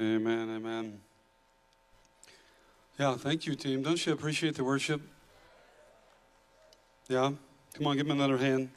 Amen, 0.00 0.48
amen. 0.54 1.00
Yeah, 3.00 3.16
thank 3.16 3.46
you, 3.46 3.56
team. 3.56 3.82
Don't 3.82 4.06
you 4.06 4.12
appreciate 4.12 4.54
the 4.54 4.62
worship? 4.62 5.02
Yeah? 7.08 7.32
Come 7.74 7.86
on, 7.86 7.96
give 7.96 8.06
them 8.06 8.16
another 8.16 8.38
hand. 8.38 8.70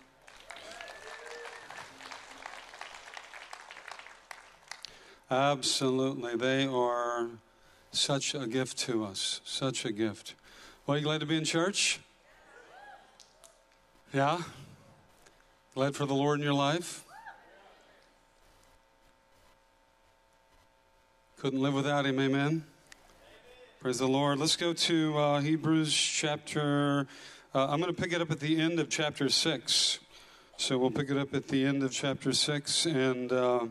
Absolutely. 5.30 6.36
They 6.36 6.66
are 6.66 7.30
such 7.92 8.34
a 8.34 8.48
gift 8.48 8.80
to 8.80 9.06
us. 9.06 9.42
Such 9.44 9.86
a 9.86 9.92
gift. 9.92 10.34
Well, 10.88 10.98
you 10.98 11.04
glad 11.04 11.20
to 11.20 11.28
be 11.28 11.38
in 11.38 11.46
church? 11.46 12.00
Yeah? 14.12 14.42
Glad 15.76 15.96
for 15.96 16.08
the 16.08 16.16
Lord 16.16 16.40
in 16.40 16.44
your 16.44 16.56
life? 16.56 17.06
Couldn't 21.42 21.64
live 21.64 21.74
without 21.74 22.06
Him, 22.06 22.20
amen? 22.20 22.64
Praise 23.80 23.98
the 23.98 24.08
Lord. 24.08 24.38
Let's 24.38 24.56
go 24.56 24.74
to 24.74 25.18
uh, 25.18 25.42
Hebrews 25.42 25.92
chapter. 25.92 27.08
Uh, 27.56 27.66
I'm 27.68 27.82
going 27.82 27.92
to 27.92 28.00
pick 28.00 28.14
it 28.14 28.22
up 28.22 28.30
at 28.30 28.40
the 28.40 28.62
end 28.62 28.80
of 28.80 28.92
chapter 28.92 29.28
6. 29.28 30.00
So 30.58 30.78
we'll 30.78 30.92
pick 30.92 31.10
it 31.10 31.18
up 31.18 31.34
at 31.34 31.48
the 31.48 31.66
end 31.66 31.82
of 31.82 31.92
chapter 31.92 32.32
6 32.32 32.86
and 32.86 33.34
uh, 33.34 33.66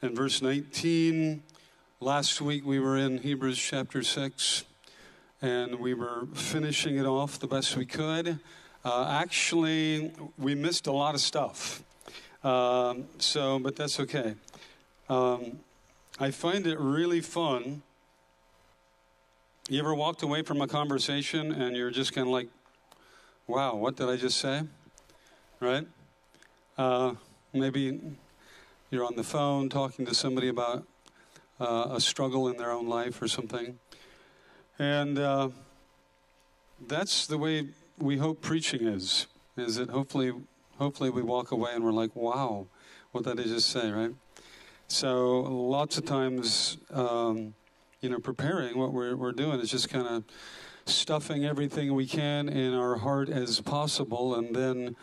in 0.00 0.14
verse 0.14 0.40
19. 0.40 1.42
Last 2.00 2.40
week 2.40 2.64
we 2.64 2.80
were 2.80 2.96
in 2.96 3.18
Hebrews 3.18 3.58
chapter 3.58 4.02
6 4.02 4.64
and 5.42 5.74
we 5.74 5.92
were 5.92 6.26
finishing 6.32 6.96
it 6.96 7.04
off 7.04 7.38
the 7.38 7.46
best 7.46 7.76
we 7.76 7.84
could. 7.84 8.40
Uh, 8.82 9.18
actually, 9.20 10.10
we 10.38 10.54
missed 10.54 10.86
a 10.86 10.92
lot 10.92 11.14
of 11.14 11.20
stuff. 11.20 11.82
Um, 12.42 13.08
so, 13.18 13.58
but 13.58 13.76
that's 13.76 14.00
okay. 14.00 14.36
Um, 15.10 15.58
I 16.18 16.30
find 16.30 16.64
it 16.68 16.78
really 16.78 17.20
fun. 17.20 17.82
You 19.68 19.80
ever 19.80 19.92
walked 19.92 20.22
away 20.22 20.42
from 20.42 20.60
a 20.60 20.68
conversation 20.68 21.50
and 21.50 21.76
you're 21.76 21.90
just 21.90 22.12
kind 22.12 22.28
of 22.28 22.32
like, 22.32 22.48
wow, 23.48 23.74
what 23.74 23.96
did 23.96 24.08
I 24.08 24.14
just 24.14 24.38
say? 24.38 24.62
Right? 25.58 25.88
Uh, 26.78 27.14
maybe 27.52 28.16
you're 28.92 29.04
on 29.04 29.16
the 29.16 29.24
phone 29.24 29.68
talking 29.68 30.06
to 30.06 30.14
somebody 30.14 30.46
about 30.46 30.86
uh, 31.58 31.88
a 31.90 32.00
struggle 32.00 32.46
in 32.46 32.58
their 32.58 32.70
own 32.70 32.88
life 32.88 33.20
or 33.20 33.26
something. 33.26 33.76
And 34.78 35.18
uh, 35.18 35.48
that's 36.86 37.26
the 37.26 37.38
way 37.38 37.70
we 37.98 38.18
hope 38.18 38.40
preaching 38.40 38.86
is. 38.86 39.26
Is 39.56 39.76
that 39.76 39.90
hopefully, 39.90 40.32
hopefully 40.78 41.10
we 41.10 41.22
walk 41.22 41.50
away 41.50 41.72
and 41.74 41.82
we're 41.82 41.90
like, 41.90 42.14
wow, 42.14 42.68
what 43.10 43.24
did 43.24 43.40
I 43.40 43.44
just 43.44 43.68
say, 43.68 43.90
right? 43.90 44.14
So 44.94 45.40
lots 45.40 45.98
of 45.98 46.04
times, 46.04 46.78
um, 46.92 47.54
you 48.00 48.08
know, 48.08 48.20
preparing 48.20 48.78
what 48.78 48.92
we're, 48.92 49.16
we're 49.16 49.32
doing 49.32 49.58
is 49.58 49.68
just 49.68 49.88
kind 49.88 50.06
of 50.06 50.22
stuffing 50.86 51.44
everything 51.44 51.94
we 51.94 52.06
can 52.06 52.48
in 52.48 52.74
our 52.74 52.94
heart 52.98 53.28
as 53.28 53.60
possible, 53.60 54.36
and 54.36 54.54
then 54.54 54.94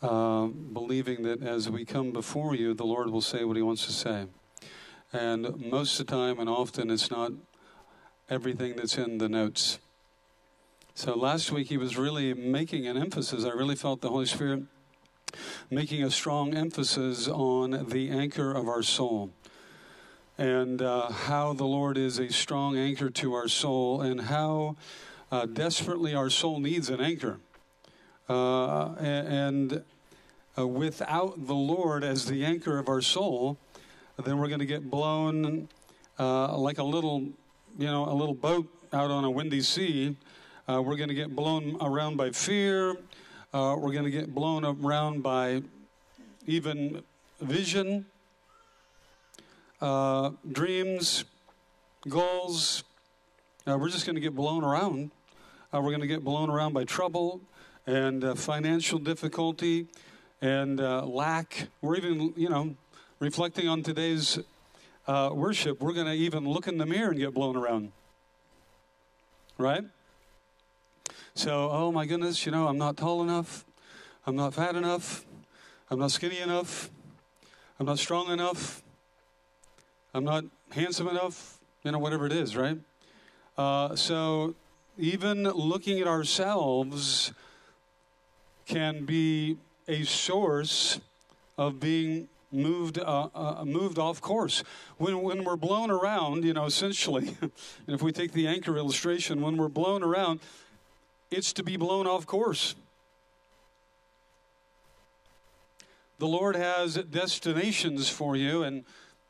uh, 0.00 0.46
believing 0.46 1.24
that 1.24 1.42
as 1.42 1.68
we 1.68 1.84
come 1.84 2.12
before 2.12 2.54
you, 2.54 2.72
the 2.72 2.84
Lord 2.84 3.10
will 3.10 3.20
say 3.20 3.42
what 3.42 3.56
He 3.56 3.62
wants 3.62 3.84
to 3.86 3.90
say. 3.90 4.26
And 5.12 5.58
most 5.68 5.98
of 5.98 6.06
the 6.06 6.12
time, 6.12 6.38
and 6.38 6.48
often, 6.48 6.88
it's 6.88 7.10
not 7.10 7.32
everything 8.30 8.76
that's 8.76 8.96
in 8.96 9.18
the 9.18 9.28
notes. 9.28 9.80
So 10.94 11.16
last 11.16 11.50
week, 11.50 11.66
he 11.66 11.78
was 11.78 11.96
really 11.96 12.32
making 12.32 12.86
an 12.86 12.96
emphasis. 12.96 13.44
I 13.44 13.48
really 13.48 13.74
felt 13.74 14.02
the 14.02 14.10
Holy 14.10 14.26
Spirit 14.26 14.62
making 15.70 16.02
a 16.02 16.10
strong 16.10 16.54
emphasis 16.54 17.28
on 17.28 17.88
the 17.88 18.10
anchor 18.10 18.52
of 18.52 18.68
our 18.68 18.82
soul 18.82 19.30
and 20.38 20.80
uh, 20.80 21.10
how 21.10 21.52
the 21.52 21.64
Lord 21.64 21.98
is 21.98 22.18
a 22.18 22.32
strong 22.32 22.76
anchor 22.76 23.10
to 23.10 23.34
our 23.34 23.48
soul 23.48 24.00
and 24.00 24.22
how 24.22 24.76
uh, 25.30 25.46
desperately 25.46 26.14
our 26.14 26.30
soul 26.30 26.58
needs 26.58 26.88
an 26.88 27.00
anchor. 27.00 27.38
Uh, 28.28 28.94
and 28.94 29.82
uh, 30.58 30.66
without 30.66 31.46
the 31.46 31.54
Lord 31.54 32.04
as 32.04 32.26
the 32.26 32.44
anchor 32.44 32.78
of 32.78 32.88
our 32.88 33.00
soul, 33.00 33.58
then 34.24 34.38
we're 34.38 34.48
going 34.48 34.60
to 34.60 34.66
get 34.66 34.90
blown 34.90 35.68
uh, 36.18 36.56
like 36.56 36.78
a 36.78 36.84
little, 36.84 37.20
you 37.78 37.86
know, 37.86 38.08
a 38.08 38.14
little 38.14 38.34
boat 38.34 38.68
out 38.92 39.10
on 39.10 39.24
a 39.24 39.30
windy 39.30 39.60
sea. 39.60 40.16
Uh, 40.68 40.80
we're 40.82 40.96
going 40.96 41.08
to 41.08 41.14
get 41.14 41.34
blown 41.34 41.76
around 41.80 42.16
by 42.16 42.30
fear. 42.30 42.96
Uh, 43.54 43.76
we're 43.78 43.92
going 43.92 44.04
to 44.06 44.10
get 44.10 44.34
blown 44.34 44.64
around 44.64 45.22
by 45.22 45.60
even 46.46 47.02
vision, 47.38 48.06
uh, 49.78 50.30
dreams, 50.50 51.26
goals. 52.08 52.82
Uh, 53.66 53.76
we're 53.76 53.90
just 53.90 54.06
going 54.06 54.14
to 54.14 54.22
get 54.22 54.34
blown 54.34 54.64
around. 54.64 55.10
Uh, 55.70 55.82
we're 55.82 55.90
going 55.90 56.00
to 56.00 56.06
get 56.06 56.24
blown 56.24 56.48
around 56.48 56.72
by 56.72 56.82
trouble 56.84 57.42
and 57.86 58.24
uh, 58.24 58.34
financial 58.34 58.98
difficulty 58.98 59.86
and 60.40 60.78
lack. 60.78 61.68
We're 61.82 61.96
even, 61.96 62.32
you 62.38 62.48
know, 62.48 62.74
reflecting 63.18 63.68
on 63.68 63.82
today's 63.82 64.38
worship, 65.06 65.82
we're 65.82 65.92
going 65.92 66.06
to 66.06 66.14
even 66.14 66.48
look 66.48 66.68
in 66.68 66.78
the 66.78 66.86
mirror 66.86 67.10
and 67.10 67.18
get 67.18 67.34
blown 67.34 67.56
around. 67.56 67.92
Right? 69.58 69.84
So, 71.34 71.70
oh 71.72 71.90
my 71.90 72.04
goodness, 72.04 72.44
you 72.44 72.52
know, 72.52 72.68
I'm 72.68 72.76
not 72.76 72.98
tall 72.98 73.22
enough. 73.22 73.64
I'm 74.26 74.36
not 74.36 74.52
fat 74.52 74.76
enough. 74.76 75.24
I'm 75.90 75.98
not 75.98 76.10
skinny 76.10 76.38
enough. 76.38 76.90
I'm 77.80 77.86
not 77.86 77.98
strong 77.98 78.30
enough. 78.30 78.82
I'm 80.12 80.24
not 80.24 80.44
handsome 80.72 81.08
enough. 81.08 81.58
You 81.84 81.92
know, 81.92 81.98
whatever 81.98 82.26
it 82.26 82.32
is, 82.32 82.54
right? 82.54 82.78
Uh, 83.56 83.96
so, 83.96 84.54
even 84.98 85.44
looking 85.44 86.00
at 86.00 86.06
ourselves 86.06 87.32
can 88.66 89.06
be 89.06 89.56
a 89.88 90.04
source 90.04 91.00
of 91.56 91.80
being 91.80 92.28
moved 92.52 92.98
uh, 92.98 93.28
uh, 93.34 93.64
moved 93.64 93.98
off 93.98 94.20
course. 94.20 94.62
When 94.98 95.22
when 95.22 95.44
we're 95.44 95.56
blown 95.56 95.90
around, 95.90 96.44
you 96.44 96.52
know, 96.52 96.66
essentially, 96.66 97.36
and 97.40 97.50
if 97.88 98.02
we 98.02 98.12
take 98.12 98.32
the 98.32 98.46
anchor 98.46 98.76
illustration, 98.76 99.40
when 99.40 99.56
we're 99.56 99.68
blown 99.68 100.02
around, 100.02 100.40
it's 101.32 101.52
to 101.54 101.62
be 101.62 101.76
blown 101.76 102.06
off 102.06 102.26
course. 102.26 102.74
The 106.18 106.28
Lord 106.28 106.54
has 106.54 106.94
destinations 106.94 108.08
for 108.08 108.36
you, 108.36 108.62
and, 108.62 108.84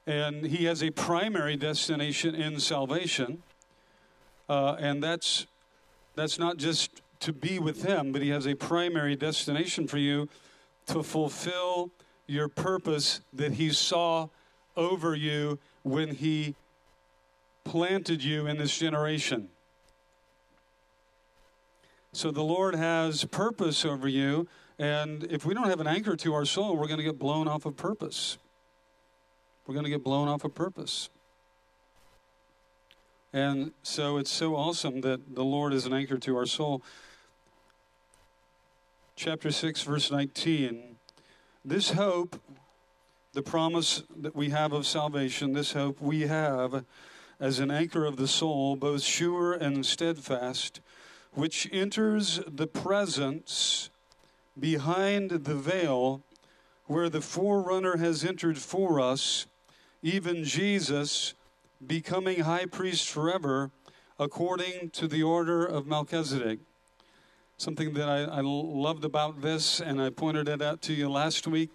and 0.06 0.44
He 0.44 0.66
has 0.66 0.82
a 0.82 0.90
primary 0.90 1.56
destination 1.56 2.34
in 2.34 2.60
salvation. 2.60 3.42
Uh, 4.48 4.76
and 4.78 5.02
that's, 5.02 5.46
that's 6.14 6.38
not 6.38 6.58
just 6.58 7.00
to 7.20 7.32
be 7.32 7.58
with 7.58 7.84
Him, 7.84 8.12
but 8.12 8.20
He 8.20 8.28
has 8.28 8.46
a 8.46 8.54
primary 8.54 9.16
destination 9.16 9.86
for 9.86 9.98
you 9.98 10.28
to 10.86 11.02
fulfill 11.02 11.90
your 12.26 12.48
purpose 12.48 13.20
that 13.32 13.52
He 13.52 13.70
saw 13.70 14.28
over 14.76 15.14
you 15.14 15.58
when 15.82 16.16
He 16.16 16.54
planted 17.64 18.22
you 18.22 18.46
in 18.46 18.58
this 18.58 18.76
generation. 18.76 19.48
So 22.14 22.30
the 22.30 22.42
Lord 22.42 22.74
has 22.74 23.24
purpose 23.24 23.86
over 23.86 24.06
you, 24.06 24.46
and 24.78 25.24
if 25.24 25.46
we 25.46 25.54
don't 25.54 25.68
have 25.68 25.80
an 25.80 25.86
anchor 25.86 26.14
to 26.16 26.34
our 26.34 26.44
soul, 26.44 26.76
we're 26.76 26.86
going 26.86 26.98
to 26.98 27.04
get 27.04 27.18
blown 27.18 27.48
off 27.48 27.64
of 27.64 27.74
purpose. 27.74 28.36
We're 29.66 29.72
going 29.72 29.84
to 29.84 29.90
get 29.90 30.04
blown 30.04 30.28
off 30.28 30.44
of 30.44 30.54
purpose. 30.54 31.08
And 33.32 33.72
so 33.82 34.18
it's 34.18 34.30
so 34.30 34.54
awesome 34.54 35.00
that 35.00 35.34
the 35.34 35.44
Lord 35.44 35.72
is 35.72 35.86
an 35.86 35.94
anchor 35.94 36.18
to 36.18 36.36
our 36.36 36.44
soul. 36.44 36.82
Chapter 39.16 39.50
6, 39.50 39.82
verse 39.82 40.10
19. 40.10 40.96
This 41.64 41.92
hope, 41.92 42.38
the 43.32 43.42
promise 43.42 44.02
that 44.14 44.36
we 44.36 44.50
have 44.50 44.74
of 44.74 44.86
salvation, 44.86 45.54
this 45.54 45.72
hope 45.72 45.98
we 46.02 46.22
have 46.22 46.84
as 47.40 47.58
an 47.58 47.70
anchor 47.70 48.04
of 48.04 48.16
the 48.16 48.28
soul, 48.28 48.76
both 48.76 49.02
sure 49.02 49.54
and 49.54 49.86
steadfast 49.86 50.82
which 51.34 51.68
enters 51.72 52.40
the 52.46 52.66
presence 52.66 53.90
behind 54.58 55.30
the 55.30 55.54
veil 55.54 56.22
where 56.86 57.08
the 57.08 57.20
forerunner 57.20 57.96
has 57.96 58.24
entered 58.24 58.58
for 58.58 59.00
us, 59.00 59.46
even 60.02 60.44
Jesus 60.44 61.34
becoming 61.84 62.40
high 62.40 62.66
priest 62.66 63.08
forever 63.08 63.70
according 64.18 64.90
to 64.90 65.08
the 65.08 65.22
order 65.22 65.64
of 65.64 65.86
Melchizedek. 65.86 66.60
Something 67.56 67.94
that 67.94 68.08
I, 68.08 68.24
I 68.24 68.40
loved 68.42 69.04
about 69.04 69.40
this, 69.40 69.80
and 69.80 70.02
I 70.02 70.10
pointed 70.10 70.48
it 70.48 70.60
out 70.60 70.82
to 70.82 70.92
you 70.92 71.08
last 71.08 71.46
week, 71.46 71.70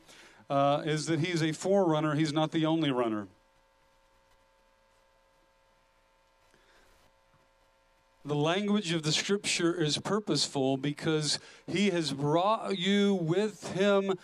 uh, 0.49 0.83
is 0.85 1.07
that 1.07 1.19
he's 1.19 1.41
a 1.41 1.51
forerunner, 1.51 2.15
he's 2.15 2.33
not 2.33 2.51
the 2.51 2.65
only 2.65 2.91
runner. 2.91 3.27
The 8.27 8.35
language 8.35 8.91
of 8.91 9.03
the 9.03 9.11
scripture 9.13 9.73
is 9.73 9.97
purposeful 9.99 10.75
because 10.75 11.39
he 11.65 11.91
has 11.91 12.11
brought 12.11 12.77
you 12.77 13.15
with 13.15 13.71
him 13.71 14.15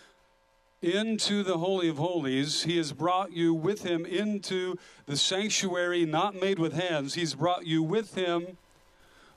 into 0.82 1.42
the 1.42 1.58
Holy 1.58 1.88
of 1.88 1.96
Holies. 1.96 2.64
He 2.64 2.76
has 2.76 2.92
brought 2.92 3.32
you 3.32 3.54
with 3.54 3.84
him 3.84 4.06
into 4.06 4.76
the 5.06 5.16
sanctuary 5.16 6.06
not 6.06 6.36
made 6.36 6.60
with 6.60 6.74
hands. 6.74 7.14
He's 7.14 7.36
brought 7.36 7.66
you 7.66 7.82
with 7.82 8.16
him 8.16 8.58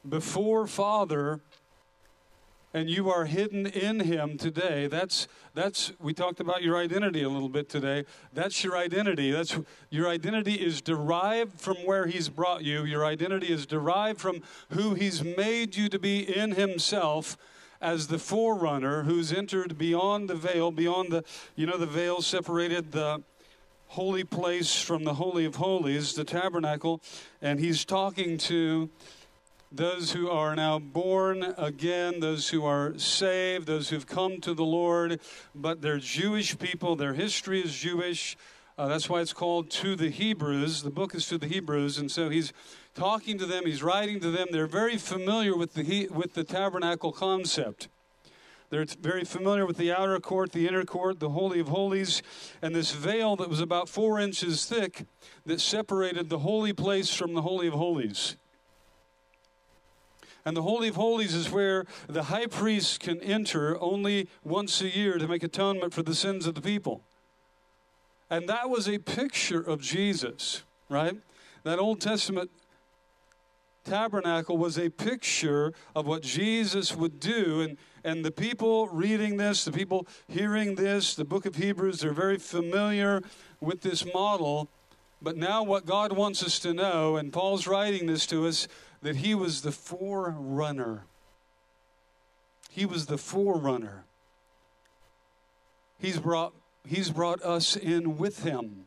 before 0.08 0.66
Father 0.66 1.38
and 2.76 2.90
you 2.90 3.08
are 3.08 3.24
hidden 3.24 3.64
in 3.64 4.00
him 4.00 4.36
today. 4.36 4.86
That's 4.86 5.28
that's 5.54 5.92
we 5.98 6.12
talked 6.12 6.40
about 6.40 6.62
your 6.62 6.76
identity 6.76 7.22
a 7.22 7.28
little 7.30 7.48
bit 7.48 7.70
today. 7.70 8.04
That's 8.34 8.62
your 8.62 8.76
identity. 8.76 9.30
That's 9.30 9.58
your 9.88 10.06
identity 10.08 10.56
is 10.56 10.82
derived 10.82 11.58
from 11.58 11.76
where 11.86 12.04
he's 12.04 12.28
brought 12.28 12.64
you. 12.64 12.84
Your 12.84 13.02
identity 13.06 13.46
is 13.46 13.64
derived 13.64 14.20
from 14.20 14.42
who 14.72 14.92
he's 14.92 15.24
made 15.24 15.74
you 15.74 15.88
to 15.88 15.98
be 15.98 16.20
in 16.20 16.52
himself 16.52 17.38
as 17.80 18.08
the 18.08 18.18
forerunner 18.18 19.04
who's 19.04 19.32
entered 19.32 19.78
beyond 19.78 20.28
the 20.28 20.34
veil 20.34 20.70
beyond 20.70 21.10
the 21.10 21.24
you 21.54 21.64
know 21.64 21.78
the 21.78 21.86
veil 21.86 22.20
separated 22.20 22.92
the 22.92 23.22
holy 23.86 24.24
place 24.24 24.82
from 24.82 25.04
the 25.04 25.14
holy 25.14 25.46
of 25.46 25.56
holies 25.56 26.14
the 26.14 26.24
tabernacle 26.24 27.00
and 27.40 27.58
he's 27.58 27.86
talking 27.86 28.36
to 28.36 28.90
those 29.72 30.12
who 30.12 30.30
are 30.30 30.54
now 30.54 30.78
born 30.78 31.54
again, 31.58 32.20
those 32.20 32.48
who 32.50 32.64
are 32.64 32.96
saved, 32.98 33.66
those 33.66 33.90
who've 33.90 34.06
come 34.06 34.40
to 34.40 34.54
the 34.54 34.64
Lord, 34.64 35.20
but 35.54 35.82
they're 35.82 35.98
Jewish 35.98 36.58
people, 36.58 36.96
their 36.96 37.14
history 37.14 37.60
is 37.60 37.74
Jewish. 37.74 38.36
Uh, 38.78 38.88
that's 38.88 39.08
why 39.08 39.20
it's 39.20 39.32
called 39.32 39.70
To 39.70 39.96
the 39.96 40.10
Hebrews. 40.10 40.82
The 40.82 40.90
book 40.90 41.14
is 41.14 41.26
to 41.28 41.38
the 41.38 41.46
Hebrews. 41.46 41.96
And 41.96 42.10
so 42.10 42.28
he's 42.28 42.52
talking 42.94 43.38
to 43.38 43.46
them, 43.46 43.64
he's 43.64 43.82
writing 43.82 44.20
to 44.20 44.30
them. 44.30 44.48
They're 44.50 44.66
very 44.66 44.98
familiar 44.98 45.56
with 45.56 45.74
the, 45.74 45.82
he- 45.82 46.08
with 46.08 46.34
the 46.34 46.44
tabernacle 46.44 47.10
concept. 47.10 47.88
They're 48.68 48.84
very 49.00 49.24
familiar 49.24 49.64
with 49.64 49.76
the 49.76 49.92
outer 49.92 50.18
court, 50.18 50.52
the 50.52 50.66
inner 50.66 50.84
court, 50.84 51.20
the 51.20 51.30
Holy 51.30 51.60
of 51.60 51.68
Holies, 51.68 52.22
and 52.60 52.74
this 52.74 52.90
veil 52.90 53.36
that 53.36 53.48
was 53.48 53.60
about 53.60 53.88
four 53.88 54.18
inches 54.18 54.66
thick 54.66 55.06
that 55.46 55.60
separated 55.60 56.28
the 56.28 56.40
holy 56.40 56.72
place 56.72 57.14
from 57.14 57.32
the 57.34 57.42
Holy 57.42 57.68
of 57.68 57.74
Holies. 57.74 58.36
And 60.46 60.56
the 60.56 60.62
Holy 60.62 60.86
of 60.86 60.94
Holies 60.94 61.34
is 61.34 61.50
where 61.50 61.86
the 62.06 62.22
high 62.22 62.46
priest 62.46 63.00
can 63.00 63.20
enter 63.20 63.76
only 63.82 64.28
once 64.44 64.80
a 64.80 64.88
year 64.88 65.18
to 65.18 65.26
make 65.26 65.42
atonement 65.42 65.92
for 65.92 66.04
the 66.04 66.14
sins 66.14 66.46
of 66.46 66.54
the 66.54 66.62
people. 66.62 67.02
And 68.30 68.48
that 68.48 68.70
was 68.70 68.88
a 68.88 68.98
picture 68.98 69.60
of 69.60 69.80
Jesus, 69.80 70.62
right? 70.88 71.16
That 71.64 71.80
Old 71.80 72.00
Testament 72.00 72.52
tabernacle 73.82 74.56
was 74.56 74.78
a 74.78 74.88
picture 74.88 75.72
of 75.96 76.06
what 76.06 76.22
Jesus 76.22 76.94
would 76.94 77.18
do. 77.18 77.60
And, 77.60 77.76
and 78.04 78.24
the 78.24 78.30
people 78.30 78.86
reading 78.86 79.38
this, 79.38 79.64
the 79.64 79.72
people 79.72 80.06
hearing 80.28 80.76
this, 80.76 81.16
the 81.16 81.24
book 81.24 81.46
of 81.46 81.56
Hebrews, 81.56 82.00
they're 82.00 82.12
very 82.12 82.38
familiar 82.38 83.20
with 83.60 83.80
this 83.80 84.04
model. 84.14 84.70
But 85.20 85.36
now, 85.36 85.62
what 85.62 85.86
God 85.86 86.12
wants 86.12 86.42
us 86.42 86.58
to 86.60 86.74
know, 86.74 87.16
and 87.16 87.32
Paul's 87.32 87.66
writing 87.66 88.06
this 88.06 88.26
to 88.26 88.46
us, 88.46 88.68
that 89.02 89.16
he 89.16 89.34
was 89.34 89.62
the 89.62 89.72
forerunner. 89.72 91.04
He 92.70 92.84
was 92.84 93.06
the 93.06 93.18
forerunner. 93.18 94.04
He's 95.98 96.18
brought, 96.18 96.52
he's 96.86 97.10
brought 97.10 97.42
us 97.42 97.76
in 97.76 98.18
with 98.18 98.42
him. 98.42 98.86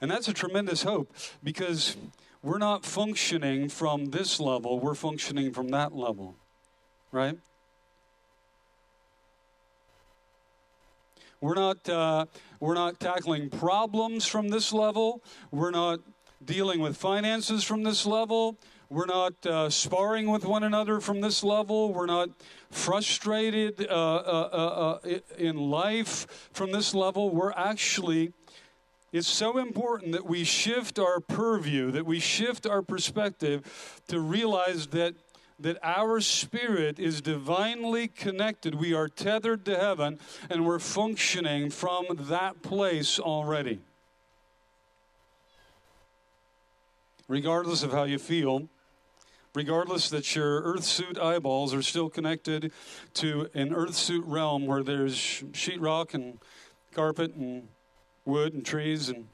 And 0.00 0.10
that's 0.10 0.28
a 0.28 0.32
tremendous 0.32 0.82
hope 0.82 1.14
because 1.42 1.96
we're 2.42 2.58
not 2.58 2.84
functioning 2.84 3.68
from 3.68 4.06
this 4.06 4.38
level, 4.38 4.78
we're 4.78 4.94
functioning 4.94 5.52
from 5.52 5.68
that 5.68 5.94
level, 5.94 6.36
right? 7.12 7.38
We're 11.40 11.54
not, 11.54 11.88
uh, 11.88 12.26
we're 12.60 12.74
not 12.74 12.98
tackling 12.98 13.50
problems 13.50 14.26
from 14.26 14.48
this 14.48 14.72
level. 14.72 15.22
We're 15.50 15.70
not 15.70 16.00
dealing 16.44 16.80
with 16.80 16.96
finances 16.96 17.64
from 17.64 17.82
this 17.82 18.06
level. 18.06 18.58
We're 18.88 19.06
not 19.06 19.44
uh, 19.44 19.68
sparring 19.68 20.30
with 20.30 20.44
one 20.44 20.62
another 20.62 21.00
from 21.00 21.20
this 21.20 21.42
level. 21.42 21.92
We're 21.92 22.06
not 22.06 22.30
frustrated 22.70 23.86
uh, 23.88 23.92
uh, 23.92 24.48
uh, 24.52 25.08
uh 25.08 25.18
in 25.38 25.56
life 25.56 26.48
from 26.52 26.70
this 26.70 26.94
level. 26.94 27.30
We're 27.30 27.52
actually, 27.52 28.32
it's 29.12 29.26
so 29.26 29.58
important 29.58 30.12
that 30.12 30.26
we 30.26 30.44
shift 30.44 30.98
our 31.00 31.18
purview, 31.18 31.90
that 31.92 32.06
we 32.06 32.20
shift 32.20 32.66
our 32.66 32.82
perspective 32.82 34.02
to 34.08 34.20
realize 34.20 34.88
that. 34.88 35.14
That 35.58 35.78
our 35.82 36.20
spirit 36.20 36.98
is 36.98 37.22
divinely 37.22 38.08
connected. 38.08 38.74
We 38.74 38.92
are 38.92 39.08
tethered 39.08 39.64
to 39.64 39.78
heaven 39.78 40.18
and 40.50 40.66
we're 40.66 40.78
functioning 40.78 41.70
from 41.70 42.04
that 42.28 42.60
place 42.60 43.18
already. 43.18 43.80
Regardless 47.28 47.82
of 47.82 47.92
how 47.92 48.04
you 48.04 48.18
feel, 48.18 48.68
regardless 49.54 50.10
that 50.10 50.34
your 50.34 50.62
earth 50.62 50.84
suit 50.84 51.18
eyeballs 51.18 51.72
are 51.72 51.82
still 51.82 52.08
connected 52.08 52.72
to 53.14 53.48
an 53.54 53.74
earth 53.74 53.94
suit 53.94 54.24
realm 54.26 54.66
where 54.66 54.82
there's 54.82 55.16
sheetrock 55.16 56.14
and 56.14 56.38
carpet 56.92 57.34
and 57.34 57.68
wood 58.24 58.54
and 58.54 58.64
trees 58.64 59.08
and 59.08 59.28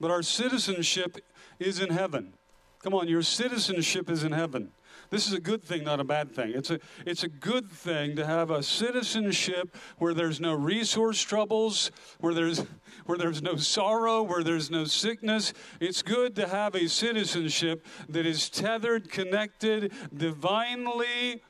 but 0.00 0.10
our 0.10 0.22
citizenship 0.22 1.18
is 1.58 1.80
in 1.80 1.90
heaven. 1.90 2.34
Come 2.82 2.94
on, 2.94 3.08
your 3.08 3.22
citizenship 3.22 4.10
is 4.10 4.24
in 4.24 4.32
heaven. 4.32 4.72
This 5.14 5.28
is 5.28 5.32
a 5.32 5.40
good 5.40 5.62
thing, 5.62 5.84
not 5.84 6.00
a 6.00 6.04
bad 6.04 6.32
thing. 6.32 6.50
It's 6.56 6.70
a, 6.70 6.80
it's 7.06 7.22
a 7.22 7.28
good 7.28 7.70
thing 7.70 8.16
to 8.16 8.26
have 8.26 8.50
a 8.50 8.64
citizenship 8.64 9.76
where 9.98 10.12
there's 10.12 10.40
no 10.40 10.54
resource 10.54 11.22
troubles, 11.22 11.92
where 12.18 12.34
there's, 12.34 12.64
where 13.06 13.16
there's 13.16 13.40
no 13.40 13.54
sorrow, 13.54 14.24
where 14.24 14.42
there's 14.42 14.72
no 14.72 14.86
sickness. 14.86 15.52
It's 15.78 16.02
good 16.02 16.34
to 16.34 16.48
have 16.48 16.74
a 16.74 16.88
citizenship 16.88 17.86
that 18.08 18.26
is 18.26 18.50
tethered, 18.50 19.08
connected, 19.08 19.92
divinely, 20.12 21.44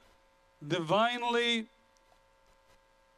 divinely 0.69 1.64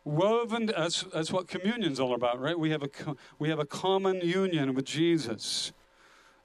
woven. 0.05 0.67
That's, 0.67 1.03
that's 1.13 1.33
what 1.33 1.49
communion's 1.49 1.99
all 1.99 2.15
about, 2.15 2.39
right? 2.39 2.57
We 2.57 2.71
have, 2.71 2.85
a, 2.85 3.17
we 3.41 3.49
have 3.49 3.59
a 3.59 3.67
common 3.67 4.21
union 4.21 4.75
with 4.75 4.85
Jesus. 4.85 5.73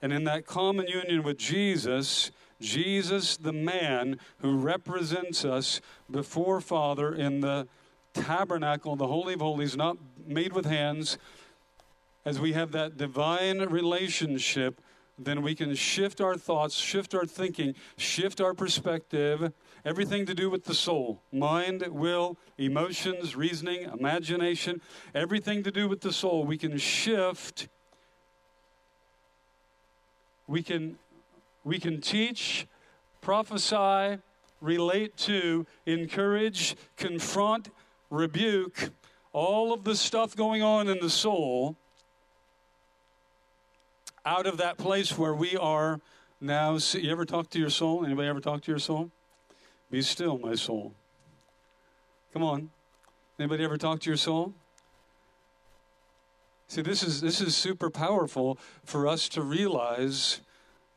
And 0.02 0.12
in 0.12 0.24
that 0.24 0.48
common 0.48 0.88
union 0.88 1.22
with 1.22 1.38
Jesus, 1.38 2.32
Jesus, 2.62 3.36
the 3.36 3.52
man 3.52 4.20
who 4.38 4.58
represents 4.58 5.44
us 5.44 5.82
before 6.10 6.62
Father 6.62 7.14
in 7.14 7.42
the 7.42 7.68
tabernacle, 8.14 8.96
the 8.96 9.08
Holy 9.08 9.34
of 9.34 9.42
Holies, 9.42 9.76
not 9.76 9.98
made 10.26 10.54
with 10.54 10.66
hands, 10.66 11.18
as 12.24 12.40
we 12.40 12.54
have 12.54 12.72
that 12.72 12.98
divine 12.98 13.60
relationship, 13.60 14.80
then 15.18 15.42
we 15.42 15.56
can 15.56 15.74
shift 15.76 16.22
our 16.22 16.36
thoughts, 16.36 16.76
shift 16.76 17.14
our 17.14 17.26
thinking, 17.26 17.76
shift 17.98 18.40
our 18.40 18.54
perspective, 18.54 19.52
everything 19.84 20.26
to 20.26 20.34
do 20.34 20.50
with 20.50 20.66
the 20.66 20.74
soul 20.74 21.22
mind, 21.32 21.86
will, 21.90 22.38
emotions, 22.58 23.36
reasoning, 23.36 23.84
imagination, 23.84 24.82
everything 25.14 25.64
to 25.64 25.72
do 25.72 25.88
with 25.88 26.02
the 26.02 26.14
soul. 26.14 26.44
We 26.44 26.58
can 26.58 26.78
shift. 26.78 27.68
We 30.48 30.64
can 30.64 30.98
we 31.64 31.80
can 31.80 32.02
teach, 32.02 32.68
prophesy, 33.22 34.20
relate 34.60 35.18
to, 35.18 35.66
encourage, 35.86 36.76
confront, 36.98 37.70
rebuke, 38.10 38.90
all 39.34 39.74
of 39.74 39.84
the 39.84 39.96
stuff 39.96 40.36
going 40.36 40.62
on 40.62 40.88
in 40.88 41.00
the 41.00 41.10
soul 41.10 41.76
out 44.26 44.46
of 44.46 44.58
that 44.58 44.78
place 44.78 45.18
where 45.18 45.34
we 45.34 45.56
are 45.58 46.00
now. 46.40 46.78
You 46.94 47.12
ever 47.12 47.26
talk 47.26 47.50
to 47.52 47.60
your 47.60 47.70
soul? 47.70 48.06
Anybody 48.06 48.28
ever 48.28 48.40
talk 48.40 48.62
to 48.64 48.72
your 48.72 48.80
soul? 48.80 49.10
Be 49.90 50.02
still, 50.02 50.38
my 50.38 50.56
soul. 50.56 50.94
Come 52.34 52.44
on. 52.44 52.70
Anybody 53.40 53.64
ever 53.64 53.78
talk 53.78 54.00
to 54.02 54.10
your 54.10 54.18
soul? 54.18 54.54
See, 56.68 56.82
this 56.82 57.04
is 57.04 57.20
this 57.20 57.42
is 57.42 57.56
super 57.56 57.90
powerful 57.90 58.58
for 58.86 59.06
us 59.08 59.28
to 59.30 59.42
realize 59.42 60.40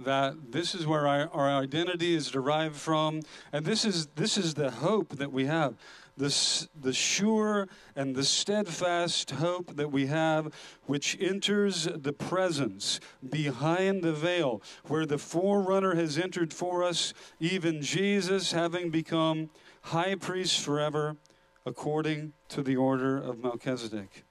that 0.00 0.50
this 0.50 0.74
is 0.74 0.86
where 0.86 1.06
our, 1.06 1.28
our 1.32 1.48
identity 1.48 2.14
is 2.14 2.30
derived 2.30 2.76
from 2.76 3.20
and 3.52 3.64
this 3.64 3.84
is 3.84 4.08
this 4.16 4.36
is 4.36 4.54
the 4.54 4.70
hope 4.70 5.16
that 5.16 5.32
we 5.32 5.46
have 5.46 5.74
this 6.16 6.68
the 6.80 6.92
sure 6.92 7.68
and 7.94 8.16
the 8.16 8.24
steadfast 8.24 9.30
hope 9.32 9.76
that 9.76 9.92
we 9.92 10.06
have 10.06 10.52
which 10.86 11.16
enters 11.20 11.88
the 11.94 12.12
presence 12.12 12.98
behind 13.28 14.02
the 14.02 14.12
veil 14.12 14.60
where 14.86 15.06
the 15.06 15.18
forerunner 15.18 15.94
has 15.94 16.18
entered 16.18 16.52
for 16.52 16.82
us 16.82 17.14
even 17.38 17.80
Jesus 17.80 18.50
having 18.50 18.90
become 18.90 19.48
high 19.82 20.16
priest 20.16 20.60
forever 20.60 21.16
according 21.64 22.32
to 22.48 22.62
the 22.62 22.76
order 22.76 23.16
of 23.16 23.38
Melchizedek. 23.38 24.24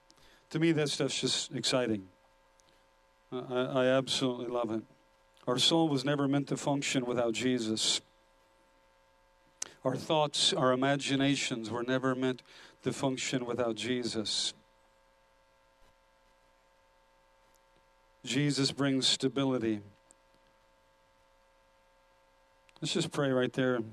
To 0.50 0.60
me 0.60 0.74
that 0.74 0.90
stuff's 0.90 1.20
just 1.20 1.54
exciting. 1.54 2.08
I, 3.32 3.62
I 3.62 3.86
absolutely 3.88 4.48
love 4.48 4.70
it 4.72 4.84
our 5.48 5.58
soul 5.58 5.90
was 5.90 6.06
never 6.06 6.28
meant 6.28 6.48
to 6.48 6.58
function 6.58 7.06
without 7.06 7.34
Jesus. 7.34 8.02
Our 9.84 9.96
thoughts, 9.96 10.54
our 10.54 10.72
imaginations 10.72 11.70
were 11.70 11.84
never 11.84 12.16
meant 12.16 12.42
to 12.84 12.94
function 12.94 13.46
without 13.46 13.76
Jesus. 13.76 14.54
Jesus 18.24 18.72
brings 18.72 19.06
stability. 19.06 19.82
Let's 22.82 22.94
just 22.94 23.12
pray 23.12 23.32
right 23.32 23.52
there, 23.52 23.76
and 23.76 23.92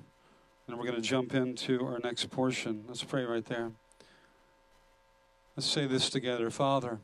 we're 0.69 0.85
going 0.85 0.95
to 0.95 1.00
jump 1.00 1.35
into 1.35 1.85
our 1.85 1.99
next 1.99 2.30
portion. 2.30 2.85
Let's 2.87 3.02
pray 3.02 3.25
right 3.25 3.45
there. 3.45 3.73
Let's 5.57 5.66
say 5.66 5.87
this 5.87 6.11
together 6.11 6.50
Father, 6.50 7.00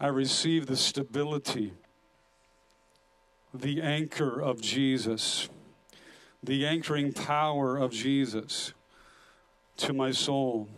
I 0.00 0.08
receive 0.08 0.66
the 0.66 0.76
stability, 0.76 1.72
the 3.54 3.80
anchor 3.80 4.42
of 4.42 4.60
Jesus, 4.60 5.48
the 6.42 6.66
anchoring 6.66 7.12
power 7.12 7.76
of 7.76 7.92
Jesus 7.92 8.72
to 9.76 9.92
my 9.92 10.10
soul, 10.10 10.68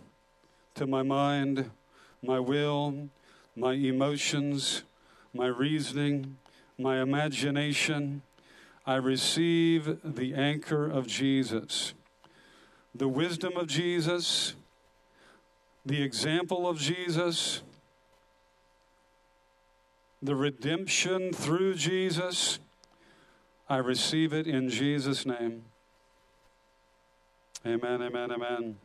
to 0.74 0.86
my 0.86 1.02
mind, 1.02 1.70
my 2.22 2.38
will, 2.38 3.08
my 3.56 3.72
emotions, 3.72 4.82
my 5.32 5.46
reasoning, 5.46 6.36
my 6.78 7.00
imagination. 7.00 8.20
I 8.86 8.96
receive 8.96 9.98
the 10.04 10.34
anchor 10.34 10.86
of 10.88 11.06
Jesus, 11.06 11.94
the 12.94 13.08
wisdom 13.08 13.56
of 13.56 13.68
Jesus, 13.68 14.54
the 15.84 16.02
example 16.02 16.68
of 16.68 16.78
Jesus, 16.78 17.62
the 20.22 20.36
redemption 20.36 21.32
through 21.32 21.74
Jesus. 21.74 22.58
I 23.68 23.78
receive 23.78 24.32
it 24.32 24.46
in 24.46 24.68
Jesus' 24.68 25.26
name. 25.26 25.64
Amen, 27.66 28.00
amen, 28.00 28.30
amen. 28.30 28.76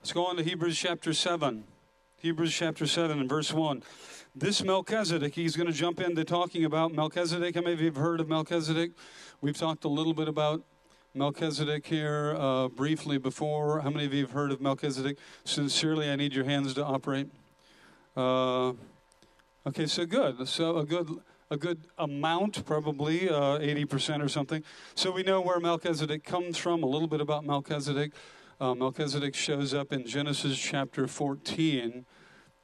Let's 0.00 0.12
go 0.12 0.26
on 0.26 0.36
to 0.36 0.42
Hebrews 0.42 0.78
chapter 0.78 1.14
7. 1.14 1.64
Hebrews 2.18 2.54
chapter 2.54 2.86
7 2.86 3.18
and 3.18 3.26
verse 3.26 3.54
1. 3.54 3.82
This 4.36 4.62
Melchizedek, 4.62 5.34
he's 5.34 5.56
going 5.56 5.66
to 5.66 5.72
jump 5.72 5.98
into 5.98 6.24
talking 6.24 6.66
about 6.66 6.92
Melchizedek. 6.92 7.54
How 7.54 7.62
many 7.62 7.72
of 7.72 7.80
you 7.80 7.86
have 7.86 7.96
heard 7.96 8.20
of 8.20 8.28
Melchizedek? 8.28 8.90
We've 9.40 9.56
talked 9.56 9.84
a 9.84 9.88
little 9.88 10.12
bit 10.12 10.28
about 10.28 10.62
Melchizedek 11.14 11.86
here 11.86 12.36
uh, 12.38 12.68
briefly 12.68 13.16
before. 13.16 13.80
How 13.80 13.88
many 13.88 14.04
of 14.04 14.12
you 14.12 14.24
have 14.24 14.32
heard 14.32 14.52
of 14.52 14.60
Melchizedek? 14.60 15.16
Sincerely, 15.44 16.10
I 16.10 16.16
need 16.16 16.34
your 16.34 16.44
hands 16.44 16.74
to 16.74 16.84
operate. 16.84 17.30
Uh, 18.14 18.72
okay, 19.66 19.86
so 19.86 20.04
good. 20.04 20.46
So 20.48 20.76
a 20.76 20.84
good 20.84 21.08
a 21.50 21.56
good 21.56 21.86
amount, 21.98 22.64
probably 22.64 23.28
uh, 23.28 23.58
80% 23.58 24.24
or 24.24 24.28
something. 24.28 24.62
So 24.94 25.10
we 25.10 25.22
know 25.22 25.40
where 25.40 25.60
Melchizedek 25.60 26.24
comes 26.24 26.56
from, 26.56 26.82
a 26.82 26.86
little 26.86 27.08
bit 27.08 27.20
about 27.20 27.44
Melchizedek 27.44 28.12
uh, 28.60 28.74
Melchizedek 28.74 29.34
shows 29.34 29.74
up 29.74 29.92
in 29.92 30.06
Genesis 30.06 30.56
chapter 30.56 31.06
14. 31.06 32.06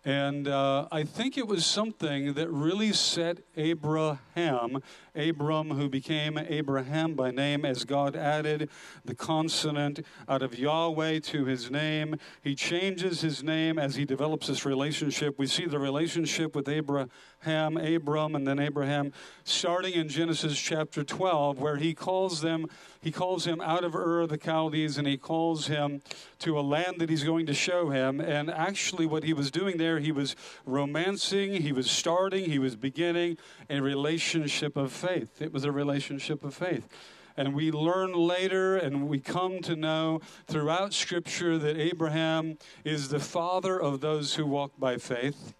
And 0.04 0.48
uh, 0.48 0.88
I 0.90 1.02
think 1.02 1.36
it 1.36 1.46
was 1.46 1.66
something 1.66 2.32
that 2.32 2.48
really 2.50 2.90
set 2.94 3.40
Abraham, 3.54 4.82
Abram, 5.14 5.70
who 5.72 5.90
became 5.90 6.38
Abraham 6.38 7.12
by 7.12 7.30
name, 7.30 7.66
as 7.66 7.84
God 7.84 8.16
added 8.16 8.70
the 9.04 9.14
consonant 9.14 10.00
out 10.26 10.40
of 10.40 10.58
Yahweh 10.58 11.20
to 11.20 11.44
his 11.44 11.70
name. 11.70 12.16
He 12.40 12.54
changes 12.54 13.20
his 13.20 13.42
name 13.42 13.78
as 13.78 13.94
he 13.94 14.06
develops 14.06 14.46
this 14.46 14.64
relationship. 14.64 15.38
We 15.38 15.46
see 15.46 15.66
the 15.66 15.78
relationship 15.78 16.56
with 16.56 16.66
Abraham 16.66 17.76
Abram, 17.76 18.34
and 18.34 18.46
then 18.46 18.58
Abraham, 18.58 19.12
starting 19.44 19.92
in 19.92 20.08
Genesis 20.08 20.58
chapter 20.58 21.04
12, 21.04 21.58
where 21.60 21.76
he 21.76 21.92
calls 21.92 22.40
them, 22.40 22.66
he 23.02 23.10
calls 23.10 23.46
him 23.46 23.60
out 23.60 23.84
of 23.84 23.94
Ur 23.94 24.20
of 24.20 24.30
the 24.30 24.38
Chaldees, 24.38 24.96
and 24.96 25.06
he 25.06 25.18
calls 25.18 25.66
him 25.66 26.00
to 26.38 26.58
a 26.58 26.62
land 26.62 27.00
that 27.00 27.10
he's 27.10 27.24
going 27.24 27.46
to 27.46 27.54
show 27.54 27.90
him. 27.90 28.20
And 28.20 28.50
actually, 28.50 29.06
what 29.06 29.24
he 29.24 29.32
was 29.32 29.50
doing 29.50 29.76
there, 29.76 29.89
he 29.98 30.12
was 30.12 30.36
romancing, 30.64 31.62
he 31.62 31.72
was 31.72 31.90
starting, 31.90 32.44
he 32.44 32.58
was 32.58 32.76
beginning 32.76 33.38
a 33.68 33.80
relationship 33.80 34.76
of 34.76 34.92
faith. 34.92 35.42
It 35.42 35.52
was 35.52 35.64
a 35.64 35.72
relationship 35.72 36.44
of 36.44 36.54
faith. 36.54 36.88
And 37.36 37.54
we 37.54 37.70
learn 37.70 38.12
later 38.12 38.76
and 38.76 39.08
we 39.08 39.18
come 39.18 39.60
to 39.62 39.74
know 39.74 40.20
throughout 40.46 40.92
Scripture 40.92 41.56
that 41.58 41.78
Abraham 41.78 42.58
is 42.84 43.08
the 43.08 43.20
father 43.20 43.80
of 43.80 44.00
those 44.00 44.34
who 44.34 44.46
walk 44.46 44.72
by 44.78 44.98
faith. 44.98 45.54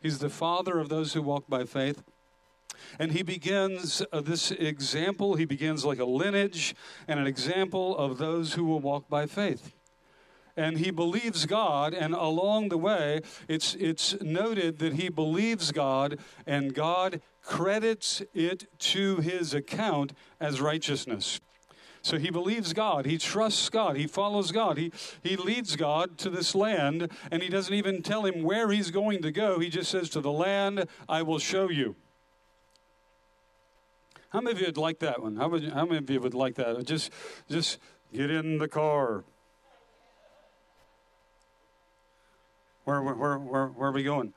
He's 0.00 0.18
the 0.18 0.30
father 0.30 0.78
of 0.78 0.88
those 0.88 1.12
who 1.12 1.22
walk 1.22 1.44
by 1.48 1.64
faith. 1.64 2.02
And 2.98 3.12
he 3.12 3.22
begins 3.22 4.02
uh, 4.12 4.20
this 4.20 4.50
example, 4.50 5.34
he 5.34 5.44
begins 5.44 5.84
like 5.84 5.98
a 5.98 6.04
lineage 6.04 6.74
and 7.06 7.20
an 7.20 7.26
example 7.26 7.96
of 7.96 8.18
those 8.18 8.54
who 8.54 8.64
will 8.64 8.80
walk 8.80 9.08
by 9.08 9.26
faith. 9.26 9.75
And 10.56 10.78
he 10.78 10.90
believes 10.90 11.44
God, 11.44 11.92
and 11.92 12.14
along 12.14 12.70
the 12.70 12.78
way, 12.78 13.20
it's, 13.46 13.74
it's 13.74 14.18
noted 14.22 14.78
that 14.78 14.94
he 14.94 15.10
believes 15.10 15.70
God, 15.70 16.18
and 16.46 16.74
God 16.74 17.20
credits 17.42 18.22
it 18.32 18.66
to 18.78 19.16
his 19.16 19.52
account 19.52 20.12
as 20.40 20.60
righteousness. 20.60 21.40
So 22.06 22.18
he 22.18 22.30
believes 22.30 22.72
God. 22.72 23.04
He 23.04 23.18
trusts 23.18 23.68
God. 23.68 23.96
He 23.96 24.06
follows 24.06 24.52
God. 24.52 24.78
He, 24.78 24.92
he 25.22 25.36
leads 25.36 25.74
God 25.74 26.16
to 26.18 26.30
this 26.30 26.54
land, 26.54 27.10
and 27.32 27.42
he 27.42 27.48
doesn't 27.48 27.74
even 27.74 28.00
tell 28.00 28.24
him 28.24 28.44
where 28.44 28.70
he's 28.70 28.92
going 28.92 29.22
to 29.22 29.32
go. 29.32 29.58
He 29.58 29.68
just 29.68 29.90
says, 29.90 30.08
To 30.10 30.20
the 30.20 30.30
land 30.30 30.86
I 31.08 31.22
will 31.22 31.40
show 31.40 31.68
you. 31.68 31.96
How 34.30 34.40
many 34.40 34.52
of 34.52 34.60
you 34.60 34.66
would 34.66 34.76
like 34.76 35.00
that 35.00 35.20
one? 35.20 35.36
How 35.36 35.48
many, 35.48 35.68
how 35.68 35.84
many 35.84 35.98
of 35.98 36.08
you 36.08 36.20
would 36.20 36.34
like 36.34 36.54
that? 36.54 36.84
Just, 36.84 37.10
just 37.50 37.78
get 38.12 38.30
in 38.30 38.58
the 38.58 38.68
car. 38.68 39.24
Where, 42.86 43.02
where, 43.02 43.14
where, 43.14 43.38
where, 43.38 43.66
where 43.66 43.88
are 43.88 43.92
we 43.92 44.04
going? 44.04 44.32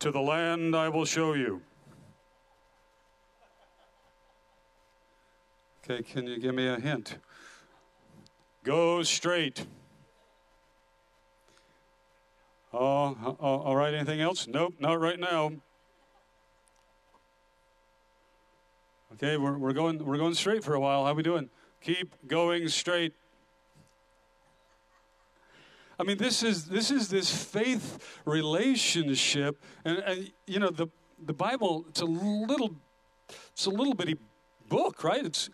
To 0.00 0.10
the 0.10 0.20
land 0.20 0.74
I 0.74 0.88
will 0.88 1.04
show 1.04 1.34
you. 1.34 1.62
Okay, 5.84 6.02
can 6.02 6.26
you 6.26 6.40
give 6.40 6.56
me 6.56 6.66
a 6.66 6.80
hint? 6.80 7.18
Go 8.64 9.04
straight. 9.04 9.64
Oh, 12.72 13.36
oh, 13.40 13.58
all 13.58 13.76
right. 13.76 13.94
Anything 13.94 14.20
else? 14.20 14.48
Nope, 14.48 14.74
not 14.80 15.00
right 15.00 15.20
now. 15.20 15.52
Okay, 19.12 19.36
we're, 19.36 19.56
we're 19.56 19.72
going 19.72 20.04
we're 20.04 20.18
going 20.18 20.34
straight 20.34 20.64
for 20.64 20.74
a 20.74 20.80
while. 20.80 21.04
How 21.04 21.12
we 21.12 21.22
doing? 21.22 21.48
Keep 21.80 22.26
going 22.26 22.66
straight. 22.66 23.14
I 25.98 26.04
mean, 26.04 26.18
this 26.18 26.42
is 26.42 26.66
this 26.66 26.90
is 26.90 27.08
this 27.08 27.30
faith 27.30 28.20
relationship, 28.24 29.62
and, 29.84 29.98
and 29.98 30.32
you 30.46 30.58
know 30.58 30.70
the 30.70 30.88
the 31.24 31.32
Bible. 31.34 31.84
It's 31.88 32.00
a 32.00 32.06
little 32.06 32.74
it's 33.52 33.66
a 33.66 33.70
little 33.70 33.94
bitty 33.94 34.16
book, 34.68 35.04
right? 35.04 35.24
It's 35.24 35.50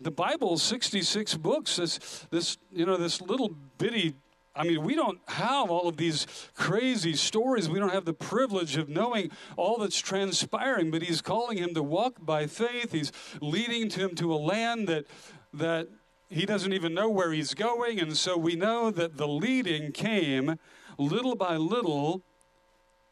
the 0.00 0.10
Bible, 0.10 0.56
66 0.56 1.34
books. 1.36 1.76
This, 1.76 2.26
this, 2.30 2.58
you 2.70 2.86
know, 2.86 2.96
this 2.96 3.20
little 3.20 3.50
bitty. 3.78 4.14
I 4.54 4.64
mean, 4.64 4.82
we 4.82 4.94
don't 4.94 5.20
have 5.28 5.70
all 5.70 5.88
of 5.88 5.96
these 5.96 6.26
crazy 6.54 7.14
stories. 7.14 7.68
We 7.68 7.78
don't 7.78 7.92
have 7.92 8.04
the 8.04 8.14
privilege 8.14 8.76
of 8.76 8.88
knowing 8.88 9.30
all 9.56 9.78
that's 9.78 9.98
transpiring. 9.98 10.90
But 10.90 11.02
He's 11.02 11.20
calling 11.20 11.58
him 11.58 11.74
to 11.74 11.82
walk 11.82 12.14
by 12.20 12.46
faith. 12.46 12.92
He's 12.92 13.12
leading 13.40 13.90
him 13.90 14.14
to 14.16 14.32
a 14.32 14.36
land 14.36 14.88
that 14.88 15.06
that 15.52 15.88
he 16.30 16.46
doesn't 16.46 16.72
even 16.72 16.94
know 16.94 17.10
where 17.10 17.32
he's 17.32 17.54
going, 17.54 18.00
and 18.00 18.16
so 18.16 18.38
we 18.38 18.56
know 18.56 18.90
that 18.90 19.16
the 19.16 19.28
leading 19.28 19.92
came 19.92 20.58
little 20.96 21.34
by 21.34 21.56
little, 21.56 22.22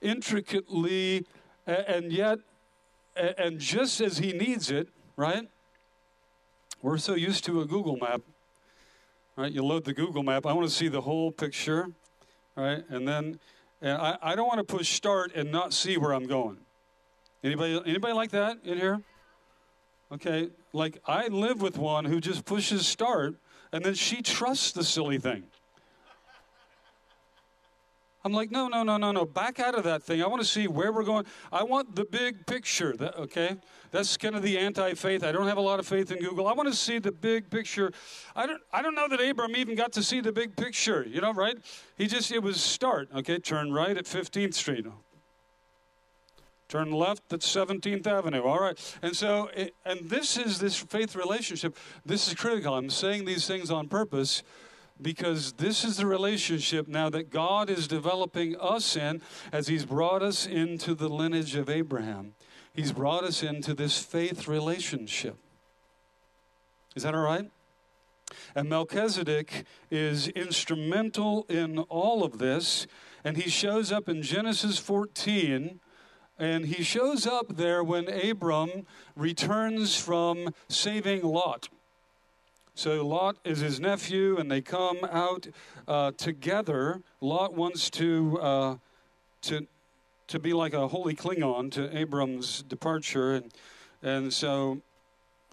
intricately, 0.01 1.27
and 1.67 2.13
yet, 2.13 2.39
and 3.17 3.59
just 3.59 4.01
as 4.01 4.19
he 4.19 4.33
needs 4.33 4.71
it 4.71 4.89
right? 5.19 5.43
We're 6.81 6.97
so 6.97 7.15
used 7.15 7.45
to 7.47 7.61
a 7.61 7.67
Google 7.67 7.97
map, 7.97 8.23
right? 9.37 9.51
You 9.51 9.65
load 9.65 9.85
the 9.85 9.93
Google 9.93 10.23
map. 10.23 10.47
I 10.47 10.53
want 10.53 10.69
to 10.69 10.75
see 10.75 10.87
the 10.87 11.01
whole 11.01 11.33
picture, 11.33 11.89
right? 12.57 12.85
And 12.89 13.07
then 13.07 13.41
and 13.83 14.01
I, 14.01 14.17
I 14.23 14.35
don't 14.37 14.47
want 14.47 14.59
to 14.59 14.77
push 14.77 14.95
start 14.95 15.35
and 15.35 15.51
not 15.51 15.75
see 15.75 15.99
where 15.99 16.15
I'm 16.15 16.27
going. 16.27 16.59
Anybody, 17.43 17.83
anybody 17.85 18.13
like 18.13 18.31
that 18.31 18.59
in 18.65 18.79
here? 18.79 19.01
Okay, 20.11 20.49
like 20.73 20.99
I 21.07 21.29
live 21.29 21.61
with 21.61 21.77
one 21.77 22.05
who 22.05 22.21
just 22.21 22.45
pushes 22.45 22.87
start 22.87 23.35
and 23.73 23.85
then 23.85 23.95
she 23.95 24.23
trusts 24.23 24.73
the 24.73 24.85
silly 24.85 25.19
thing. 25.19 25.45
I'm 28.25 28.33
like, 28.33 28.51
no, 28.51 28.69
no, 28.69 28.83
no, 28.83 28.97
no, 28.97 29.13
no. 29.13 29.25
Back 29.25 29.61
out 29.61 29.75
of 29.75 29.85
that 29.85 30.03
thing. 30.03 30.23
I 30.23 30.27
want 30.27 30.43
to 30.43 30.49
see 30.49 30.67
where 30.67 30.93
we're 30.93 31.05
going. 31.05 31.25
I 31.53 31.63
want 31.63 31.95
the 31.95 32.05
big 32.05 32.47
picture. 32.47 32.95
That, 32.97 33.17
okay? 33.17 33.57
That's 33.91 34.17
kind 34.17 34.35
of 34.35 34.43
the 34.43 34.59
anti-faith. 34.59 35.23
I 35.23 35.31
don't 35.33 35.47
have 35.47 35.57
a 35.57 35.63
lot 35.63 35.79
of 35.79 35.87
faith 35.87 36.11
in 36.11 36.19
Google. 36.19 36.47
I 36.47 36.53
want 36.53 36.69
to 36.69 36.75
see 36.75 36.99
the 36.99 37.13
big 37.13 37.49
picture. 37.49 37.93
I 38.35 38.47
don't 38.47 38.61
I 38.73 38.83
don't 38.83 38.95
know 38.95 39.09
that 39.09 39.21
Abram 39.21 39.57
even 39.57 39.77
got 39.77 39.93
to 39.93 40.03
see 40.03 40.21
the 40.21 40.33
big 40.33 40.57
picture, 40.57 41.07
you 41.09 41.21
know, 41.21 41.33
right? 41.33 41.57
He 41.97 42.07
just 42.07 42.33
it 42.33 42.43
was 42.43 42.61
start, 42.61 43.09
okay? 43.15 43.39
Turn 43.39 43.73
right 43.73 43.97
at 43.97 44.05
15th 44.05 44.55
Street. 44.55 44.87
Turn 46.69 46.91
left 46.91 47.33
at 47.33 47.41
17th 47.41 48.07
Avenue. 48.07 48.43
All 48.43 48.61
right. 48.61 48.97
And 49.01 49.17
so 49.17 49.51
and 49.85 50.09
this 50.09 50.37
is 50.37 50.59
this 50.59 50.77
faith 50.77 51.17
relationship. 51.17 51.77
This 52.05 52.29
is 52.29 52.35
critical. 52.35 52.75
I'm 52.75 52.91
saying 52.91 53.25
these 53.25 53.47
things 53.47 53.71
on 53.71 53.89
purpose 53.89 54.43
because 55.01 55.53
this 55.55 55.85
is 55.85 55.97
the 55.97 56.07
relationship 56.07 56.87
now 56.87 57.09
that 57.09 57.31
God 57.31 57.71
is 57.71 57.89
developing 57.89 58.57
us 58.61 58.97
in 58.97 59.23
as 59.53 59.69
He's 59.69 59.85
brought 59.85 60.23
us 60.23 60.47
into 60.47 60.95
the 60.95 61.09
lineage 61.09 61.55
of 61.55 61.71
Abraham. 61.71 62.35
He's 62.75 62.93
brought 62.93 63.25
us 63.25 63.43
into 63.43 63.75
this 63.75 63.99
faith 64.03 64.47
relationship. 64.47 65.37
Is 66.95 67.03
that 67.03 67.15
all 67.15 67.23
right? 67.23 67.51
And 68.55 68.69
Melchizedek 68.69 69.65
is 69.91 70.29
instrumental 70.29 71.47
in 71.49 71.79
all 71.79 72.25
of 72.25 72.39
this. 72.39 72.87
And 73.25 73.37
he 73.37 73.49
shows 73.51 73.91
up 73.91 74.09
in 74.09 74.23
Genesis 74.23 74.79
14. 74.79 75.81
And 76.39 76.67
he 76.67 76.83
shows 76.83 77.27
up 77.27 77.57
there 77.57 77.83
when 77.83 78.09
Abram 78.09 78.87
returns 79.17 79.97
from 79.97 80.55
saving 80.69 81.23
Lot. 81.23 81.69
So 82.75 83.05
Lot 83.05 83.39
is 83.45 83.59
his 83.59 83.81
nephew, 83.81 84.37
and 84.39 84.49
they 84.49 84.61
come 84.61 84.99
out 85.11 85.49
uh, 85.89 86.13
together. 86.13 87.03
Lot 87.21 87.55
wants 87.55 87.91
to 87.91 88.39
uh, 88.41 88.77
to 89.43 89.67
to 90.29 90.39
be 90.39 90.53
like 90.53 90.75
a 90.75 90.87
holy 90.87 91.17
Klingon 91.17 91.73
to 91.73 91.97
Abram's 91.97 92.63
departure, 92.63 93.35
and 93.35 93.53
and 94.01 94.33
so 94.33 94.81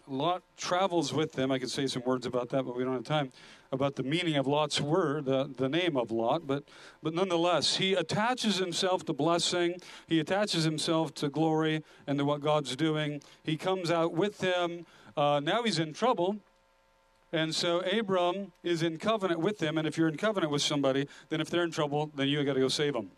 Lot 0.07 0.43
travels 0.55 1.13
with 1.13 1.33
them. 1.33 1.51
I 1.51 1.57
could 1.57 1.71
say 1.71 1.87
some 1.87 2.03
words 2.05 2.27
about 2.27 2.49
that, 2.49 2.61
but 2.63 2.75
we 2.75 2.83
don't 2.83 2.93
have 2.93 3.03
time 3.03 3.31
about 3.75 3.95
the 3.95 4.03
meaning 4.03 4.35
of 4.35 4.47
Lot's 4.47 4.81
word, 4.81 5.25
the, 5.25 5.51
the 5.55 5.69
name 5.69 5.95
of 5.95 6.11
Lot. 6.11 6.47
But 6.47 6.63
but 7.03 7.13
nonetheless, 7.13 7.77
he 7.77 7.93
attaches 7.93 8.57
himself 8.57 9.05
to 9.05 9.13
blessing. 9.13 9.77
He 10.07 10.19
attaches 10.19 10.63
himself 10.63 11.13
to 11.15 11.29
glory 11.29 11.83
and 12.07 12.17
to 12.17 12.25
what 12.25 12.41
God's 12.41 12.75
doing. 12.75 13.21
He 13.43 13.57
comes 13.57 13.91
out 13.91 14.13
with 14.13 14.39
them. 14.39 14.87
Uh, 15.15 15.39
now 15.39 15.61
he's 15.63 15.79
in 15.79 15.93
trouble 15.93 16.37
and 17.35 17.53
so 17.53 17.81
Abram 17.81 18.53
is 18.63 18.81
in 18.81 18.97
covenant 18.97 19.41
with 19.41 19.59
them. 19.59 19.77
And 19.77 19.85
if 19.85 19.97
you're 19.97 20.07
in 20.07 20.15
covenant 20.15 20.53
with 20.53 20.61
somebody, 20.61 21.07
then 21.27 21.41
if 21.41 21.49
they're 21.49 21.65
in 21.65 21.71
trouble, 21.71 22.09
then 22.15 22.29
you 22.29 22.41
got 22.45 22.53
to 22.53 22.61
go 22.61 22.69
save 22.69 22.93
them. 22.93 23.11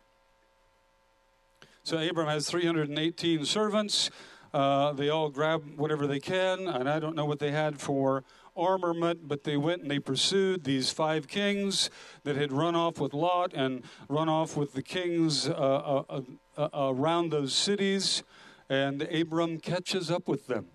So 1.83 1.99
Abram 1.99 2.27
has 2.27 2.49
318 2.49 3.45
servants. 3.45 4.09
Uh, 4.55 4.93
they 4.93 5.09
all 5.09 5.29
grab 5.29 5.61
whatever 5.77 6.07
they 6.07 6.19
can. 6.19 6.67
And 6.67 6.89
I 6.89 6.99
don't 6.99 7.15
know 7.15 7.25
what 7.25 7.37
they 7.37 7.51
had 7.51 7.79
for 7.79 8.23
armament, 8.57 9.27
but 9.27 9.43
they 9.43 9.57
went 9.57 9.81
and 9.81 9.91
they 9.91 9.99
pursued 9.99 10.63
these 10.63 10.91
five 10.91 11.27
kings 11.27 11.89
that 12.23 12.35
had 12.35 12.51
run 12.51 12.75
off 12.75 12.99
with 12.99 13.13
Lot 13.13 13.53
and 13.53 13.83
run 14.09 14.29
off 14.29 14.57
with 14.57 14.73
the 14.73 14.81
kings 14.81 15.47
uh, 15.47 15.51
uh, 15.53 16.03
uh, 16.09 16.21
uh 16.61 16.93
around 16.93 17.31
those 17.31 17.53
cities. 17.53 18.23
And 18.69 19.03
Abram 19.03 19.59
catches 19.59 20.11
up 20.11 20.27
with 20.27 20.47
them. 20.47 20.67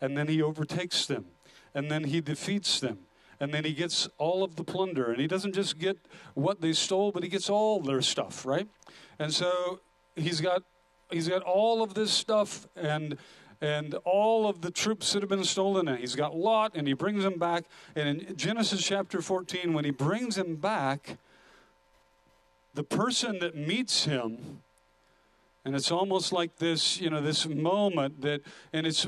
And 0.00 0.16
then 0.16 0.28
he 0.28 0.42
overtakes 0.42 1.06
them 1.06 1.26
and 1.74 1.90
then 1.90 2.04
he 2.04 2.20
defeats 2.20 2.80
them. 2.80 2.98
And 3.38 3.54
then 3.54 3.64
he 3.64 3.72
gets 3.72 4.08
all 4.18 4.44
of 4.44 4.56
the 4.56 4.64
plunder. 4.64 5.10
And 5.10 5.20
he 5.20 5.26
doesn't 5.26 5.54
just 5.54 5.78
get 5.78 5.96
what 6.34 6.60
they 6.60 6.72
stole, 6.72 7.10
but 7.10 7.22
he 7.22 7.28
gets 7.28 7.48
all 7.48 7.80
their 7.80 8.02
stuff, 8.02 8.44
right? 8.44 8.68
And 9.18 9.32
so 9.32 9.80
he's 10.14 10.40
got 10.40 10.62
he's 11.10 11.28
got 11.28 11.42
all 11.42 11.82
of 11.82 11.94
this 11.94 12.12
stuff 12.12 12.68
and 12.76 13.16
and 13.60 13.94
all 14.04 14.48
of 14.48 14.62
the 14.62 14.70
troops 14.70 15.12
that 15.12 15.22
have 15.22 15.28
been 15.28 15.44
stolen 15.44 15.88
and 15.88 15.98
he's 15.98 16.14
got 16.14 16.34
lot 16.34 16.72
and 16.74 16.86
he 16.86 16.94
brings 16.94 17.22
them 17.22 17.38
back 17.38 17.64
and 17.94 18.20
in 18.20 18.36
genesis 18.36 18.82
chapter 18.82 19.20
14 19.20 19.72
when 19.72 19.84
he 19.84 19.90
brings 19.90 20.36
him 20.36 20.56
back 20.56 21.18
the 22.74 22.84
person 22.84 23.38
that 23.38 23.54
meets 23.54 24.04
him 24.04 24.60
and 25.64 25.74
it's 25.74 25.90
almost 25.90 26.32
like 26.32 26.56
this 26.56 27.00
you 27.00 27.10
know 27.10 27.20
this 27.20 27.46
moment 27.46 28.22
that 28.22 28.40
and 28.72 28.86
it's 28.86 29.06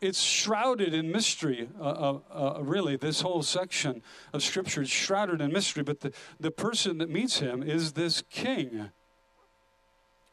it's 0.00 0.22
shrouded 0.22 0.94
in 0.94 1.12
mystery, 1.12 1.68
uh, 1.78 1.84
uh, 1.84 2.18
uh, 2.32 2.62
really. 2.62 2.96
This 2.96 3.20
whole 3.20 3.42
section 3.42 4.02
of 4.32 4.42
Scripture 4.42 4.82
is 4.82 4.88
shrouded 4.88 5.40
in 5.40 5.52
mystery, 5.52 5.82
but 5.82 6.00
the, 6.00 6.12
the 6.38 6.50
person 6.50 6.98
that 6.98 7.10
meets 7.10 7.40
him 7.40 7.62
is 7.62 7.92
this 7.92 8.22
king, 8.30 8.90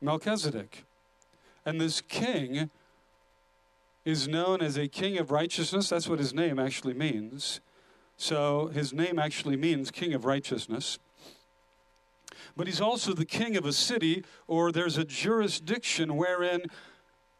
Melchizedek. 0.01 0.85
And 1.65 1.81
this 1.81 1.99
king 1.99 2.69
is 4.07 4.27
known 4.27 4.61
as 4.61 4.77
a 4.77 4.87
king 4.87 5.17
of 5.17 5.31
righteousness. 5.31 5.89
That's 5.89 6.07
what 6.07 6.19
his 6.19 6.33
name 6.33 6.59
actually 6.59 6.93
means. 6.93 7.59
So 8.15 8.67
his 8.67 8.93
name 8.93 9.19
actually 9.19 9.57
means 9.57 9.91
king 9.91 10.13
of 10.13 10.23
righteousness. 10.23 10.97
But 12.55 12.67
he's 12.67 12.81
also 12.81 13.13
the 13.13 13.25
king 13.25 13.57
of 13.57 13.65
a 13.65 13.73
city, 13.73 14.23
or 14.47 14.71
there's 14.71 14.97
a 14.97 15.03
jurisdiction 15.03 16.15
wherein 16.15 16.63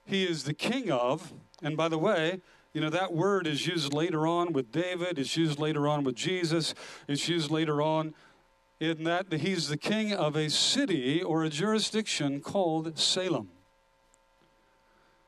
he 0.06 0.25
is 0.25 0.43
the 0.43 0.53
king 0.53 0.91
of 0.91 1.34
and 1.62 1.75
by 1.75 1.88
the 1.88 1.97
way, 1.97 2.41
you 2.73 2.82
know, 2.82 2.89
that 2.89 3.13
word 3.13 3.47
is 3.47 3.65
used 3.65 3.93
later 3.93 4.27
on 4.27 4.53
with 4.53 4.71
David, 4.71 5.17
it's 5.17 5.36
used 5.36 5.58
later 5.58 5.88
on 5.88 6.03
with 6.03 6.15
Jesus, 6.15 6.75
it's 7.08 7.27
used 7.27 7.49
later 7.49 7.82
on 7.82 8.13
in 8.80 9.06
that 9.06 9.34
he's 9.34 9.69
the 9.69 9.77
king 9.77 10.13
of 10.13 10.36
a 10.36 10.49
city 10.49 11.23
or 11.23 11.43
a 11.43 11.49
jurisdiction 11.49 12.41
called 12.41 12.99
Salem. 12.99 13.49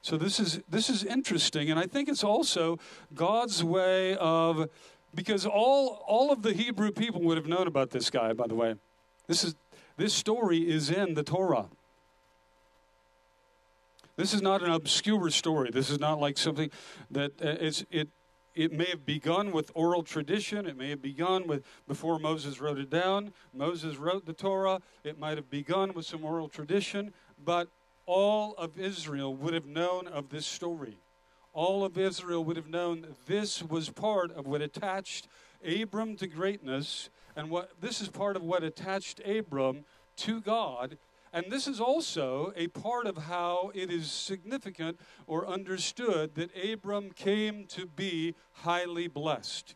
So 0.02 0.18
this 0.18 0.40
is 0.40 0.62
this 0.70 0.90
is 0.90 1.04
interesting, 1.04 1.70
and 1.70 1.80
I 1.80 1.86
think 1.86 2.08
it's 2.08 2.24
also 2.24 2.80
God's 3.14 3.64
way 3.64 4.16
of 4.16 4.70
because 5.14 5.46
all 5.46 6.04
all 6.08 6.32
of 6.32 6.42
the 6.42 6.54
Hebrew 6.54 6.92
people 6.92 7.22
would 7.22 7.38
have 7.38 7.48
known 7.48 7.68
about 7.68 7.90
this 7.90 8.10
guy, 8.10 8.34
by 8.34 8.48
the 8.48 8.56
way. 8.56 8.76
This 9.28 9.44
is 9.44 9.56
this 9.98 10.14
story 10.14 10.70
is 10.70 10.90
in 10.90 11.14
the 11.14 11.24
Torah. 11.24 11.68
This 14.20 14.34
is 14.34 14.42
not 14.42 14.62
an 14.62 14.72
obscure 14.72 15.30
story. 15.30 15.72
This 15.72 15.90
is 15.90 15.98
not 15.98 16.20
like 16.20 16.38
something 16.38 16.70
that 17.10 17.32
uh, 17.42 17.56
it's, 17.62 17.86
it, 17.90 18.10
it 18.54 18.74
may 18.74 18.84
have 18.90 19.06
begun 19.06 19.54
with 19.54 19.72
oral 19.76 20.04
tradition. 20.04 20.66
It 20.66 20.76
may 20.76 20.90
have 20.90 21.02
begun 21.02 21.48
with 21.48 21.64
before 21.88 22.20
Moses 22.20 22.60
wrote 22.60 22.80
it 22.80 22.90
down. 22.90 23.32
Moses 23.54 23.96
wrote 23.96 24.26
the 24.26 24.34
Torah. 24.34 24.82
It 25.06 25.18
might 25.18 25.38
have 25.38 25.50
begun 25.50 25.94
with 25.94 26.06
some 26.06 26.26
oral 26.26 26.50
tradition, 26.50 27.14
but 27.46 27.70
all 28.10 28.56
of 28.58 28.80
Israel 28.80 29.36
would 29.36 29.54
have 29.54 29.68
known 29.68 30.08
of 30.08 30.30
this 30.30 30.46
story. 30.46 30.98
All 31.54 31.86
of 31.86 31.98
Israel 31.98 32.44
would 32.44 32.58
have 32.58 32.70
known 32.70 33.16
this 33.28 33.62
was 33.62 33.90
part 33.90 34.32
of 34.32 34.48
what 34.48 34.62
attached 34.62 35.28
Abram 35.64 36.16
to 36.18 36.28
greatness, 36.28 37.10
and 37.36 37.50
what 37.50 37.72
this 37.80 38.02
is 38.02 38.10
part 38.10 38.36
of 38.36 38.44
what 38.44 38.64
attached 38.64 39.22
Abram 39.26 39.86
to 40.18 40.42
God 40.42 40.98
and 41.32 41.46
this 41.50 41.68
is 41.68 41.80
also 41.80 42.54
a 42.56 42.68
part 42.68 43.06
of 43.06 43.18
how 43.18 43.72
it 43.76 43.92
is 43.92 44.12
significant 44.12 45.00
or 45.28 45.48
understood 45.48 46.36
that 46.36 46.50
Abram 46.58 47.12
came 47.12 47.66
to 47.68 47.86
be 47.86 48.36
highly 48.52 49.08
blessed. 49.08 49.76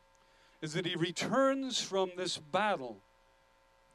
Is 0.62 0.74
that 0.74 0.86
he 0.86 0.96
returns 0.96 1.80
from 1.80 2.12
this 2.18 2.38
battle. 2.38 3.02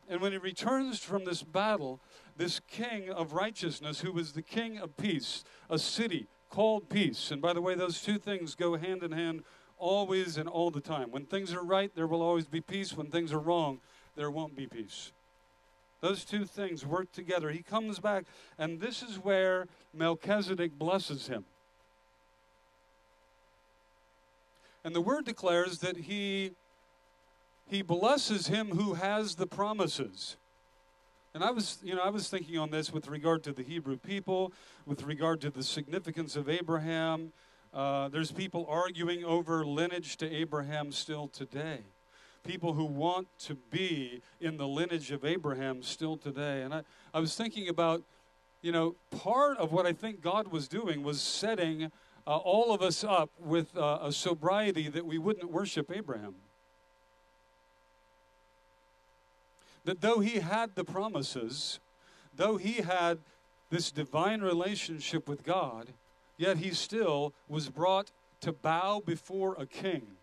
And 0.08 0.20
when 0.20 0.32
he 0.32 0.38
returns 0.38 1.00
from 1.00 1.24
this 1.24 1.42
battle, 1.42 2.00
this 2.36 2.60
king 2.60 3.10
of 3.10 3.34
righteousness, 3.34 4.00
who 4.00 4.12
was 4.12 4.32
the 4.32 4.42
king 4.42 4.78
of 4.78 4.96
peace, 4.96 5.44
a 5.68 5.78
city 5.78 6.26
called 6.50 6.88
peace. 6.88 7.30
And 7.30 7.42
by 7.42 7.52
the 7.52 7.60
way, 7.60 7.74
those 7.74 8.00
two 8.00 8.18
things 8.18 8.54
go 8.54 8.76
hand 8.76 9.02
in 9.02 9.12
hand 9.12 9.42
always 9.76 10.36
and 10.38 10.48
all 10.48 10.70
the 10.70 10.80
time. 10.80 11.10
When 11.10 11.26
things 11.26 11.52
are 11.52 11.62
right, 11.62 11.90
there 11.94 12.06
will 12.06 12.22
always 12.22 12.46
be 12.46 12.60
peace. 12.60 12.96
When 12.96 13.10
things 13.10 13.32
are 13.32 13.38
wrong, 13.38 13.80
there 14.16 14.30
won't 14.30 14.56
be 14.56 14.66
peace. 14.66 15.12
Those 16.00 16.24
two 16.24 16.44
things 16.44 16.86
work 16.86 17.10
together. 17.12 17.50
He 17.50 17.62
comes 17.62 17.98
back, 17.98 18.24
and 18.56 18.80
this 18.80 19.02
is 19.02 19.18
where 19.18 19.66
Melchizedek 19.92 20.78
blesses 20.78 21.26
him. 21.26 21.44
And 24.84 24.94
the 24.94 25.00
word 25.00 25.24
declares 25.24 25.80
that 25.80 25.96
he, 25.96 26.52
he 27.68 27.82
blesses 27.82 28.48
him 28.48 28.68
who 28.68 28.94
has 28.94 29.36
the 29.36 29.46
promises. 29.46 30.36
And 31.34 31.44
I 31.44 31.50
was, 31.50 31.78
you 31.82 31.94
know, 31.94 32.02
I 32.02 32.08
was 32.08 32.28
thinking 32.28 32.58
on 32.58 32.70
this 32.70 32.92
with 32.92 33.08
regard 33.08 33.44
to 33.44 33.52
the 33.52 33.62
Hebrew 33.62 33.96
people, 33.96 34.52
with 34.86 35.02
regard 35.02 35.40
to 35.42 35.50
the 35.50 35.62
significance 35.62 36.36
of 36.36 36.48
Abraham. 36.48 37.32
Uh, 37.72 38.08
there's 38.08 38.32
people 38.32 38.66
arguing 38.68 39.24
over 39.24 39.64
lineage 39.64 40.16
to 40.16 40.34
Abraham 40.34 40.90
still 40.90 41.28
today 41.28 41.80
people 42.48 42.72
who 42.72 42.84
want 42.86 43.28
to 43.38 43.54
be 43.70 44.22
in 44.40 44.56
the 44.56 44.66
lineage 44.66 45.10
of 45.10 45.22
Abraham 45.22 45.82
still 45.82 46.16
today. 46.16 46.62
And 46.62 46.72
I, 46.72 46.82
I 47.12 47.20
was 47.20 47.34
thinking 47.36 47.68
about, 47.68 48.02
you 48.62 48.72
know, 48.72 48.96
part 49.10 49.58
of 49.58 49.70
what 49.70 49.84
I 49.84 49.92
think 49.92 50.22
God 50.22 50.48
was 50.48 50.66
doing 50.66 51.02
was 51.02 51.20
setting 51.20 51.92
uh, 52.26 52.36
all 52.36 52.72
of 52.72 52.80
us 52.80 53.04
up 53.04 53.30
with 53.38 53.76
uh, 53.76 53.98
a 54.00 54.12
sobriety 54.12 54.88
that 54.88 55.04
we 55.04 55.18
wouldn't 55.18 55.50
worship 55.50 55.90
Abraham. 55.94 56.36
That 59.88 60.02
though 60.02 60.20
he 60.20 60.40
had 60.40 60.74
the 60.74 60.84
promises, 60.84 61.80
though 62.36 62.58
he 62.58 62.82
had 62.82 63.20
this 63.70 63.90
divine 63.90 64.42
relationship 64.42 65.26
with 65.26 65.42
God, 65.42 65.94
yet 66.36 66.58
he 66.58 66.72
still 66.74 67.32
was 67.48 67.70
brought 67.70 68.12
to 68.42 68.52
bow 68.52 69.00
before 69.00 69.56
a 69.58 69.64
king 69.64 70.18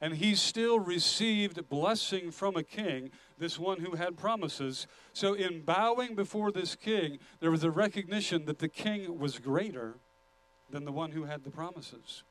and 0.00 0.14
he 0.14 0.34
still 0.34 0.80
received 0.80 1.68
blessing 1.68 2.32
from 2.32 2.56
a 2.56 2.64
king, 2.64 3.10
this 3.38 3.60
one 3.60 3.78
who 3.78 3.94
had 3.94 4.16
promises. 4.16 4.88
So, 5.12 5.34
in 5.34 5.60
bowing 5.60 6.16
before 6.16 6.50
this 6.50 6.74
king, 6.74 7.18
there 7.38 7.52
was 7.52 7.62
a 7.62 7.70
recognition 7.70 8.46
that 8.46 8.58
the 8.58 8.68
king 8.68 9.20
was 9.20 9.38
greater 9.38 9.94
than 10.70 10.84
the 10.84 10.90
one 10.92 11.12
who 11.12 11.24
had 11.24 11.44
the 11.44 11.50
promises. 11.50 12.24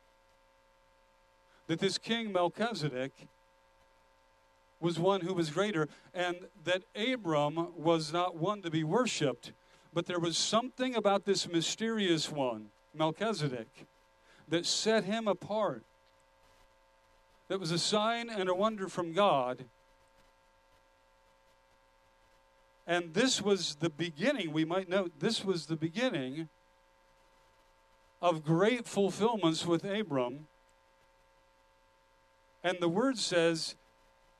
That 1.68 1.80
this 1.80 1.98
king 1.98 2.34
Melchizedek 2.34 3.14
was 4.80 4.98
one 4.98 5.22
who 5.22 5.34
was 5.34 5.50
greater, 5.50 5.88
and 6.14 6.48
that 6.64 6.84
Abram 6.96 7.74
was 7.76 8.14
not 8.14 8.36
one 8.36 8.62
to 8.62 8.70
be 8.70 8.84
worshiped, 8.84 9.52
but 9.94 10.06
there 10.06 10.20
was 10.20 10.38
something 10.38 10.96
about 10.96 11.26
this 11.26 11.48
mysterious 11.48 12.32
one, 12.32 12.68
Melchizedek, 12.94 13.88
that 14.48 14.66
set 14.66 15.04
him 15.04 15.28
apart. 15.28 15.84
That 17.50 17.60
was 17.60 17.72
a 17.72 17.80
sign 17.80 18.30
and 18.30 18.48
a 18.48 18.56
wonder 18.56 18.88
from 18.88 19.12
God. 19.14 19.66
And 22.88 23.14
this 23.14 23.42
was 23.42 23.76
the 23.76 23.90
beginning, 23.90 24.52
we 24.52 24.66
might 24.66 24.90
note, 24.90 25.14
this 25.20 25.44
was 25.44 25.66
the 25.66 25.76
beginning 25.76 26.50
of 28.22 28.44
great 28.44 28.88
fulfillments 28.88 29.66
with 29.66 29.84
Abram. 29.84 30.48
And 32.64 32.78
the 32.80 32.90
word 32.90 33.18
says 33.18 33.76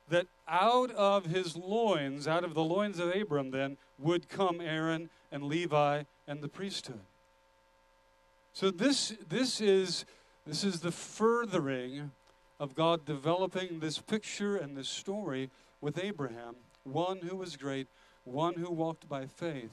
that 0.10 0.28
out 0.48 0.92
of 0.92 1.26
his 1.26 1.56
loins, 1.56 2.28
out 2.28 2.44
of 2.44 2.54
the 2.54 2.64
loins 2.64 3.00
of 3.00 3.16
Abram, 3.16 3.52
then 3.52 3.78
would 3.98 4.30
come 4.30 4.60
Aaron 4.62 5.10
and 5.32 5.44
Levi 5.44 6.04
and 6.28 6.42
the 6.42 6.48
priesthood. 6.48 7.02
So 8.54 8.72
this 8.72 9.14
this 9.30 9.62
is 9.62 10.06
this 10.46 10.64
is 10.64 10.80
the 10.80 10.92
furthering 10.92 12.12
of 12.60 12.76
God 12.76 13.06
developing 13.06 13.80
this 13.80 14.00
picture 14.00 14.58
and 14.58 14.76
this 14.76 14.90
story 14.90 15.50
with 15.82 16.04
Abraham, 16.04 16.56
one 16.84 17.20
who 17.20 17.36
was 17.38 17.56
great, 17.56 17.88
one 18.26 18.56
who 18.56 18.72
walked 18.72 19.08
by 19.08 19.26
faith, 19.28 19.72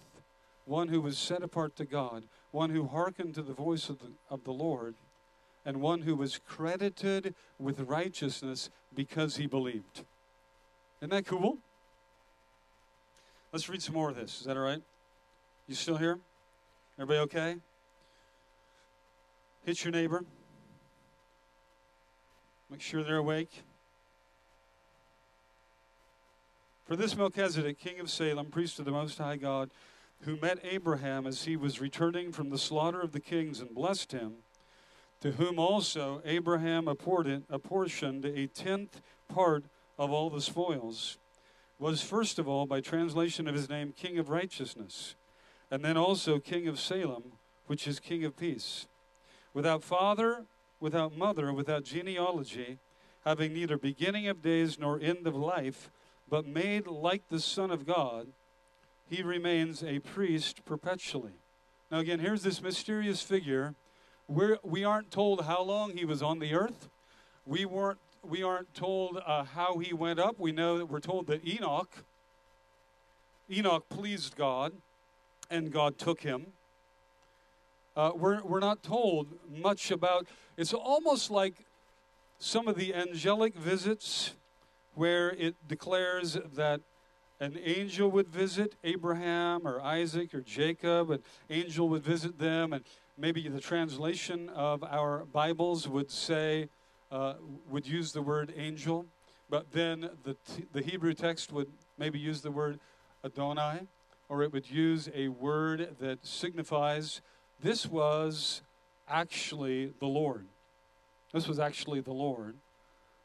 one 0.64 0.88
who 0.88 1.00
was 1.00 1.18
set 1.18 1.42
apart 1.42 1.74
to 1.76 1.84
God, 1.84 2.24
one 2.52 2.70
who 2.70 2.86
hearkened 2.86 3.34
to 3.34 3.42
the 3.42 3.52
voice 3.52 3.88
of 3.88 3.98
the, 3.98 4.12
of 4.30 4.44
the 4.44 4.52
Lord, 4.52 4.94
and 5.64 5.80
one 5.80 6.02
who 6.02 6.14
was 6.14 6.38
credited 6.46 7.34
with 7.58 7.80
righteousness 7.80 8.70
because 8.94 9.36
he 9.36 9.46
believed. 9.46 10.04
Isn't 11.00 11.10
that 11.10 11.26
cool? 11.26 11.58
Let's 13.52 13.68
read 13.68 13.82
some 13.82 13.94
more 13.94 14.10
of 14.10 14.16
this. 14.16 14.40
Is 14.40 14.46
that 14.46 14.56
all 14.56 14.62
right? 14.62 14.82
You 15.68 15.74
still 15.74 15.96
here? 15.96 16.18
Everybody 16.98 17.20
okay? 17.20 17.56
Hit 19.64 19.84
your 19.84 19.92
neighbor. 19.92 20.24
Make 22.70 22.80
sure 22.80 23.02
they're 23.02 23.16
awake. 23.16 23.62
For 26.86 26.96
this 26.96 27.16
Melchizedek, 27.16 27.78
king 27.78 28.00
of 28.00 28.10
Salem, 28.10 28.46
priest 28.46 28.78
of 28.78 28.84
the 28.84 28.90
Most 28.92 29.18
High 29.18 29.36
God, 29.36 29.70
who 30.22 30.36
met 30.36 30.60
Abraham 30.62 31.26
as 31.26 31.44
he 31.44 31.56
was 31.56 31.80
returning 31.80 32.32
from 32.32 32.50
the 32.50 32.58
slaughter 32.58 33.00
of 33.00 33.12
the 33.12 33.20
kings 33.20 33.60
and 33.60 33.74
blessed 33.74 34.12
him, 34.12 34.34
to 35.20 35.32
whom 35.32 35.58
also 35.58 36.22
Abraham 36.24 36.88
apportioned 36.88 38.24
a 38.24 38.46
tenth 38.46 39.00
part 39.28 39.64
of 39.98 40.10
all 40.10 40.30
the 40.30 40.40
spoils, 40.40 41.18
was 41.78 42.02
first 42.02 42.38
of 42.38 42.48
all, 42.48 42.66
by 42.66 42.80
translation 42.80 43.46
of 43.46 43.54
his 43.54 43.68
name, 43.68 43.92
King 43.92 44.18
of 44.18 44.30
Righteousness, 44.30 45.14
and 45.70 45.84
then 45.84 45.96
also 45.96 46.38
King 46.38 46.68
of 46.68 46.80
Salem, 46.80 47.32
which 47.66 47.86
is 47.86 48.00
King 48.00 48.24
of 48.24 48.36
Peace. 48.36 48.86
Without 49.52 49.82
father, 49.82 50.44
without 50.80 51.16
mother, 51.16 51.52
without 51.52 51.84
genealogy, 51.84 52.78
having 53.24 53.52
neither 53.52 53.76
beginning 53.76 54.28
of 54.28 54.42
days 54.42 54.78
nor 54.78 55.00
end 55.00 55.26
of 55.26 55.34
life, 55.34 55.90
but 56.28 56.46
made 56.46 56.86
like 56.86 57.28
the 57.28 57.40
Son 57.40 57.70
of 57.70 57.86
God, 57.86 58.28
he 59.08 59.22
remains 59.22 59.82
a 59.82 59.98
priest 60.00 60.64
perpetually. 60.64 61.34
Now, 61.90 61.98
again, 61.98 62.18
here's 62.18 62.42
this 62.42 62.60
mysterious 62.60 63.22
figure. 63.22 63.74
We're, 64.28 64.58
we 64.62 64.84
aren't 64.84 65.10
told 65.10 65.44
how 65.44 65.62
long 65.62 65.96
he 65.96 66.04
was 66.04 66.22
on 66.22 66.40
the 66.40 66.54
earth. 66.54 66.88
We 67.44 67.64
weren't 67.64 68.00
we 68.28 68.42
aren't 68.42 68.74
told 68.74 69.20
uh, 69.24 69.44
how 69.44 69.78
he 69.78 69.92
went 69.92 70.18
up. 70.18 70.38
We 70.38 70.52
know 70.52 70.78
that 70.78 70.86
we're 70.86 71.00
told 71.00 71.26
that 71.28 71.46
Enoch, 71.46 72.04
Enoch 73.50 73.88
pleased 73.88 74.36
God, 74.36 74.72
and 75.50 75.70
God 75.70 75.98
took 75.98 76.20
him. 76.20 76.46
Uh, 77.96 78.12
we're, 78.14 78.42
we're 78.42 78.60
not 78.60 78.82
told 78.82 79.28
much 79.48 79.90
about. 79.90 80.26
It's 80.56 80.74
almost 80.74 81.30
like 81.30 81.54
some 82.38 82.68
of 82.68 82.76
the 82.76 82.94
angelic 82.94 83.54
visits 83.54 84.34
where 84.94 85.30
it 85.30 85.54
declares 85.68 86.36
that 86.54 86.80
an 87.40 87.58
angel 87.62 88.10
would 88.10 88.28
visit 88.28 88.74
Abraham 88.82 89.66
or 89.66 89.80
Isaac 89.80 90.34
or 90.34 90.40
Jacob, 90.40 91.10
an 91.10 91.22
angel 91.50 91.88
would 91.90 92.02
visit 92.02 92.38
them, 92.38 92.72
and 92.72 92.84
maybe 93.16 93.46
the 93.48 93.60
translation 93.60 94.48
of 94.48 94.82
our 94.82 95.24
Bibles 95.26 95.86
would 95.88 96.10
say 96.10 96.68
uh, 97.16 97.34
would 97.70 97.86
use 97.86 98.12
the 98.12 98.20
word 98.20 98.52
angel, 98.56 99.06
but 99.48 99.72
then 99.72 100.10
the, 100.22 100.34
t- 100.34 100.66
the 100.72 100.82
Hebrew 100.82 101.14
text 101.14 101.50
would 101.50 101.68
maybe 101.96 102.18
use 102.18 102.42
the 102.42 102.50
word 102.50 102.78
Adonai, 103.24 103.86
or 104.28 104.42
it 104.42 104.52
would 104.52 104.70
use 104.70 105.08
a 105.14 105.28
word 105.28 105.96
that 105.98 106.26
signifies 106.26 107.22
this 107.62 107.86
was 107.86 108.60
actually 109.08 109.94
the 109.98 110.06
Lord. 110.06 110.44
This 111.32 111.48
was 111.48 111.58
actually 111.58 112.00
the 112.00 112.12
Lord. 112.12 112.56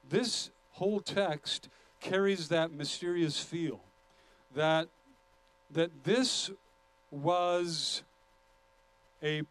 This 0.10 0.52
whole 0.72 1.02
text 1.02 1.68
carries 2.00 2.48
that 2.48 2.72
mysterious 2.72 3.40
feel 3.40 3.82
that 4.56 4.88
that 5.70 6.04
this 6.04 6.50
was 7.12 8.04
a 9.22 9.44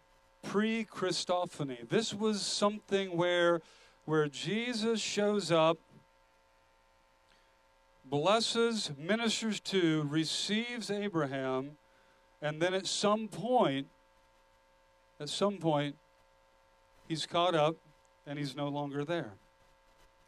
pre-Christophany. 0.42 1.88
This 1.88 2.12
was 2.12 2.42
something 2.42 3.16
where 3.16 3.60
where 4.04 4.28
Jesus 4.28 5.00
shows 5.00 5.52
up, 5.52 5.78
blesses, 8.04 8.90
ministers 8.98 9.60
to, 9.60 10.02
receives 10.08 10.90
Abraham, 10.90 11.72
and 12.42 12.60
then 12.60 12.74
at 12.74 12.86
some 12.86 13.28
point, 13.28 13.86
at 15.20 15.28
some 15.28 15.58
point, 15.58 15.96
he's 17.06 17.26
caught 17.26 17.54
up 17.54 17.76
and 18.26 18.38
he's 18.38 18.56
no 18.56 18.68
longer 18.68 19.04
there. 19.04 19.34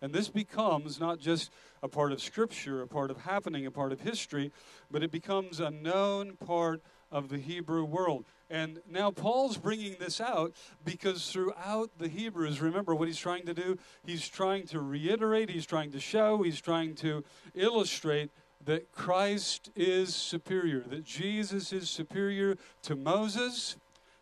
And 0.02 0.12
this 0.12 0.28
becomes 0.28 0.98
not 0.98 1.20
just 1.20 1.52
a 1.82 1.88
part 1.88 2.12
of 2.12 2.20
Scripture, 2.20 2.82
a 2.82 2.88
part 2.88 3.10
of 3.10 3.18
happening, 3.18 3.66
a 3.66 3.70
part 3.70 3.92
of 3.92 4.00
history, 4.00 4.50
but 4.90 5.02
it 5.02 5.12
becomes 5.12 5.60
a 5.60 5.70
known 5.70 6.36
part 6.36 6.82
of 7.12 7.28
the 7.28 7.38
Hebrew 7.38 7.84
world. 7.84 8.24
And 8.50 8.80
now 8.90 9.10
Paul's 9.10 9.56
bringing 9.56 9.96
this 10.00 10.20
out 10.20 10.52
because 10.84 11.30
throughout 11.30 11.90
the 11.98 12.08
Hebrews, 12.08 12.60
remember 12.60 12.94
what 12.94 13.06
he's 13.06 13.18
trying 13.18 13.46
to 13.46 13.54
do? 13.54 13.78
He's 14.04 14.28
trying 14.28 14.66
to 14.68 14.80
reiterate, 14.80 15.50
he's 15.50 15.66
trying 15.66 15.92
to 15.92 16.00
show, 16.00 16.42
he's 16.42 16.60
trying 16.60 16.94
to 16.96 17.22
illustrate 17.54 18.30
that 18.64 18.92
Christ 18.92 19.70
is 19.74 20.14
superior, 20.14 20.80
that 20.88 21.04
Jesus 21.04 21.72
is 21.72 21.90
superior 21.90 22.56
to 22.82 22.96
Moses, 22.96 23.76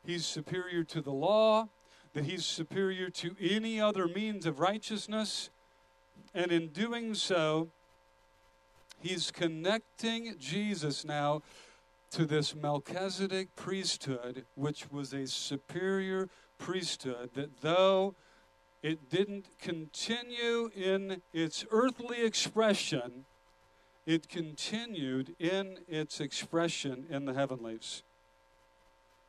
he's 0.04 0.26
superior 0.26 0.84
to 0.84 1.00
the 1.00 1.12
law, 1.12 1.68
that 2.14 2.24
he's 2.24 2.44
superior 2.44 3.10
to 3.10 3.36
any 3.40 3.80
other 3.80 4.08
means 4.08 4.46
of 4.46 4.58
righteousness. 4.60 5.50
And 6.34 6.50
in 6.52 6.68
doing 6.68 7.14
so, 7.14 7.68
he's 9.00 9.30
connecting 9.30 10.36
Jesus 10.38 11.04
now 11.04 11.42
to 12.10 12.26
this 12.26 12.54
Melchizedek 12.54 13.54
priesthood, 13.54 14.44
which 14.54 14.90
was 14.90 15.12
a 15.12 15.26
superior 15.26 16.28
priesthood, 16.58 17.30
that 17.34 17.60
though 17.60 18.14
it 18.82 19.08
didn't 19.08 19.46
continue 19.58 20.70
in 20.74 21.22
its 21.32 21.64
earthly 21.70 22.24
expression, 22.24 23.24
it 24.06 24.28
continued 24.28 25.36
in 25.38 25.78
its 25.86 26.20
expression 26.20 27.06
in 27.10 27.26
the 27.26 27.34
heavenlies. 27.34 28.02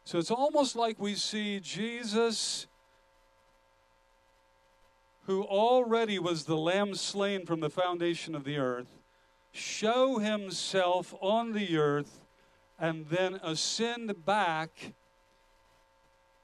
So 0.03 0.17
it's 0.17 0.31
almost 0.31 0.75
like 0.75 0.99
we 0.99 1.13
see 1.15 1.59
Jesus, 1.59 2.65
who 5.25 5.43
already 5.43 6.17
was 6.17 6.45
the 6.45 6.57
lamb 6.57 6.95
slain 6.95 7.45
from 7.45 7.59
the 7.59 7.69
foundation 7.69 8.33
of 8.33 8.43
the 8.43 8.57
earth, 8.57 8.87
show 9.51 10.17
himself 10.17 11.13
on 11.21 11.51
the 11.51 11.77
earth 11.77 12.21
and 12.81 13.05
then 13.09 13.39
ascend 13.43 14.25
back 14.25 14.93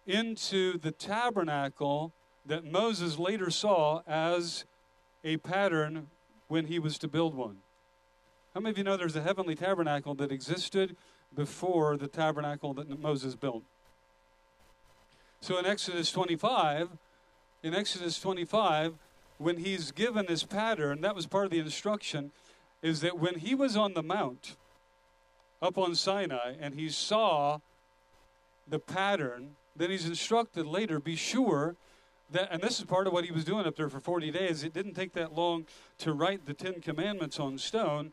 into 0.06 0.78
the 0.78 0.91
tabernacle 0.91 2.13
that 2.45 2.63
Moses 2.63 3.17
later 3.17 3.50
saw 3.50 4.04
as 4.08 4.63
a 5.23 5.38
pattern 5.38 6.08
when 6.47 6.67
he 6.67 6.78
was 6.78 7.00
to 7.00 7.08
build 7.08 7.34
one. 7.34 7.58
How 8.54 8.62
many 8.62 8.71
of 8.71 8.78
you 8.78 8.84
know 8.84 8.95
there's 8.95 9.15
a 9.15 9.21
heavenly 9.21 9.56
tabernacle 9.56 10.13
that 10.15 10.32
existed 10.32 10.95
before 11.36 11.97
the 11.97 12.08
tabernacle 12.08 12.73
that 12.76 13.00
Moses 13.00 13.36
built? 13.36 13.63
So 15.41 15.58
in 15.58 15.65
Exodus 15.65 16.12
25, 16.12 16.89
in 17.63 17.73
Exodus 17.73 18.19
25, 18.19 18.93
when 19.39 19.58
he's 19.58 19.91
given 19.91 20.28
this 20.28 20.43
pattern, 20.43 21.02
that 21.02 21.15
was 21.15 21.26
part 21.26 21.45
of 21.45 21.52
the 21.52 21.60
instruction, 21.60 22.32
is 22.84 23.02
that 23.02 23.17
when 23.17 23.39
he 23.39 23.56
was 23.56 23.76
on 23.76 23.93
the 23.95 24.04
mount, 24.04 24.56
up 25.62 25.78
on 25.78 25.96
Sinai 25.96 26.56
and 26.60 26.76
he 26.76 26.89
saw 26.89 27.60
the 28.67 28.80
pattern, 28.80 29.56
then 29.76 29.89
he's 29.89 30.06
instructed 30.06 30.65
later 30.65 31.00
be 31.00 31.15
sure 31.15 31.76
that, 32.32 32.50
and 32.52 32.62
this 32.62 32.80
is 32.80 32.86
part 32.86 33.08
of 33.08 33.13
what 33.13 33.26
he 33.26 33.32
was 33.32 33.46
doing 33.46 33.65
up 33.65 33.76
there 33.76 33.89
for 33.89 34.00
40 34.00 34.32
days. 34.32 34.63
It 34.63 34.74
didn't 34.74 34.93
take 34.93 35.13
that 35.13 35.34
long 35.34 35.65
to 36.00 36.13
write 36.13 36.46
the 36.46 36.54
Ten 36.54 36.82
Commandments 36.82 37.39
on 37.39 37.58
stone. 37.58 38.12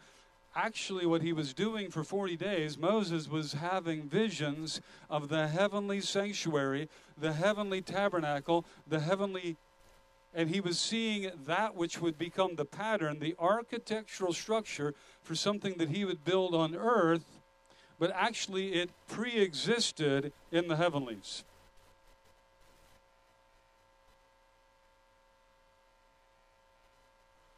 Actually, 0.56 1.04
what 1.04 1.22
he 1.22 1.32
was 1.32 1.52
doing 1.52 1.90
for 1.90 2.04
40 2.04 2.36
days, 2.36 2.78
Moses 2.78 3.28
was 3.28 3.54
having 3.54 4.08
visions 4.08 4.80
of 5.10 5.28
the 5.28 5.48
heavenly 5.48 6.00
sanctuary, 6.00 6.88
the 7.18 7.32
heavenly 7.32 7.82
tabernacle, 7.82 8.64
the 8.86 9.00
heavenly, 9.00 9.56
and 10.32 10.50
he 10.50 10.60
was 10.60 10.78
seeing 10.78 11.32
that 11.44 11.74
which 11.74 12.00
would 12.00 12.16
become 12.16 12.54
the 12.54 12.64
pattern, 12.64 13.18
the 13.18 13.34
architectural 13.36 14.32
structure 14.32 14.94
for 15.24 15.34
something 15.34 15.74
that 15.78 15.88
he 15.88 16.04
would 16.04 16.24
build 16.24 16.54
on 16.54 16.76
earth, 16.76 17.33
but 18.04 18.12
actually 18.14 18.74
it 18.74 18.90
pre 19.08 19.32
existed 19.38 20.30
in 20.52 20.68
the 20.68 20.76
heavenlies. 20.76 21.42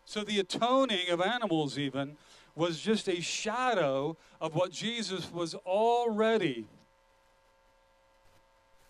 So 0.05 0.23
the 0.23 0.39
atoning 0.39 1.09
of 1.11 1.21
animals, 1.21 1.81
even, 1.81 2.17
was 2.55 2.79
just 2.79 3.09
a 3.09 3.21
shadow 3.21 4.17
of 4.41 4.55
what 4.55 4.71
Jesus 4.71 5.33
was 5.33 5.57
already 5.57 6.69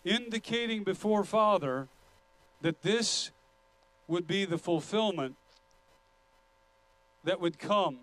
indicating 0.05 0.83
before 0.83 1.23
Father 1.23 1.87
that 2.61 2.83
this 2.83 3.31
would 4.07 4.27
be 4.27 4.45
the 4.45 4.59
fulfillment 4.59 5.35
that 7.23 7.41
would 7.41 7.57
come. 7.57 7.97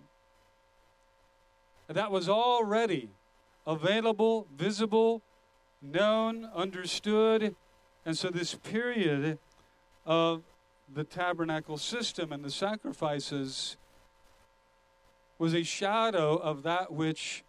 That 1.87 2.11
was 2.11 2.27
already 2.27 3.11
available, 3.65 4.47
visible, 4.55 5.21
known, 5.81 6.49
understood. 6.55 7.55
And 8.05 8.17
so, 8.17 8.29
this 8.29 8.55
period 8.55 9.39
of 10.05 10.43
the 10.93 11.03
tabernacle 11.03 11.77
system 11.77 12.31
and 12.31 12.43
the 12.43 12.51
sacrifices 12.51 13.77
was 15.37 15.53
a 15.53 15.63
shadow 15.63 16.35
of 16.35 16.63
that 16.63 16.93
which 16.93 17.43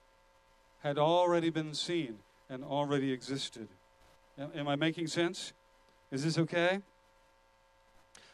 had 0.83 0.98
already 0.98 1.50
been 1.50 1.74
seen 1.74 2.18
and 2.48 2.64
already 2.64 3.12
existed. 3.12 3.68
Am 4.38 4.68
I 4.68 4.76
making 4.76 5.07
sense? 5.07 5.52
Is 6.11 6.24
this 6.24 6.38
okay? 6.38 6.81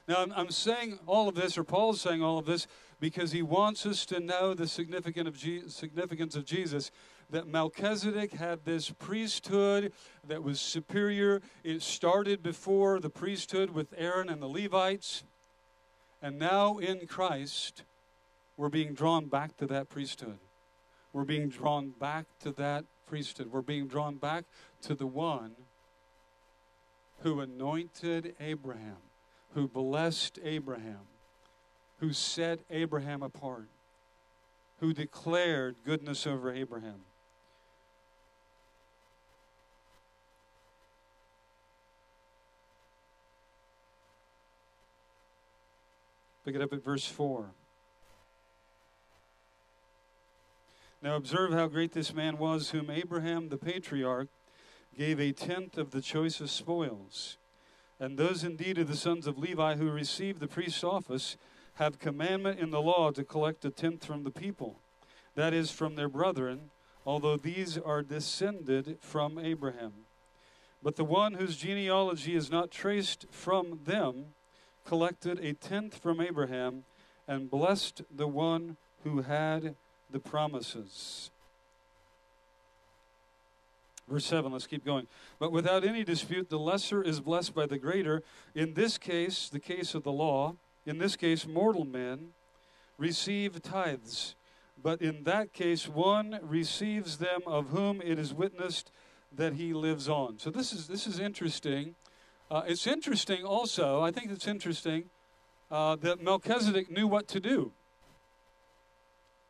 Now, 0.09 0.27
I'm, 0.35 0.51
saying 0.51 0.99
all 1.07 1.29
of 1.29 1.35
this, 1.35 1.57
or 1.57 1.65
Paul's 1.65 2.01
saying 2.01 2.23
all 2.23 2.39
of 2.39 2.45
this, 2.45 2.67
because 2.99 3.33
he 3.33 3.43
wants 3.43 3.87
us 3.87 4.05
to 4.07 4.21
know 4.21 4.53
the 4.53 4.67
significance 4.67 6.37
of 6.37 6.45
Jesus 6.45 6.91
that 7.33 7.49
Melchizedek 7.49 8.35
had 8.35 8.65
this 8.65 8.91
priesthood 8.91 9.93
that 10.29 10.43
was 10.43 10.61
superior. 10.61 11.41
It 11.65 11.83
started 11.83 12.43
before 12.43 13.01
the 13.01 13.11
priesthood 13.11 13.71
with 13.71 13.93
Aaron 13.97 14.29
and 14.29 14.41
the 14.41 14.47
Levites. 14.47 15.25
And 16.21 16.39
now 16.39 16.79
in 16.79 17.07
Christ, 17.07 17.85
we're 18.57 18.69
being 18.69 18.93
drawn 18.93 19.27
back 19.27 19.57
to 19.57 19.67
that 19.67 19.89
priesthood. 19.89 20.39
We're 21.13 21.25
being 21.25 21.49
drawn 21.49 21.95
back 21.99 22.27
to 22.41 22.53
that 22.53 22.85
priesthood. 23.07 23.51
We're 23.51 23.63
being 23.63 23.89
drawn 23.89 24.17
back 24.17 24.45
to 24.83 24.95
the 24.95 25.07
one 25.07 25.53
who 27.23 27.41
anointed 27.41 28.35
Abraham, 28.41 28.99
who 29.55 29.69
blessed 29.69 30.39
Abraham, 30.45 31.07
who 31.99 32.13
set 32.13 32.61
Abraham 32.71 33.23
apart, 33.23 33.69
who 34.81 34.93
declared 34.93 35.77
goodness 35.85 36.27
over 36.27 36.53
Abraham. 36.53 37.05
Pick 46.45 46.57
it 46.57 46.63
up 46.63 46.73
at 46.73 46.83
verse 46.83 47.07
4. 47.07 47.51
Now 51.01 51.17
observe 51.17 51.53
how 51.53 51.69
great 51.69 51.93
this 51.93 52.13
man 52.15 52.39
was, 52.39 52.71
whom 52.71 52.91
Abraham 52.91 53.49
the 53.49 53.57
patriarch 53.57 54.29
gave 54.97 55.21
a 55.21 55.33
tenth 55.33 55.79
of 55.79 55.91
the 55.91 56.01
choicest 56.01 56.55
spoils. 56.55 57.39
And 58.01 58.19
those 58.19 58.43
indeed 58.45 58.79
of 58.79 58.89
the 58.89 58.97
sons 58.97 59.27
of 59.27 59.39
Levi 59.39 59.77
who 59.77 59.91
received 59.91 60.41
the 60.41 60.49
priest's 60.49 60.83
office 60.83 61.37
have 61.75 61.99
commandment 61.99 62.59
in 62.59 62.71
the 62.71 62.83
law 62.83 63.11
to 63.13 63.25
collect 63.25 63.65
a 63.65 63.71
tenth 63.71 64.05
from 64.05 64.25
the 64.25 64.31
people, 64.31 64.81
that 65.35 65.55
is, 65.55 65.71
from 65.71 65.95
their 65.95 66.09
brethren, 66.09 66.71
although 67.07 67.37
these 67.37 67.79
are 67.79 68.03
descended 68.03 68.99
from 69.01 69.39
Abraham. 69.39 69.93
But 70.83 70.97
the 70.97 71.05
one 71.05 71.35
whose 71.35 71.57
genealogy 71.57 72.35
is 72.35 72.51
not 72.51 72.71
traced 72.71 73.27
from 73.31 73.81
them 73.85 74.35
collected 74.85 75.39
a 75.41 75.53
tenth 75.55 75.99
from 75.99 76.21
Abraham 76.21 76.85
and 77.29 77.51
blessed 77.51 78.03
the 78.15 78.29
one 78.29 78.77
who 79.05 79.23
had 79.23 79.75
the 80.11 80.19
promises. 80.19 81.31
Verse 84.09 84.27
7, 84.27 84.53
let's 84.53 84.67
keep 84.67 84.85
going. 84.85 85.07
But 85.39 85.53
without 85.53 85.85
any 85.85 86.05
dispute, 86.05 86.51
the 86.51 86.59
lesser 86.59 87.03
is 87.03 87.21
blessed 87.21 87.55
by 87.55 87.67
the 87.67 87.79
greater. 87.79 88.23
In 88.55 88.75
this 88.75 88.99
case, 88.99 89.49
the 89.49 89.61
case 89.61 89.95
of 89.95 90.03
the 90.03 90.13
law, 90.13 90.57
in 90.85 90.99
this 90.99 91.17
case, 91.17 91.47
mortal 91.47 91.85
men 91.85 92.31
receive 92.99 93.63
tithes. 93.63 94.35
But 94.83 95.01
in 95.01 95.25
that 95.25 95.53
case, 95.53 95.89
one 95.89 96.41
receives 96.43 97.19
them 97.19 97.41
of 97.47 97.69
whom 97.69 98.03
it 98.03 98.19
is 98.19 98.35
witnessed 98.35 98.91
that 99.35 99.55
he 99.55 99.73
lives 99.73 100.09
on. 100.09 100.39
So 100.39 100.51
this 100.51 100.73
is, 100.73 100.89
this 100.89 101.07
is 101.07 101.19
interesting 101.19 101.95
uh, 102.53 102.63
it's 102.67 102.87
interesting 102.87 103.45
also, 103.45 104.03
I 104.03 104.11
think 104.11 104.31
it's 104.31 104.47
interesting 104.47 105.05
uh, 105.71 105.97
that 105.97 106.23
Melchizedek 106.23 106.91
knew 106.91 107.09
what 107.09 107.27
to 107.29 107.41
do. 107.41 107.73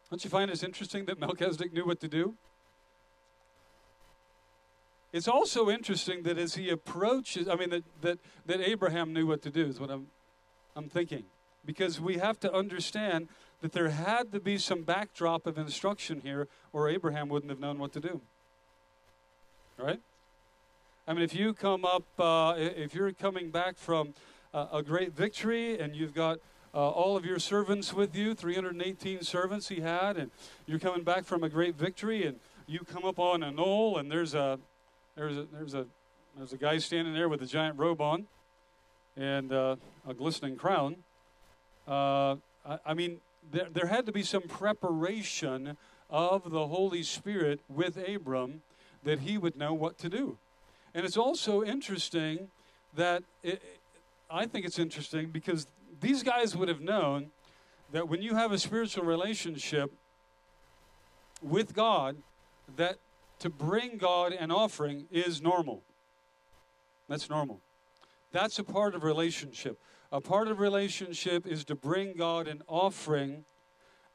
Don't 0.09 0.23
you 0.23 0.31
find 0.31 0.49
it's 0.53 0.62
interesting 0.62 1.07
that 1.07 1.19
Melchizedek 1.19 1.73
knew 1.73 1.85
what 1.85 1.99
to 2.01 2.07
do? 2.09 2.37
It's 5.12 5.27
also 5.27 5.69
interesting 5.69 6.23
that 6.23 6.38
as 6.38 6.55
he 6.55 6.71
approaches, 6.71 7.49
I 7.49 7.57
mean, 7.57 7.71
that, 7.71 7.85
that, 8.03 8.19
that 8.47 8.61
Abraham 8.61 9.12
knew 9.12 9.27
what 9.27 9.43
to 9.43 9.51
do, 9.51 9.67
is 9.67 9.81
what 9.81 9.91
I'm, 9.91 10.07
I'm 10.77 10.88
thinking. 10.88 11.25
Because 11.65 12.01
we 12.01 12.19
have 12.19 12.38
to 12.41 12.53
understand 12.53 13.29
that 13.62 13.73
there 13.73 13.88
had 13.88 14.31
to 14.31 14.38
be 14.38 14.59
some 14.59 14.83
backdrop 14.83 15.47
of 15.47 15.59
instruction 15.59 16.21
here, 16.21 16.47
or 16.73 16.88
Abraham 16.88 17.29
wouldn't 17.29 17.51
have 17.51 17.61
known 17.61 17.79
what 17.79 17.93
to 17.95 18.01
do. 18.01 18.21
Right? 19.77 20.01
I 21.07 21.15
mean, 21.15 21.25
if 21.25 21.35
you 21.35 21.53
come 21.53 21.85
up, 21.85 22.05
uh, 22.17 22.55
if 22.57 22.95
you're 22.95 23.12
coming 23.12 23.51
back 23.51 23.77
from 23.77 24.15
uh, 24.55 24.67
a 24.73 24.83
great 24.85 25.12
victory 25.15 25.77
and 25.81 25.97
you've 25.97 26.15
got 26.15 26.38
uh, 26.73 26.88
all 26.88 27.17
of 27.17 27.25
your 27.25 27.41
servants 27.41 27.93
with 27.93 28.15
you, 28.15 28.35
318 28.35 29.23
servants 29.23 29.69
he 29.69 29.81
had, 29.81 30.17
and 30.17 30.31
you're 30.65 30.79
coming 30.79 31.03
back 31.03 31.25
from 31.25 31.43
a 31.43 31.49
great 31.49 31.75
victory, 31.75 32.25
and 32.25 32.38
you 32.69 32.81
come 32.81 33.05
up 33.05 33.19
on 33.19 33.43
a 33.43 33.51
knoll, 33.51 33.99
and 33.99 34.12
there's 34.12 34.33
a 34.33 34.61
there's 35.17 35.37
a 35.37 35.47
there's 35.53 35.75
a 35.75 35.87
there's 36.37 36.53
a 36.53 36.57
guy 36.57 36.79
standing 36.79 37.15
there 37.15 37.29
with 37.29 37.43
a 37.43 37.47
giant 37.47 37.77
robe 37.79 38.01
on 38.01 38.27
and 39.17 39.53
uh, 39.53 39.75
a 40.09 40.15
glistening 40.15 40.57
crown. 40.57 40.97
Uh, 41.87 42.37
I, 42.65 42.79
I 42.87 42.95
mean, 42.95 43.19
there, 43.51 43.67
there 43.71 43.87
had 43.87 44.07
to 44.07 44.12
be 44.12 44.23
some 44.23 44.43
preparation 44.43 45.77
of 46.09 46.49
the 46.51 46.69
Holy 46.69 47.03
Spirit 47.03 47.59
with 47.69 47.97
Abram 47.97 48.62
that 49.03 49.21
he 49.21 49.37
would 49.37 49.57
know 49.57 49.75
what 49.75 49.99
to 49.99 50.09
do. 50.09 50.38
And 50.94 51.05
it's 51.05 51.16
also 51.16 51.62
interesting 51.62 52.48
that 52.94 53.22
it, 53.42 53.62
I 54.31 54.46
think 54.46 54.66
it's 54.66 54.78
interesting 54.78 55.31
because 55.31 55.66
these 56.00 56.22
guys 56.22 56.57
would 56.57 56.68
have 56.68 56.81
known 56.81 57.31
that 57.92 58.09
when 58.09 58.22
you 58.22 58.35
have 58.35 58.52
a 58.52 58.59
spiritual 58.59 59.05
relationship 59.05 59.92
with 61.42 61.74
God, 61.74 62.16
that 62.76 62.96
to 63.40 63.50
bring 63.50 63.98
God 63.98 64.33
an 64.33 64.50
offering 64.50 65.07
is 65.11 65.42
normal. 65.42 65.83
That's 67.09 67.28
normal. 67.28 67.61
That's 68.31 68.59
a 68.59 68.64
part 68.64 68.94
of 68.94 69.05
relationship. 69.05 69.78
A 70.11 70.20
part 70.20 70.48
of 70.48 70.61
relationship 70.61 71.46
is 71.46 71.64
to 71.66 71.74
bring 71.74 72.14
God 72.16 72.46
an 72.48 72.62
offering 72.68 73.44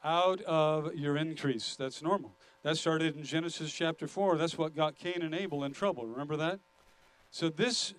out 0.04 0.42
of 0.42 0.96
your 0.96 1.18
increase. 1.18 1.76
That's 1.76 2.02
normal. 2.02 2.36
That 2.64 2.78
started 2.78 3.16
in 3.16 3.24
Genesis 3.24 3.72
chapter 3.72 4.08
4. 4.08 4.38
That's 4.38 4.58
what 4.58 4.76
got 4.76 4.98
Cain 4.98 5.22
and 5.22 5.36
Abel 5.36 5.64
in 5.64 5.74
trouble. 5.74 6.06
Remember 6.06 6.38
that? 6.38 6.60
So 7.32 7.50
this 7.50 7.94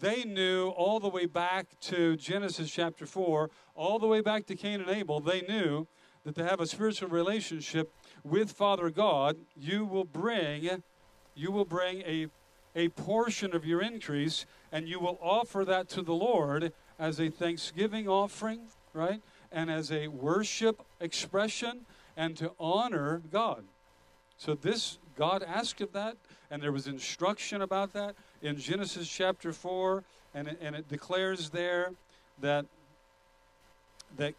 they 0.00 0.24
knew 0.24 0.68
all 0.70 0.98
the 0.98 1.08
way 1.08 1.26
back 1.26 1.66
to 1.82 2.16
Genesis 2.16 2.70
chapter 2.70 3.06
4, 3.06 3.48
all 3.76 3.98
the 3.98 4.08
way 4.08 4.20
back 4.20 4.46
to 4.46 4.56
Cain 4.56 4.80
and 4.80 4.90
Abel, 4.90 5.20
they 5.20 5.42
knew 5.42 5.86
that 6.24 6.34
to 6.34 6.44
have 6.44 6.60
a 6.60 6.66
spiritual 6.66 7.08
relationship 7.08 7.92
with 8.24 8.50
Father 8.50 8.90
God, 8.90 9.36
you 9.56 9.84
will 9.84 10.04
bring 10.04 10.82
you 11.34 11.52
will 11.52 11.64
bring 11.64 12.02
a 12.02 12.26
a 12.74 12.88
portion 12.90 13.54
of 13.54 13.64
your 13.64 13.82
increase 13.82 14.46
and 14.70 14.88
you 14.88 15.00
will 15.00 15.18
offer 15.20 15.64
that 15.64 15.88
to 15.88 16.02
the 16.02 16.14
Lord 16.14 16.72
as 16.98 17.20
a 17.20 17.28
thanksgiving 17.28 18.08
offering, 18.08 18.68
right? 18.92 19.20
And 19.50 19.70
as 19.70 19.90
a 19.90 20.08
worship 20.08 20.82
expression 21.00 21.86
and 22.16 22.36
to 22.36 22.52
honor 22.58 23.22
God. 23.32 23.64
So 24.36 24.54
this 24.54 24.98
God 25.18 25.42
asked 25.42 25.80
of 25.80 25.92
that 25.92 26.16
and 26.48 26.62
there 26.62 26.70
was 26.70 26.86
instruction 26.86 27.62
about 27.62 27.92
that 27.92 28.14
in 28.40 28.56
Genesis 28.56 29.08
chapter 29.08 29.52
4 29.52 30.04
and 30.32 30.46
it, 30.46 30.58
and 30.62 30.76
it 30.76 30.88
declares 30.88 31.50
there 31.50 31.92
that 32.40 32.64
that 34.16 34.34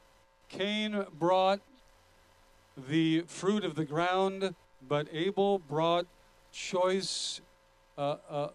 Cain 0.48 1.06
brought 1.20 1.60
the 2.88 3.22
fruit 3.28 3.64
of 3.64 3.76
the 3.76 3.86
ground, 3.86 4.56
but 4.88 5.08
Abel 5.12 5.60
brought 5.60 6.08
choice 6.52 7.42
uh, 7.98 8.16
uh, 8.30 8.48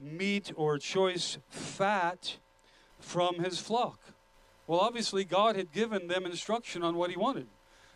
meat 0.00 0.50
or 0.56 0.78
choice 0.78 1.38
fat 1.48 2.38
from 2.98 3.38
his 3.44 3.58
flock. 3.58 3.98
Well, 4.66 4.80
obviously, 4.80 5.24
God 5.24 5.56
had 5.56 5.72
given 5.72 6.08
them 6.08 6.24
instruction 6.24 6.82
on 6.82 6.96
what 6.96 7.10
he 7.10 7.16
wanted. 7.16 7.46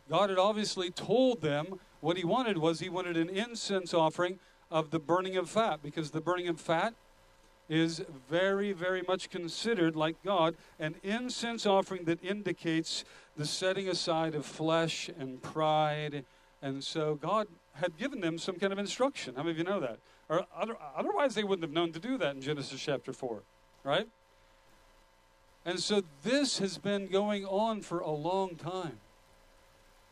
God 0.08 0.30
had 0.30 0.38
obviously 0.38 0.90
told 0.90 1.40
them 1.40 1.80
what 2.06 2.16
he 2.16 2.24
wanted 2.24 2.58
was 2.58 2.78
he 2.78 2.88
wanted 2.88 3.16
an 3.16 3.28
incense 3.28 3.92
offering 3.92 4.38
of 4.70 4.92
the 4.92 4.98
burning 5.00 5.36
of 5.36 5.50
fat 5.50 5.82
because 5.82 6.12
the 6.12 6.20
burning 6.20 6.46
of 6.46 6.60
fat 6.60 6.94
is 7.68 8.00
very, 8.30 8.70
very 8.70 9.02
much 9.02 9.28
considered, 9.28 9.96
like 9.96 10.14
God, 10.22 10.54
an 10.78 10.94
incense 11.02 11.66
offering 11.66 12.04
that 12.04 12.22
indicates 12.22 13.04
the 13.36 13.44
setting 13.44 13.88
aside 13.88 14.36
of 14.36 14.46
flesh 14.46 15.10
and 15.18 15.42
pride. 15.42 16.24
And 16.62 16.84
so 16.84 17.16
God 17.16 17.48
had 17.72 17.98
given 17.98 18.20
them 18.20 18.38
some 18.38 18.54
kind 18.54 18.72
of 18.72 18.78
instruction. 18.78 19.34
How 19.34 19.42
many 19.42 19.50
of 19.50 19.58
you 19.58 19.64
know 19.64 19.80
that? 19.80 19.98
Or 20.28 20.46
other, 20.56 20.76
otherwise, 20.96 21.34
they 21.34 21.42
wouldn't 21.42 21.64
have 21.64 21.72
known 21.72 21.90
to 21.90 21.98
do 21.98 22.16
that 22.18 22.36
in 22.36 22.40
Genesis 22.40 22.80
chapter 22.80 23.12
4, 23.12 23.42
right? 23.82 24.06
And 25.64 25.80
so 25.80 26.04
this 26.22 26.60
has 26.60 26.78
been 26.78 27.08
going 27.08 27.44
on 27.44 27.80
for 27.80 27.98
a 27.98 28.12
long 28.12 28.54
time. 28.54 29.00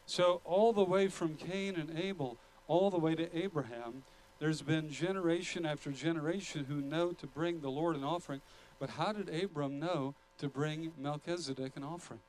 So, 0.06 0.40
all 0.44 0.72
the 0.72 0.84
way 0.84 1.08
from 1.08 1.34
Cain 1.34 1.76
and 1.76 1.98
Abel, 1.98 2.36
all 2.66 2.90
the 2.90 2.98
way 2.98 3.14
to 3.14 3.36
Abraham, 3.36 4.04
there's 4.38 4.62
been 4.62 4.90
generation 4.90 5.64
after 5.64 5.90
generation 5.90 6.64
who 6.64 6.80
know 6.80 7.12
to 7.12 7.26
bring 7.26 7.60
the 7.60 7.70
Lord 7.70 7.96
an 7.96 8.04
offering. 8.04 8.42
But 8.78 8.90
how 8.90 9.12
did 9.12 9.30
Abram 9.30 9.78
know 9.78 10.14
to 10.38 10.48
bring 10.48 10.92
Melchizedek 10.98 11.72
an 11.76 11.84
offering? 11.84 12.20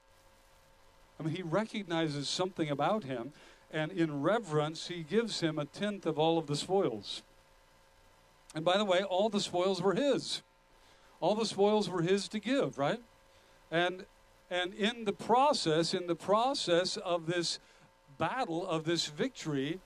I 1.19 1.23
mean, 1.23 1.35
he 1.35 1.41
recognizes 1.41 2.29
something 2.29 2.69
about 2.69 3.03
him, 3.03 3.33
and 3.71 3.91
in 3.91 4.21
reverence, 4.21 4.87
he 4.87 5.03
gives 5.03 5.39
him 5.39 5.57
a 5.57 5.65
tenth 5.65 6.05
of 6.05 6.19
all 6.19 6.37
of 6.37 6.47
the 6.47 6.55
spoils. 6.55 7.23
And 8.53 8.63
by 8.63 8.77
the 8.77 8.85
way, 8.85 9.01
all 9.01 9.29
the 9.29 9.41
spoils 9.41 9.81
were 9.81 9.95
his. 9.95 10.41
All 11.19 11.35
the 11.35 11.45
spoils 11.45 11.89
were 11.89 12.01
his 12.01 12.27
to 12.29 12.39
give, 12.39 12.77
right? 12.77 13.01
And 13.71 14.05
and 14.49 14.73
in 14.73 15.05
the 15.05 15.13
process, 15.13 15.93
in 15.93 16.07
the 16.07 16.15
process 16.15 16.97
of 16.97 17.25
this 17.25 17.59
battle, 18.17 18.65
of 18.65 18.85
this 18.85 19.07
victory, 19.07 19.79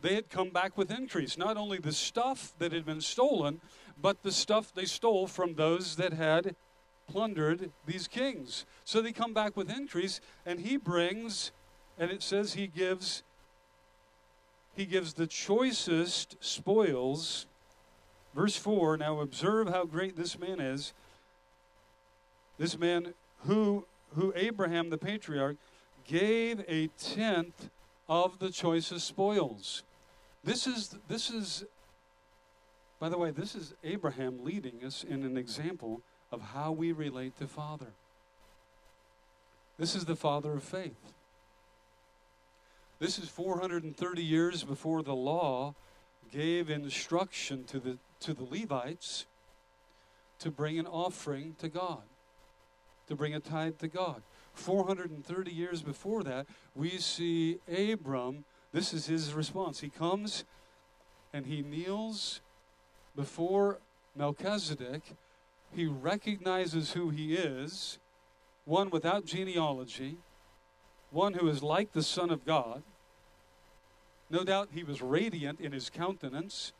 they 0.00 0.14
had 0.14 0.30
come 0.30 0.50
back 0.50 0.76
with 0.76 0.90
increase. 0.90 1.36
Not 1.36 1.56
only 1.56 1.78
the 1.78 1.92
stuff 1.92 2.54
that 2.58 2.72
had 2.72 2.84
been 2.84 3.00
stolen, 3.00 3.60
but 4.00 4.22
the 4.22 4.32
stuff 4.32 4.72
they 4.74 4.84
stole 4.84 5.26
from 5.26 5.54
those 5.54 5.96
that 5.96 6.12
had 6.12 6.54
plundered 7.06 7.70
these 7.86 8.08
kings. 8.08 8.66
So 8.84 9.00
they 9.00 9.12
come 9.12 9.32
back 9.32 9.56
with 9.56 9.70
increase, 9.70 10.20
and 10.44 10.60
he 10.60 10.76
brings, 10.76 11.52
and 11.98 12.10
it 12.10 12.22
says 12.22 12.54
he 12.54 12.66
gives 12.66 13.22
he 14.74 14.84
gives 14.84 15.14
the 15.14 15.26
choicest 15.26 16.36
spoils. 16.40 17.46
Verse 18.34 18.56
4 18.56 18.98
Now 18.98 19.20
observe 19.20 19.68
how 19.68 19.84
great 19.84 20.16
this 20.16 20.38
man 20.38 20.60
is. 20.60 20.92
This 22.58 22.78
man 22.78 23.14
who 23.46 23.86
who 24.16 24.32
Abraham 24.34 24.90
the 24.90 24.98
patriarch 24.98 25.56
gave 26.04 26.64
a 26.66 26.88
tenth 26.98 27.68
of 28.08 28.38
the 28.38 28.50
choicest 28.50 29.06
spoils. 29.06 29.82
This 30.42 30.66
is 30.66 30.96
this 31.08 31.30
is 31.30 31.64
by 32.98 33.10
the 33.10 33.18
way, 33.18 33.30
this 33.30 33.54
is 33.54 33.74
Abraham 33.84 34.42
leading 34.42 34.82
us 34.82 35.04
in 35.04 35.22
an 35.22 35.36
example 35.36 36.00
of 36.32 36.40
how 36.40 36.72
we 36.72 36.92
relate 36.92 37.38
to 37.38 37.46
Father. 37.46 37.92
This 39.78 39.94
is 39.94 40.06
the 40.06 40.16
father 40.16 40.54
of 40.54 40.62
faith. 40.62 41.12
This 42.98 43.18
is 43.18 43.28
430 43.28 44.24
years 44.24 44.64
before 44.64 45.02
the 45.02 45.14
law 45.14 45.74
gave 46.32 46.70
instruction 46.70 47.64
to 47.64 47.78
the 47.78 47.98
to 48.20 48.32
the 48.32 48.44
Levites 48.44 49.26
to 50.38 50.50
bring 50.50 50.78
an 50.78 50.86
offering 50.86 51.54
to 51.58 51.68
God 51.68 52.02
to 53.08 53.14
bring 53.14 53.34
a 53.34 53.40
tithe 53.40 53.78
to 53.78 53.88
God. 53.88 54.22
430 54.54 55.50
years 55.50 55.82
before 55.82 56.22
that, 56.24 56.46
we 56.74 56.98
see 56.98 57.58
Abram, 57.68 58.44
this 58.72 58.92
is 58.92 59.06
his 59.06 59.34
response. 59.34 59.80
He 59.80 59.90
comes 59.90 60.44
and 61.32 61.46
he 61.46 61.62
kneels 61.62 62.40
before 63.14 63.78
Melchizedek. 64.16 65.02
He 65.74 65.86
recognizes 65.86 66.92
who 66.92 67.10
he 67.10 67.34
is, 67.34 67.98
one 68.64 68.90
without 68.90 69.26
genealogy, 69.26 70.16
one 71.10 71.34
who 71.34 71.48
is 71.48 71.62
like 71.62 71.92
the 71.92 72.02
Son 72.02 72.30
of 72.30 72.44
God. 72.46 72.82
No 74.30 74.42
doubt 74.42 74.70
he 74.72 74.82
was 74.82 75.02
radiant 75.02 75.60
in 75.60 75.72
his 75.72 75.90
countenance. 75.90 76.72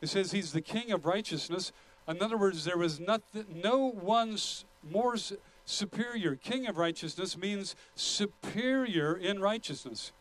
It 0.00 0.08
says 0.08 0.32
he's 0.32 0.52
the 0.52 0.60
King 0.60 0.90
of 0.90 1.06
righteousness. 1.06 1.72
In 2.08 2.20
other 2.22 2.36
words, 2.36 2.64
there 2.64 2.78
was 2.78 2.98
nothing, 2.98 3.46
no 3.62 3.78
one's 3.78 4.64
more 4.88 5.16
superior. 5.64 6.36
King 6.36 6.66
of 6.66 6.76
righteousness 6.76 7.36
means 7.36 7.74
superior 7.94 9.16
in 9.16 9.40
righteousness. 9.40 10.12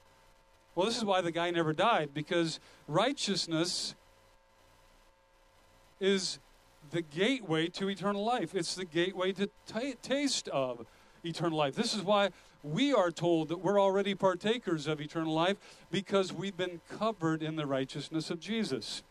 Well, 0.75 0.85
this 0.85 0.97
is 0.97 1.05
why 1.05 1.21
the 1.21 1.31
guy 1.31 1.51
never 1.51 1.73
died, 1.73 2.11
because 2.13 2.59
righteousness 2.87 3.95
is 5.99 6.39
the 6.91 7.01
gateway 7.01 7.67
to 7.67 7.89
eternal 7.89 8.23
life. 8.23 8.55
It's 8.55 8.75
the 8.75 8.85
gateway 8.85 9.33
to 9.33 9.49
t- 9.67 9.95
taste 10.01 10.47
of 10.49 10.85
eternal 11.23 11.57
life. 11.57 11.75
This 11.75 11.93
is 11.93 12.01
why 12.01 12.29
we 12.63 12.93
are 12.93 13.11
told 13.11 13.49
that 13.49 13.59
we're 13.59 13.79
already 13.79 14.15
partakers 14.15 14.87
of 14.87 15.01
eternal 15.01 15.33
life 15.33 15.57
because 15.89 16.33
we've 16.33 16.57
been 16.57 16.81
covered 16.89 17.43
in 17.43 17.55
the 17.55 17.65
righteousness 17.65 18.29
of 18.29 18.39
Jesus. 18.39 19.03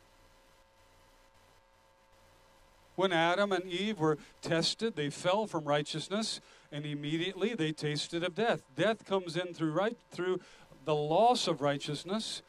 When 3.00 3.14
Adam 3.14 3.50
and 3.50 3.64
Eve 3.64 3.98
were 3.98 4.18
tested, 4.42 4.94
they 4.94 5.08
fell 5.08 5.46
from 5.46 5.64
righteousness, 5.64 6.38
and 6.70 6.84
immediately 6.84 7.54
they 7.54 7.72
tasted 7.72 8.22
of 8.22 8.34
death. 8.34 8.60
Death 8.76 9.06
comes 9.06 9.38
in 9.38 9.54
through 9.54 9.72
right 9.72 9.96
through 10.10 10.38
the 10.84 10.94
loss 10.94 11.48
of 11.48 11.62
righteousness. 11.62 12.42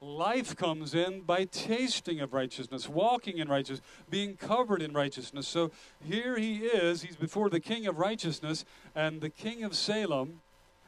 Life 0.00 0.56
comes 0.56 0.94
in 0.94 1.20
by 1.20 1.44
tasting 1.44 2.18
of 2.18 2.32
righteousness, 2.32 2.88
walking 2.88 3.36
in 3.36 3.48
righteousness, 3.48 3.86
being 4.08 4.36
covered 4.36 4.80
in 4.80 4.94
righteousness. 4.94 5.46
So 5.46 5.70
here 6.02 6.38
he 6.38 6.60
is, 6.64 7.02
he's 7.02 7.16
before 7.16 7.50
the 7.50 7.60
king 7.60 7.86
of 7.86 7.98
righteousness 7.98 8.64
and 8.94 9.20
the 9.20 9.28
king 9.28 9.64
of 9.64 9.76
Salem, 9.76 10.40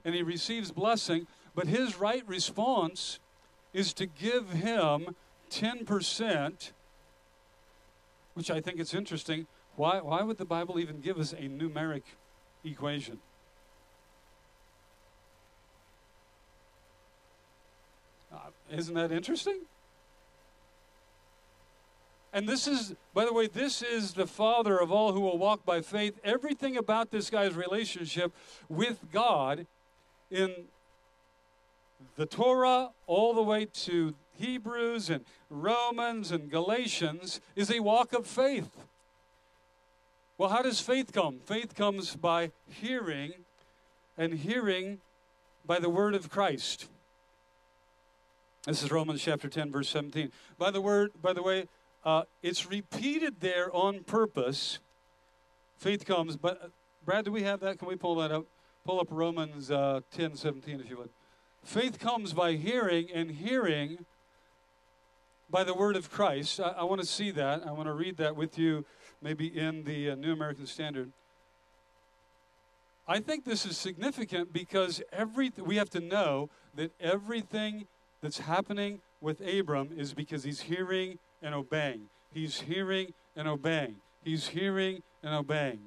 and 0.07 0.14
he 0.14 0.22
receives 0.22 0.72
blessing, 0.72 1.27
but 1.55 1.66
his 1.66 1.98
right 1.98 2.27
response 2.27 3.18
is 3.75 3.92
to 3.92 4.07
give 4.07 4.53
him 4.53 5.14
10% 5.51 6.72
which 8.35 8.51
I 8.51 8.61
think 8.61 8.79
is 8.79 8.95
interesting. 8.95 9.47
Why, 9.77 10.01
why 10.01 10.23
would 10.23 10.38
the 10.38 10.45
Bible 10.45 10.79
even 10.79 11.01
give 11.01 11.18
us 11.18 11.33
a 11.33 11.49
numeric 11.49 12.03
equation? 12.64 13.18
Uh, 18.33 18.38
isn't 18.71 18.95
that 18.95 19.12
interesting? 19.12 19.61
And 22.35 22.49
this 22.49 22.66
is, 22.66 22.95
by 23.12 23.27
the 23.27 23.33
way, 23.33 23.47
this 23.47 23.83
is 23.83 24.14
the 24.14 24.27
father 24.27 24.79
of 24.79 24.90
all 24.90 25.12
who 25.12 25.21
will 25.21 25.37
walk 25.37 25.66
by 25.66 25.83
faith. 25.83 26.18
Everything 26.25 26.79
about 26.79 27.11
this 27.11 27.29
guy's 27.29 27.55
relationship 27.55 28.33
with 28.71 29.12
God 29.12 29.66
in 30.31 30.64
the 32.16 32.25
Torah, 32.25 32.90
all 33.07 33.35
the 33.35 33.42
way 33.42 33.66
to 33.66 34.14
Hebrews 34.42 35.09
and 35.09 35.24
Romans 35.48 36.33
and 36.33 36.50
Galatians 36.50 37.40
is 37.55 37.70
a 37.70 37.78
walk 37.78 38.12
of 38.12 38.26
faith. 38.26 38.76
Well, 40.37 40.48
how 40.48 40.62
does 40.62 40.81
faith 40.81 41.12
come? 41.12 41.38
Faith 41.45 41.76
comes 41.76 42.16
by 42.16 42.51
hearing, 42.66 43.32
and 44.18 44.34
hearing 44.34 44.99
by 45.64 45.78
the 45.78 45.88
word 45.88 46.16
of 46.16 46.28
Christ. 46.28 46.88
This 48.66 48.82
is 48.82 48.90
Romans 48.90 49.22
chapter 49.22 49.49
10, 49.49 49.70
verse 49.70 49.88
17. 49.88 50.32
By 50.59 50.72
the 50.72 50.80
word, 50.80 51.12
by 51.22 51.32
the 51.32 51.43
way, 51.43 51.68
uh, 52.05 52.24
it's 52.43 52.66
repeated 52.66 53.36
there 53.38 53.72
on 53.72 54.03
purpose. 54.03 54.80
Faith 55.76 56.05
comes, 56.05 56.36
but 56.36 56.61
uh, 56.61 56.66
Brad, 57.05 57.26
do 57.26 57.30
we 57.30 57.45
have 57.45 57.61
that? 57.61 57.78
Can 57.78 57.86
we 57.86 57.95
pull 57.95 58.16
that 58.16 58.32
up? 58.32 58.47
Pull 58.84 58.99
up 58.99 59.07
Romans 59.11 59.70
uh, 59.70 60.01
10, 60.11 60.34
17, 60.34 60.80
if 60.80 60.90
you 60.90 60.97
would. 60.97 61.11
Faith 61.62 62.01
comes 62.01 62.32
by 62.32 62.55
hearing, 62.55 63.09
and 63.14 63.30
hearing 63.30 64.05
by 65.53 65.62
the 65.62 65.74
word 65.74 65.96
of 65.96 66.11
Christ. 66.11 66.59
I, 66.59 66.70
I 66.70 66.84
want 66.84 67.00
to 67.03 67.07
see 67.07 67.30
that. 67.32 67.64
I 67.64 67.72
want 67.72 67.86
to 67.86 67.92
read 67.92 68.16
that 68.16 68.34
with 68.34 68.59
you, 68.59 68.84
maybe 69.20 69.46
in 69.46 69.84
the 69.84 70.11
uh, 70.11 70.14
New 70.16 70.32
American 70.32 70.66
Standard. 70.66 71.12
I 73.07 73.20
think 73.20 73.44
this 73.44 73.66
is 73.66 73.76
significant 73.76 74.53
because 74.53 75.03
every 75.12 75.53
we 75.59 75.76
have 75.76 75.90
to 75.90 76.00
know 76.00 76.48
that 76.74 76.92
everything 76.98 77.86
that's 78.22 78.38
happening 78.38 79.00
with 79.20 79.40
Abram 79.40 79.90
is 79.94 80.14
because 80.14 80.42
he's 80.42 80.62
hearing 80.62 81.18
and 81.42 81.55
obeying. 81.55 82.09
He's 82.32 82.61
hearing 82.61 83.12
and 83.36 83.46
obeying. 83.46 83.96
He's 84.24 84.48
hearing 84.48 85.03
and 85.22 85.34
obeying. 85.34 85.80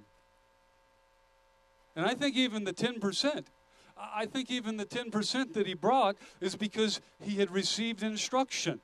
And 1.96 2.06
I 2.06 2.14
think 2.14 2.36
even 2.36 2.66
the 2.66 2.74
10%, 2.74 3.46
I 3.98 4.26
think 4.26 4.52
even 4.52 4.76
the 4.76 4.86
10% 4.86 5.54
that 5.54 5.66
he 5.66 5.74
brought 5.74 6.18
is 6.42 6.56
because 6.58 7.00
he 7.22 7.38
had 7.38 7.50
received 7.50 8.04
instruction. 8.04 8.82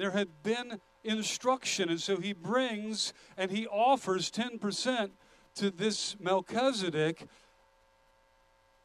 There 0.00 0.12
had 0.12 0.42
been 0.42 0.80
instruction, 1.04 1.90
and 1.90 2.00
so 2.00 2.16
he 2.16 2.32
brings 2.32 3.12
and 3.36 3.50
he 3.50 3.66
offers 3.66 4.30
10% 4.30 5.10
to 5.56 5.70
this 5.70 6.16
Melchizedek 6.18 7.26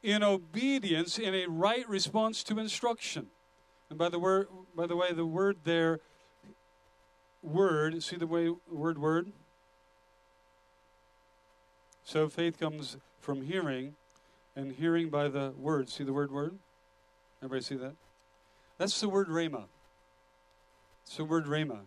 in 0.03 0.23
obedience, 0.23 1.17
in 1.17 1.33
a 1.33 1.45
right 1.47 1.87
response 1.87 2.43
to 2.43 2.59
instruction. 2.59 3.27
And 3.89 3.97
by 3.97 4.09
the 4.09 4.19
word, 4.19 4.49
by 4.75 4.87
the 4.87 4.97
way, 4.97 5.13
the 5.13 5.25
word 5.25 5.59
there, 5.63 6.01
word. 7.41 8.03
See 8.03 8.17
the 8.17 8.27
way 8.27 8.51
word 8.69 8.97
word. 8.97 9.31
So 12.03 12.27
faith 12.27 12.59
comes 12.59 12.97
from 13.21 13.43
hearing, 13.43 13.95
and 14.53 14.73
hearing 14.73 15.09
by 15.09 15.29
the 15.29 15.53
word. 15.57 15.87
See 15.87 16.03
the 16.03 16.11
word 16.11 16.29
word. 16.29 16.59
Everybody 17.41 17.63
see 17.63 17.75
that? 17.75 17.95
That's 18.77 18.99
the 18.99 19.07
word 19.07 19.29
rhema. 19.29 19.67
It's 21.05 21.17
the 21.17 21.25
word 21.25 21.45
rhema, 21.45 21.81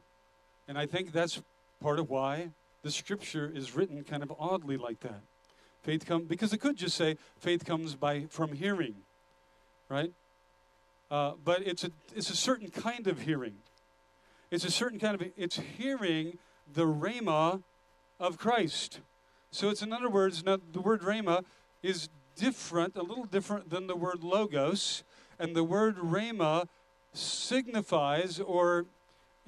and 0.69 0.79
I 0.79 0.87
think 0.87 1.13
that's 1.13 1.43
part 1.81 1.99
of 1.99 2.09
why 2.09 2.51
the 2.83 2.91
scripture 2.91 3.51
is 3.53 3.75
written 3.75 4.05
kind 4.05 4.23
of 4.23 4.33
oddly 4.39 4.77
like 4.77 5.01
that. 5.01 5.21
Faith 5.83 6.07
comes 6.07 6.29
because 6.29 6.53
it 6.53 6.59
could 6.59 6.77
just 6.77 6.97
say 6.97 7.17
faith 7.39 7.65
comes 7.65 7.95
by 7.95 8.27
from 8.29 8.53
hearing, 8.53 8.95
right? 9.89 10.13
Uh, 11.11 11.33
but 11.45 11.67
it's 11.67 11.85
a 11.85 11.91
it's 12.15 12.31
a 12.31 12.37
certain 12.37 12.71
kind 12.71 13.07
of 13.07 13.23
hearing. 13.23 13.57
It's 14.51 14.65
a 14.65 14.71
certain 14.71 14.99
kind 14.99 15.15
of 15.21 15.29
it's 15.37 15.59
hearing 15.79 16.39
the 16.73 16.85
rhema 16.85 17.63
of 18.21 18.39
Christ. 18.39 19.01
So 19.51 19.71
it's 19.71 19.83
in 19.83 19.93
other 19.93 20.11
words, 20.11 20.45
now 20.45 20.59
the 20.73 20.81
word 20.81 21.03
rhema 21.03 21.45
is 21.83 22.09
different, 22.37 22.97
a 22.97 23.03
little 23.03 23.25
different 23.25 23.71
than 23.71 23.87
the 23.87 23.97
word 23.97 24.23
logos, 24.23 25.05
and 25.39 25.57
the 25.57 25.65
word 25.65 25.97
rhema 25.97 26.69
signifies 27.13 28.39
or 28.39 28.87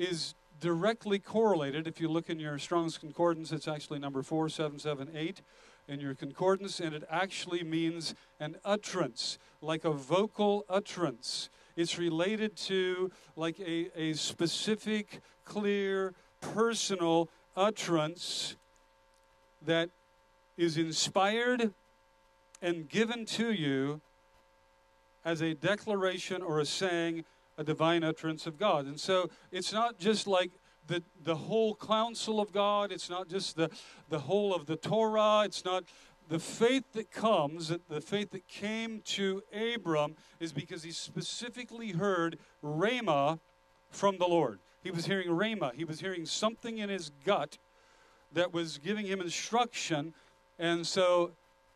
is 0.01 0.35
directly 0.61 1.19
correlated. 1.19 1.87
If 1.87 2.01
you 2.01 2.09
look 2.09 2.31
in 2.31 2.41
your 2.41 2.59
Strong's 2.59 2.97
Concordance, 2.97 3.53
it's 3.53 3.69
actually 3.69 3.99
number 3.99 4.23
4778 4.23 5.43
in 5.89 6.01
your 6.01 6.15
concordance, 6.15 6.81
and 6.81 6.95
it 6.95 7.05
actually 7.11 7.63
means 7.63 8.15
an 8.39 8.57
utterance, 8.65 9.39
like 9.61 9.85
a 9.85 9.91
vocal 9.91 10.65
utterance. 10.69 11.51
It's 11.77 11.99
related 11.99 12.57
to 12.69 13.11
like 13.37 13.61
a, 13.61 13.91
a 13.95 14.15
specific, 14.15 15.21
clear, 15.45 16.15
personal 16.41 17.29
utterance 17.55 18.57
that 19.67 19.91
is 20.57 20.79
inspired 20.79 21.75
and 22.63 22.89
given 22.89 23.27
to 23.27 23.53
you 23.53 24.01
as 25.25 25.43
a 25.43 25.55
declaration 25.55 26.41
or 26.41 26.61
a 26.61 26.65
saying, 26.65 27.25
a 27.61 27.65
divine 27.65 28.03
utterance 28.03 28.47
of 28.47 28.59
God. 28.59 28.87
And 28.87 28.99
so 28.99 29.29
it's 29.53 29.71
not 29.71 29.99
just 29.99 30.27
like 30.27 30.51
the, 30.87 31.03
the 31.23 31.37
whole 31.37 31.75
counsel 31.75 32.41
of 32.41 32.53
God. 32.53 32.91
It's 32.91 33.11
not 33.11 33.29
just 33.29 33.55
the, 33.55 33.71
the 34.09 34.21
whole 34.21 34.55
of 34.55 34.65
the 34.65 34.77
Torah. 34.77 35.43
It's 35.45 35.63
not 35.63 35.85
the 36.31 36.39
faith 36.39 36.85
that 36.95 37.11
comes, 37.11 37.71
the 37.89 38.01
faith 38.01 38.31
that 38.31 38.49
came 38.49 39.03
to 39.05 39.43
Abram 39.53 40.15
is 40.41 40.55
because 40.55 40.83
he 40.83 40.91
specifically 40.91 41.91
heard 41.91 42.39
Rhema 42.65 43.41
from 43.91 44.17
the 44.17 44.27
Lord. 44.27 44.59
He 44.83 44.91
was 44.91 45.05
hearing 45.05 45.29
Rhema. 45.29 45.75
He 45.75 45.85
was 45.85 46.01
hearing 46.01 46.25
something 46.25 46.79
in 46.79 46.89
his 46.89 47.11
gut 47.27 47.59
that 48.33 48.55
was 48.55 48.79
giving 48.79 49.05
him 49.05 49.21
instruction. 49.21 50.15
And 50.59 50.87
so 50.87 51.33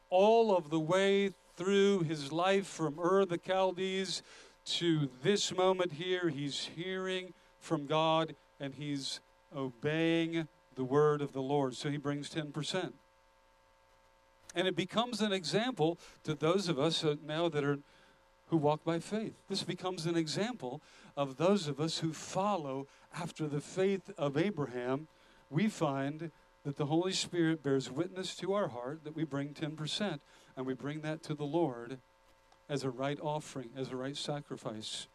all 0.09 0.57
of 0.57 0.71
the 0.71 0.81
way 0.81 1.33
through 1.57 2.01
his 2.01 2.33
life 2.33 2.67
from 2.67 2.99
Ur 2.99 3.27
the 3.27 3.39
Chaldees 3.39 4.23
to 4.65 5.11
this 5.23 5.55
moment 5.55 5.93
here, 5.93 6.29
he's 6.29 6.71
hearing 6.75 7.35
from 7.61 7.87
God 7.87 8.35
and 8.61 8.75
he's 8.75 9.21
obeying 9.55 10.49
the 10.75 10.85
word 10.85 11.21
of 11.21 11.33
the 11.33 11.43
Lord. 11.43 11.75
So 11.75 11.91
he 11.91 11.97
brings 11.97 12.31
10%. 12.31 12.93
And 14.55 14.69
it 14.69 14.77
becomes 14.77 15.21
an 15.21 15.33
example 15.33 15.99
to 16.23 16.35
those 16.35 16.69
of 16.69 16.79
us 16.79 17.05
now 17.25 17.49
that 17.49 17.65
are 17.65 17.79
who 18.49 18.57
walk 18.57 18.85
by 18.85 18.99
faith. 18.99 19.35
This 19.49 19.63
becomes 19.63 20.07
an 20.07 20.17
example 20.17 20.81
of 21.17 21.37
those 21.37 21.67
of 21.67 21.81
us 21.81 21.99
who 21.99 22.13
follow 22.13 22.87
after 23.17 23.49
the 23.49 23.61
faith 23.61 24.11
of 24.19 24.37
Abraham. 24.37 25.09
We 25.51 25.69
find 25.69 26.31
that 26.65 26.77
the 26.77 26.87
Holy 26.87 27.13
Spirit 27.13 27.63
bears 27.63 27.91
witness 27.91 28.37
to 28.37 28.53
our 28.53 28.69
heart 28.69 29.05
that 29.05 29.17
we 29.17 29.25
bring 29.25 29.55
10%, 29.55 30.21
and 30.57 30.67
we 30.67 30.75
bring 30.75 31.01
that 31.01 31.23
to 31.25 31.35
the 31.35 31.45
Lord 31.45 31.99
as 32.75 32.83
a 32.83 32.91
right 32.91 33.21
offering, 33.23 33.71
as 33.77 33.93
a 33.93 33.97
right 33.97 34.17
sacrifice. 34.17 35.07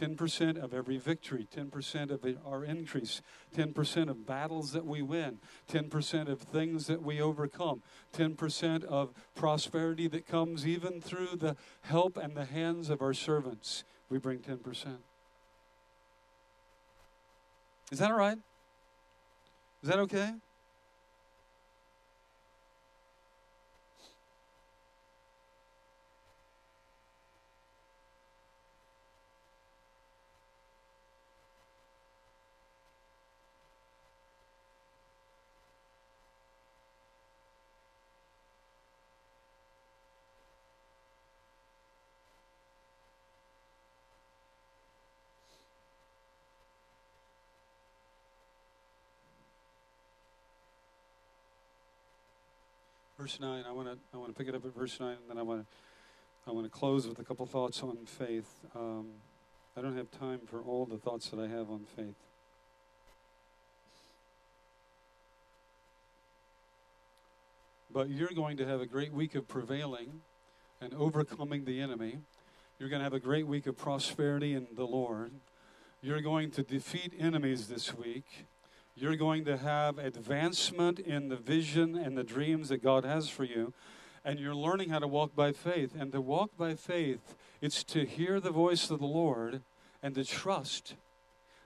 10% 0.00 0.62
of 0.62 0.72
every 0.72 0.96
victory, 0.96 1.46
10% 1.54 2.10
of 2.10 2.24
our 2.46 2.64
increase, 2.64 3.20
10% 3.54 4.08
of 4.08 4.26
battles 4.26 4.72
that 4.72 4.84
we 4.84 5.02
win, 5.02 5.38
10% 5.70 6.28
of 6.28 6.40
things 6.40 6.86
that 6.86 7.02
we 7.02 7.20
overcome, 7.20 7.82
10% 8.14 8.84
of 8.84 9.10
prosperity 9.34 10.08
that 10.08 10.26
comes 10.26 10.66
even 10.66 11.00
through 11.00 11.36
the 11.36 11.54
help 11.82 12.16
and 12.16 12.34
the 12.34 12.46
hands 12.46 12.88
of 12.88 13.02
our 13.02 13.14
servants. 13.14 13.84
We 14.08 14.18
bring 14.18 14.38
10%. 14.38 14.96
Is 17.92 17.98
that 17.98 18.10
all 18.10 18.18
right? 18.18 18.38
Is 19.82 19.88
that 19.88 19.98
okay? 20.00 20.32
Verse 53.26 53.40
9. 53.40 53.64
I 53.68 53.72
want 53.72 53.88
to 53.88 53.98
I 54.14 54.18
want 54.18 54.32
to 54.32 54.38
pick 54.38 54.46
it 54.46 54.54
up 54.54 54.64
at 54.64 54.72
verse 54.72 55.00
9, 55.00 55.08
and 55.10 55.18
then 55.28 55.36
I 55.36 55.42
want 55.42 55.60
to 55.60 55.66
I 56.46 56.52
want 56.52 56.64
to 56.64 56.70
close 56.70 57.08
with 57.08 57.18
a 57.18 57.24
couple 57.24 57.44
thoughts 57.44 57.82
on 57.82 58.06
faith. 58.06 58.46
Um, 58.72 59.08
I 59.76 59.80
don't 59.80 59.96
have 59.96 60.12
time 60.12 60.42
for 60.46 60.60
all 60.60 60.86
the 60.86 60.96
thoughts 60.96 61.30
that 61.30 61.40
I 61.40 61.48
have 61.48 61.68
on 61.68 61.86
faith. 61.96 62.14
But 67.92 68.10
you're 68.10 68.30
going 68.32 68.58
to 68.58 68.64
have 68.64 68.80
a 68.80 68.86
great 68.86 69.12
week 69.12 69.34
of 69.34 69.48
prevailing 69.48 70.20
and 70.80 70.94
overcoming 70.94 71.64
the 71.64 71.80
enemy. 71.80 72.18
You're 72.78 72.88
going 72.88 73.00
to 73.00 73.04
have 73.04 73.12
a 73.12 73.18
great 73.18 73.48
week 73.48 73.66
of 73.66 73.76
prosperity 73.76 74.54
in 74.54 74.68
the 74.76 74.86
Lord. 74.86 75.32
You're 76.00 76.20
going 76.20 76.52
to 76.52 76.62
defeat 76.62 77.12
enemies 77.18 77.66
this 77.66 77.92
week. 77.92 78.46
You're 78.98 79.16
going 79.16 79.44
to 79.44 79.58
have 79.58 79.98
advancement 79.98 80.98
in 80.98 81.28
the 81.28 81.36
vision 81.36 81.96
and 81.96 82.16
the 82.16 82.24
dreams 82.24 82.70
that 82.70 82.82
God 82.82 83.04
has 83.04 83.28
for 83.28 83.44
you. 83.44 83.74
And 84.24 84.40
you're 84.40 84.54
learning 84.54 84.88
how 84.88 85.00
to 85.00 85.06
walk 85.06 85.36
by 85.36 85.52
faith. 85.52 85.94
And 85.94 86.10
to 86.12 86.20
walk 86.22 86.56
by 86.56 86.74
faith, 86.74 87.36
it's 87.60 87.84
to 87.84 88.06
hear 88.06 88.40
the 88.40 88.50
voice 88.50 88.90
of 88.90 88.98
the 88.98 89.06
Lord 89.06 89.60
and 90.02 90.14
to 90.14 90.24
trust 90.24 90.94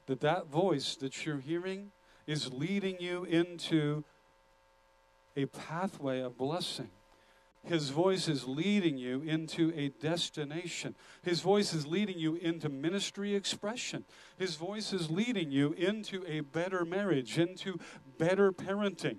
that 0.06 0.20
that 0.20 0.48
voice 0.48 0.96
that 0.96 1.24
you're 1.24 1.38
hearing 1.38 1.92
is 2.26 2.52
leading 2.52 2.96
you 2.98 3.22
into 3.22 4.02
a 5.36 5.46
pathway 5.46 6.20
of 6.20 6.36
blessing. 6.36 6.90
His 7.64 7.90
voice 7.90 8.26
is 8.26 8.48
leading 8.48 8.96
you 8.96 9.20
into 9.20 9.72
a 9.76 9.88
destination. 9.88 10.96
His 11.22 11.40
voice 11.40 11.74
is 11.74 11.86
leading 11.86 12.18
you 12.18 12.36
into 12.36 12.68
ministry 12.68 13.34
expression. 13.34 14.04
His 14.38 14.56
voice 14.56 14.92
is 14.92 15.10
leading 15.10 15.50
you 15.50 15.72
into 15.72 16.24
a 16.26 16.40
better 16.40 16.84
marriage, 16.84 17.38
into 17.38 17.78
better 18.18 18.50
parenting. 18.50 19.18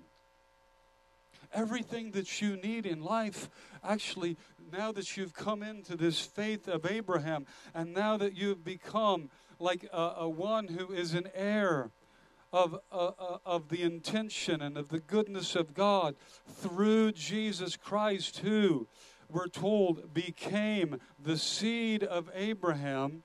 Everything 1.54 2.10
that 2.12 2.40
you 2.40 2.56
need 2.56 2.84
in 2.84 3.02
life, 3.02 3.48
actually, 3.84 4.36
now 4.72 4.90
that 4.90 5.16
you've 5.16 5.34
come 5.34 5.62
into 5.62 5.96
this 5.96 6.18
faith 6.20 6.66
of 6.66 6.84
Abraham, 6.90 7.46
and 7.74 7.92
now 7.92 8.16
that 8.16 8.34
you've 8.34 8.64
become 8.64 9.30
like 9.58 9.86
a, 9.92 10.14
a 10.18 10.28
one 10.28 10.68
who 10.68 10.92
is 10.92 11.14
an 11.14 11.28
heir 11.34 11.90
of, 12.52 12.78
uh, 12.92 13.10
uh, 13.18 13.38
of 13.46 13.68
the 13.68 13.82
intention 13.82 14.60
and 14.60 14.76
of 14.76 14.88
the 14.88 15.00
goodness 15.00 15.56
of 15.56 15.74
God 15.74 16.14
through 16.46 17.12
Jesus 17.12 17.76
Christ, 17.76 18.38
who, 18.38 18.86
we're 19.30 19.48
told, 19.48 20.12
became 20.12 21.00
the 21.18 21.38
seed 21.38 22.04
of 22.04 22.30
Abraham. 22.34 23.22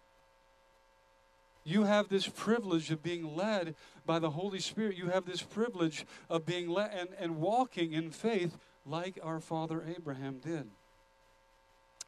You 1.65 1.83
have 1.83 2.07
this 2.07 2.27
privilege 2.27 2.91
of 2.91 3.03
being 3.03 3.35
led 3.35 3.75
by 4.05 4.19
the 4.19 4.29
Holy 4.29 4.59
Spirit. 4.59 4.95
You 4.95 5.09
have 5.09 5.25
this 5.25 5.41
privilege 5.41 6.05
of 6.29 6.45
being 6.45 6.69
led 6.69 6.91
and, 6.93 7.09
and 7.19 7.37
walking 7.37 7.91
in 7.91 8.11
faith 8.11 8.57
like 8.85 9.19
our 9.21 9.41
father 9.41 9.83
Abraham 9.97 10.39
did. 10.39 10.69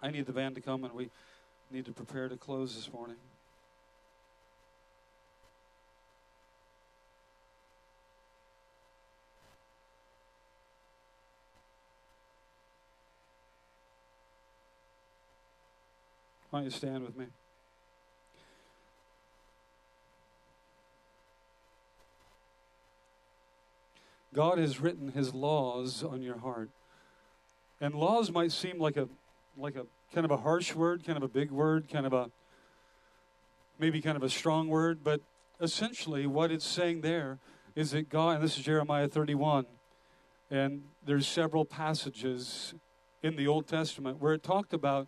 I 0.02 0.12
need 0.12 0.26
the 0.26 0.32
band 0.32 0.56
to 0.56 0.62
come 0.62 0.86
and 0.86 0.94
we 0.94 1.10
need 1.70 1.86
to 1.86 1.92
prepare 1.92 2.30
to 2.30 2.38
close 2.38 2.76
this 2.76 2.94
morning. 2.94 3.18
Why 16.50 16.60
don't 16.60 16.66
you 16.66 16.72
stand 16.72 17.04
with 17.04 17.16
me? 17.16 17.26
God 24.34 24.58
has 24.58 24.80
written 24.80 25.12
his 25.12 25.34
laws 25.34 26.04
on 26.04 26.22
your 26.22 26.38
heart. 26.38 26.70
And 27.82 27.96
laws 27.96 28.32
might 28.32 28.52
seem 28.52 28.80
like 28.80 28.98
a 28.98 29.08
like 29.58 29.76
a 29.76 29.86
kind 30.14 30.26
of 30.26 30.32
a 30.32 30.38
harsh 30.38 30.74
word, 30.74 31.04
kind 31.06 31.18
of 31.18 31.24
a 31.24 31.28
big 31.28 31.52
word, 31.52 31.90
kind 31.92 32.06
of 32.06 32.14
a 32.14 32.32
maybe 33.80 34.02
kind 34.02 34.18
of 34.18 34.24
a 34.24 34.30
strong 34.30 34.68
word, 34.68 35.04
but 35.04 35.22
essentially 35.62 36.28
what 36.28 36.52
it's 36.52 36.66
saying 36.66 37.02
there 37.02 37.40
is 37.76 37.92
that 37.92 38.10
God, 38.10 38.36
and 38.36 38.44
this 38.44 38.58
is 38.58 38.64
Jeremiah 38.64 39.08
31, 39.08 39.66
and 40.52 40.84
there's 41.06 41.28
several 41.28 41.64
passages 41.64 42.74
in 43.24 43.36
the 43.36 43.48
Old 43.48 43.68
Testament 43.68 44.20
where 44.20 44.34
it 44.34 44.44
talked 44.44 44.74
about 44.74 45.08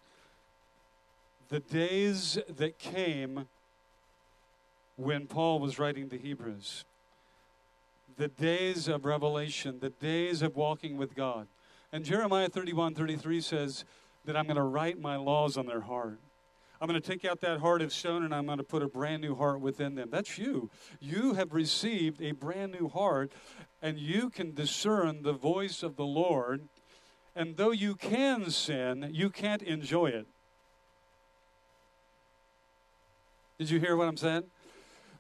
the 1.52 1.60
days 1.60 2.40
that 2.48 2.80
came 2.80 3.46
when 4.96 5.28
Paul 5.28 5.60
was 5.60 5.78
writing 5.78 6.08
the 6.08 6.18
Hebrews. 6.18 6.86
The 8.16 8.30
days 8.30 8.88
of 8.88 9.04
revelation, 9.04 9.80
the 9.82 9.90
days 9.90 10.42
of 10.42 10.56
walking 10.56 10.96
with 10.96 11.14
God. 11.14 11.48
And 11.92 12.06
Jeremiah 12.06 12.48
31 12.48 12.96
33 12.96 13.42
says 13.42 13.84
that 14.24 14.38
I'm 14.38 14.46
going 14.46 14.56
to 14.56 14.64
write 14.64 15.02
my 15.02 15.18
laws 15.18 15.58
on 15.58 15.66
their 15.66 15.82
heart. 15.82 16.20
I'm 16.80 16.88
going 16.88 17.00
to 17.00 17.08
take 17.08 17.26
out 17.26 17.42
that 17.42 17.60
heart 17.60 17.82
of 17.82 17.92
stone 17.92 18.24
and 18.24 18.34
I'm 18.34 18.46
going 18.46 18.58
to 18.58 18.64
put 18.64 18.82
a 18.82 18.88
brand 18.88 19.22
new 19.22 19.36
heart 19.36 19.60
within 19.60 19.96
them. 19.96 20.08
That's 20.10 20.38
you. 20.38 20.72
You 21.02 21.34
have 21.34 21.52
received 21.52 22.22
a 22.22 22.32
brand 22.32 22.72
new 22.72 22.88
heart 22.88 23.34
and 23.82 24.00
you 24.00 24.30
can 24.30 24.54
discern 24.54 25.24
the 25.24 25.34
voice 25.34 25.84
of 25.84 25.98
the 25.98 26.06
Lord. 26.06 26.70
And 27.36 27.58
though 27.58 27.72
you 27.72 27.96
can 27.96 28.50
sin, 28.52 29.10
you 29.12 29.30
can't 29.30 29.62
enjoy 29.62 30.08
it. 30.08 30.28
Did 33.62 33.70
you 33.70 33.80
hear 33.80 33.96
what 33.96 34.08
I'm 34.08 34.18
saying? 34.18 34.46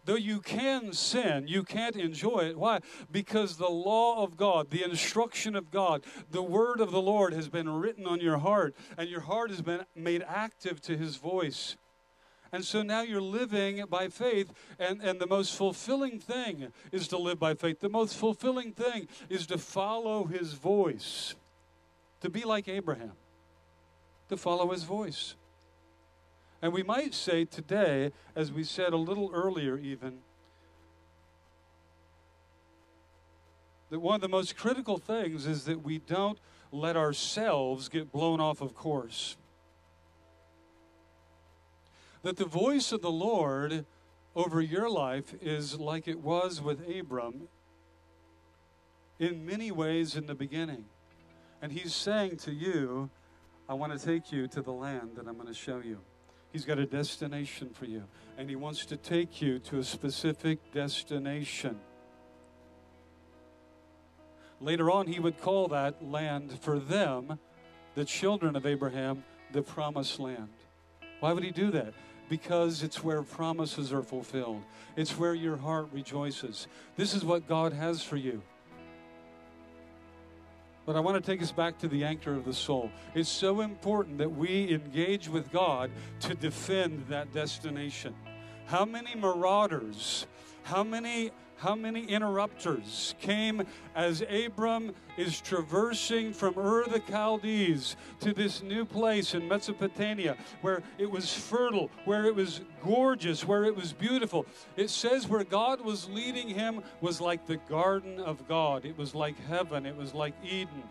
Though 0.05 0.15
you 0.15 0.39
can 0.39 0.93
sin, 0.93 1.47
you 1.47 1.61
can't 1.63 1.95
enjoy 1.95 2.39
it. 2.49 2.57
Why? 2.57 2.79
Because 3.11 3.57
the 3.57 3.69
law 3.69 4.23
of 4.23 4.35
God, 4.35 4.71
the 4.71 4.83
instruction 4.83 5.55
of 5.55 5.69
God, 5.69 6.03
the 6.31 6.41
word 6.41 6.79
of 6.79 6.89
the 6.89 7.03
Lord 7.03 7.33
has 7.33 7.49
been 7.49 7.69
written 7.69 8.07
on 8.07 8.19
your 8.19 8.39
heart, 8.39 8.75
and 8.97 9.07
your 9.07 9.19
heart 9.19 9.51
has 9.51 9.61
been 9.61 9.85
made 9.95 10.25
active 10.27 10.81
to 10.81 10.97
his 10.97 11.17
voice. 11.17 11.75
And 12.51 12.65
so 12.65 12.81
now 12.81 13.03
you're 13.03 13.21
living 13.21 13.85
by 13.87 14.07
faith, 14.07 14.51
and, 14.79 15.03
and 15.03 15.21
the 15.21 15.27
most 15.27 15.55
fulfilling 15.55 16.19
thing 16.19 16.73
is 16.91 17.07
to 17.09 17.19
live 17.19 17.37
by 17.37 17.53
faith. 17.53 17.79
The 17.79 17.89
most 17.89 18.17
fulfilling 18.17 18.71
thing 18.71 19.07
is 19.29 19.45
to 19.45 19.59
follow 19.59 20.23
his 20.23 20.53
voice, 20.53 21.35
to 22.21 22.29
be 22.31 22.43
like 22.43 22.67
Abraham, 22.67 23.11
to 24.29 24.35
follow 24.35 24.71
his 24.71 24.83
voice. 24.83 25.35
And 26.61 26.73
we 26.73 26.83
might 26.83 27.13
say 27.13 27.45
today, 27.45 28.11
as 28.35 28.51
we 28.51 28.63
said 28.63 28.93
a 28.93 28.97
little 28.97 29.31
earlier, 29.33 29.77
even, 29.77 30.19
that 33.89 33.99
one 33.99 34.15
of 34.15 34.21
the 34.21 34.29
most 34.29 34.55
critical 34.55 34.97
things 34.97 35.47
is 35.47 35.65
that 35.65 35.83
we 35.83 35.97
don't 35.97 36.39
let 36.71 36.95
ourselves 36.95 37.89
get 37.89 38.11
blown 38.11 38.39
off 38.39 38.61
of 38.61 38.73
course. 38.75 39.35
That 42.23 42.37
the 42.37 42.45
voice 42.45 42.91
of 42.91 43.01
the 43.01 43.11
Lord 43.11 43.85
over 44.35 44.61
your 44.61 44.89
life 44.89 45.33
is 45.41 45.79
like 45.79 46.07
it 46.07 46.19
was 46.19 46.61
with 46.61 46.87
Abram 46.87 47.47
in 49.19 49.45
many 49.45 49.71
ways 49.71 50.15
in 50.15 50.27
the 50.27 50.35
beginning. 50.35 50.85
And 51.61 51.71
he's 51.71 51.93
saying 51.93 52.37
to 52.37 52.53
you, 52.53 53.09
I 53.67 53.73
want 53.73 53.97
to 53.97 54.03
take 54.03 54.31
you 54.31 54.47
to 54.47 54.61
the 54.61 54.71
land 54.71 55.11
that 55.15 55.27
I'm 55.27 55.35
going 55.35 55.47
to 55.47 55.53
show 55.53 55.79
you. 55.79 55.99
He's 56.51 56.65
got 56.65 56.79
a 56.79 56.85
destination 56.85 57.69
for 57.73 57.85
you, 57.85 58.03
and 58.37 58.49
He 58.49 58.55
wants 58.55 58.85
to 58.87 58.97
take 58.97 59.41
you 59.41 59.59
to 59.59 59.79
a 59.79 59.83
specific 59.83 60.73
destination. 60.73 61.79
Later 64.59 64.91
on, 64.91 65.07
He 65.07 65.19
would 65.19 65.39
call 65.39 65.69
that 65.69 66.03
land 66.03 66.59
for 66.61 66.77
them, 66.77 67.39
the 67.95 68.05
children 68.05 68.55
of 68.55 68.65
Abraham, 68.65 69.23
the 69.51 69.61
promised 69.61 70.19
land. 70.19 70.49
Why 71.19 71.33
would 71.33 71.43
He 71.43 71.51
do 71.51 71.71
that? 71.71 71.93
Because 72.29 72.83
it's 72.83 73.03
where 73.03 73.23
promises 73.23 73.91
are 73.91 74.03
fulfilled, 74.03 74.63
it's 74.95 75.17
where 75.17 75.33
your 75.33 75.57
heart 75.57 75.87
rejoices. 75.91 76.67
This 76.95 77.13
is 77.13 77.23
what 77.23 77.47
God 77.47 77.73
has 77.73 78.03
for 78.03 78.17
you. 78.17 78.41
But 80.91 80.97
I 80.97 80.99
want 81.03 81.23
to 81.23 81.31
take 81.31 81.41
us 81.41 81.53
back 81.53 81.77
to 81.77 81.87
the 81.87 82.03
anchor 82.03 82.33
of 82.33 82.43
the 82.43 82.53
soul. 82.53 82.91
It's 83.15 83.29
so 83.29 83.61
important 83.61 84.17
that 84.17 84.29
we 84.29 84.73
engage 84.73 85.29
with 85.29 85.49
God 85.49 85.89
to 86.19 86.35
defend 86.35 87.05
that 87.07 87.31
destination. 87.31 88.13
How 88.65 88.83
many 88.83 89.15
marauders, 89.15 90.27
how 90.63 90.83
many 90.83 91.31
how 91.61 91.75
many 91.75 92.03
interrupters 92.05 93.13
came 93.21 93.61
as 93.95 94.23
Abram 94.27 94.95
is 95.15 95.39
traversing 95.39 96.33
from 96.33 96.57
Ur 96.57 96.87
the 96.87 96.99
Chaldees 97.07 97.95
to 98.21 98.33
this 98.33 98.63
new 98.63 98.83
place 98.83 99.35
in 99.35 99.47
Mesopotamia 99.47 100.37
where 100.61 100.81
it 100.97 101.09
was 101.09 101.31
fertile, 101.31 101.91
where 102.05 102.25
it 102.25 102.33
was 102.33 102.61
gorgeous, 102.83 103.45
where 103.45 103.63
it 103.63 103.75
was 103.75 103.93
beautiful. 103.93 104.47
It 104.75 104.89
says 104.89 105.27
where 105.27 105.43
God 105.43 105.81
was 105.81 106.09
leading 106.09 106.49
him 106.49 106.81
was 106.99 107.21
like 107.21 107.45
the 107.45 107.57
garden 107.69 108.19
of 108.19 108.47
God, 108.47 108.83
it 108.83 108.97
was 108.97 109.13
like 109.13 109.39
heaven, 109.45 109.85
it 109.85 109.95
was 109.95 110.15
like 110.15 110.33
Eden. 110.43 110.81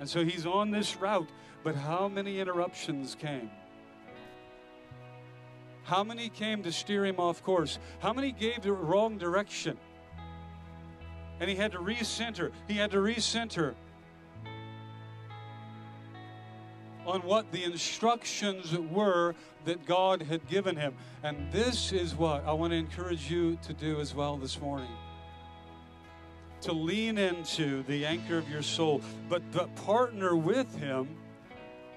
And 0.00 0.08
so 0.08 0.24
he's 0.24 0.46
on 0.46 0.70
this 0.70 0.96
route, 0.96 1.28
but 1.62 1.74
how 1.74 2.08
many 2.08 2.40
interruptions 2.40 3.14
came? 3.14 3.50
How 5.88 6.04
many 6.04 6.28
came 6.28 6.62
to 6.64 6.70
steer 6.70 7.06
him 7.06 7.18
off 7.18 7.42
course? 7.42 7.78
How 8.00 8.12
many 8.12 8.30
gave 8.30 8.60
the 8.60 8.74
wrong 8.74 9.16
direction? 9.16 9.78
And 11.40 11.48
he 11.48 11.56
had 11.56 11.72
to 11.72 11.78
recenter. 11.78 12.52
He 12.66 12.74
had 12.74 12.90
to 12.90 12.98
recenter 12.98 13.74
on 17.06 17.22
what 17.22 17.50
the 17.52 17.64
instructions 17.64 18.76
were 18.76 19.34
that 19.64 19.86
God 19.86 20.20
had 20.20 20.46
given 20.46 20.76
him. 20.76 20.92
And 21.22 21.50
this 21.50 21.90
is 21.90 22.14
what 22.14 22.44
I 22.44 22.52
want 22.52 22.74
to 22.74 22.76
encourage 22.76 23.30
you 23.30 23.58
to 23.62 23.72
do 23.72 23.98
as 23.98 24.14
well 24.14 24.36
this 24.36 24.60
morning. 24.60 24.92
To 26.62 26.72
lean 26.72 27.16
into 27.16 27.82
the 27.84 28.04
anchor 28.04 28.36
of 28.36 28.46
your 28.50 28.60
soul, 28.60 29.00
but, 29.30 29.40
but 29.52 29.74
partner 29.76 30.36
with 30.36 30.78
him, 30.78 31.16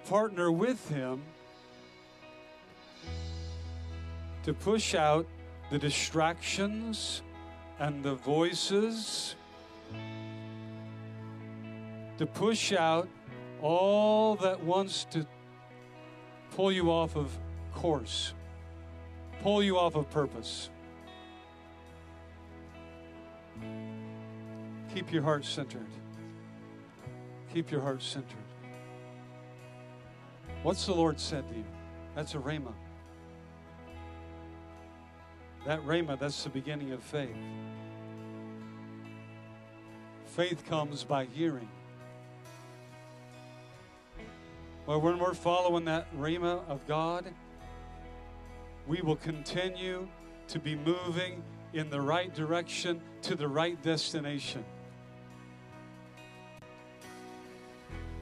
partner 0.06 0.50
with 0.50 0.88
him 0.88 1.24
to 4.44 4.54
push 4.54 4.96
out 4.96 5.26
the 5.70 5.78
distractions 5.78 7.22
and 7.80 8.04
the 8.04 8.16
voices, 8.16 9.36
to 12.18 12.26
push 12.26 12.74
out 12.74 13.08
all 13.62 14.36
that 14.36 14.62
wants 14.64 15.06
to 15.06 15.26
pull 16.52 16.72
you 16.72 16.92
off 16.92 17.16
of 17.16 17.38
course, 17.74 18.34
pull 19.42 19.64
you 19.64 19.78
off 19.78 19.96
of 19.96 20.10
purpose. 20.10 20.70
Keep 24.94 25.14
your 25.14 25.24
heart 25.24 25.46
centered. 25.46 25.88
Keep 27.54 27.72
your 27.72 27.82
heart 27.82 28.02
centered. 28.02 28.38
What's 30.64 30.86
the 30.86 30.94
Lord 30.94 31.20
said 31.20 31.48
to 31.50 31.56
you? 31.56 31.66
That's 32.16 32.36
a 32.36 32.40
rhema. 32.40 32.74
That 35.66 35.86
rhema, 35.86 36.20
that's 36.20 36.44
the 36.44 36.50
beginning 36.50 36.92
of 36.92 37.04
faith. 37.04 37.36
Faith 40.26 40.66
comes 40.66 41.04
by 41.04 41.26
hearing. 41.26 41.70
Well, 44.88 45.00
when 45.00 45.20
we're 45.20 45.36
following 45.36 45.86
that 45.86 46.08
rhema 46.18 46.68
of 46.68 46.86
God, 46.88 47.26
we 48.88 49.02
will 49.02 49.18
continue 49.18 50.08
to 50.48 50.60
be 50.60 50.76
moving 50.76 51.44
in 51.74 51.90
the 51.90 52.02
right 52.02 52.34
direction 52.34 53.00
to 53.22 53.36
the 53.36 53.48
right 53.48 53.82
destination. 53.84 54.66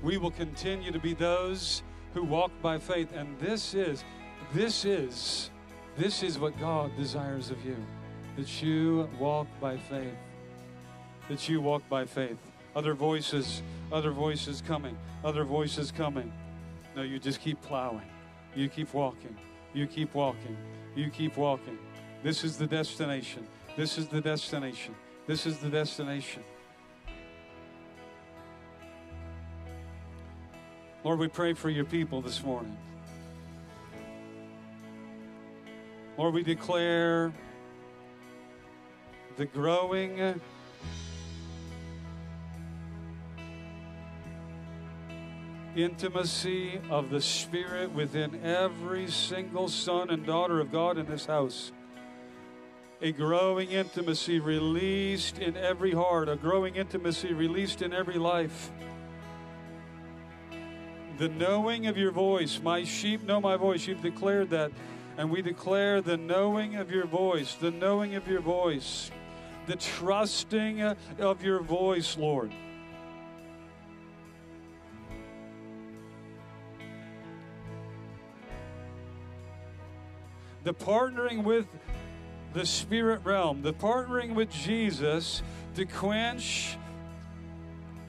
We 0.03 0.17
will 0.17 0.31
continue 0.31 0.91
to 0.91 0.99
be 0.99 1.13
those 1.13 1.83
who 2.13 2.23
walk 2.23 2.51
by 2.61 2.77
faith. 2.77 3.13
And 3.13 3.39
this 3.39 3.73
is, 3.73 4.03
this 4.53 4.85
is 4.85 5.49
This 5.99 6.23
is 6.23 6.39
what 6.39 6.57
God 6.57 6.95
desires 6.95 7.49
of 7.51 7.65
you 7.65 7.75
that 8.37 8.63
you 8.63 9.09
walk 9.19 9.47
by 9.59 9.75
faith. 9.75 10.15
That 11.27 11.49
you 11.49 11.59
walk 11.59 11.89
by 11.89 12.05
faith. 12.05 12.37
Other 12.73 12.93
voices, 12.93 13.61
other 13.91 14.11
voices 14.11 14.63
coming, 14.65 14.97
other 15.25 15.43
voices 15.43 15.91
coming. 15.91 16.31
No, 16.95 17.01
you 17.01 17.19
just 17.19 17.41
keep 17.41 17.61
plowing. 17.61 18.07
You 18.55 18.69
keep 18.69 18.93
walking. 18.93 19.35
You 19.73 19.87
keep 19.87 20.13
walking. 20.13 20.55
You 20.95 21.09
keep 21.09 21.35
walking. 21.35 21.77
This 22.23 22.45
is 22.45 22.57
the 22.57 22.65
destination. 22.65 23.45
This 23.75 23.97
is 23.97 24.07
the 24.07 24.21
destination. 24.21 24.95
This 25.27 25.45
is 25.45 25.57
the 25.57 25.69
destination. 25.69 26.43
Lord, 31.03 31.19
we 31.19 31.27
pray 31.27 31.51
for 31.51 31.69
your 31.69 31.83
people 31.83 32.21
this 32.21 32.41
morning. 32.41 32.77
Lord, 36.20 36.34
we 36.34 36.43
declare 36.43 37.32
the 39.38 39.45
growing 39.45 40.41
intimacy 45.78 46.82
of 46.89 47.09
the 47.09 47.22
Spirit 47.22 47.93
within 47.93 48.43
every 48.43 49.09
single 49.09 49.70
son 49.70 50.09
and 50.09 50.26
daughter 50.26 50.59
of 50.59 50.74
God 50.74 50.97
in 50.97 51.05
this 51.05 51.26
house. 51.26 51.72
A 53.01 53.13
growing 53.13 53.72
intimacy 53.72 54.41
released 54.41 55.39
in 55.39 55.55
every 55.55 55.93
heart, 55.93 56.28
a 56.28 56.36
growing 56.36 56.76
intimacy 56.76 57.32
released 57.32 57.82
in 57.82 57.93
every 57.93 58.17
life. 58.17 58.72
The 61.17 61.30
knowing 61.30 61.88
of 61.88 61.95
your 61.95 62.11
voice. 62.11 62.59
My 62.61 62.84
sheep 62.84 63.24
know 63.24 63.39
my 63.39 63.55
voice. 63.55 63.88
You've 63.88 64.01
declared 64.01 64.49
that. 64.49 64.74
And 65.20 65.30
we 65.30 65.41
declare 65.41 65.99
the 65.99 66.15
knowing 66.15 66.78
of 66.78 66.89
your 66.89 67.05
voice, 67.05 67.55
the 67.55 67.72
knowing 67.72 68.15
of 68.15 68.26
your 68.26 68.39
voice, 68.39 69.11
the 69.67 69.76
trusting 69.76 70.82
uh, 70.82 70.95
of 71.20 71.43
your 71.43 71.59
voice, 71.59 72.17
Lord. 72.17 72.53
The 80.63 80.74
partnering 80.74 81.43
with 81.43 81.67
the 82.53 82.65
spirit 82.65 83.20
realm, 83.26 83.61
the 83.61 83.74
partnering 83.74 84.36
with 84.36 84.49
Jesus 84.49 85.43
to 85.76 85.86
quench, 85.86 86.78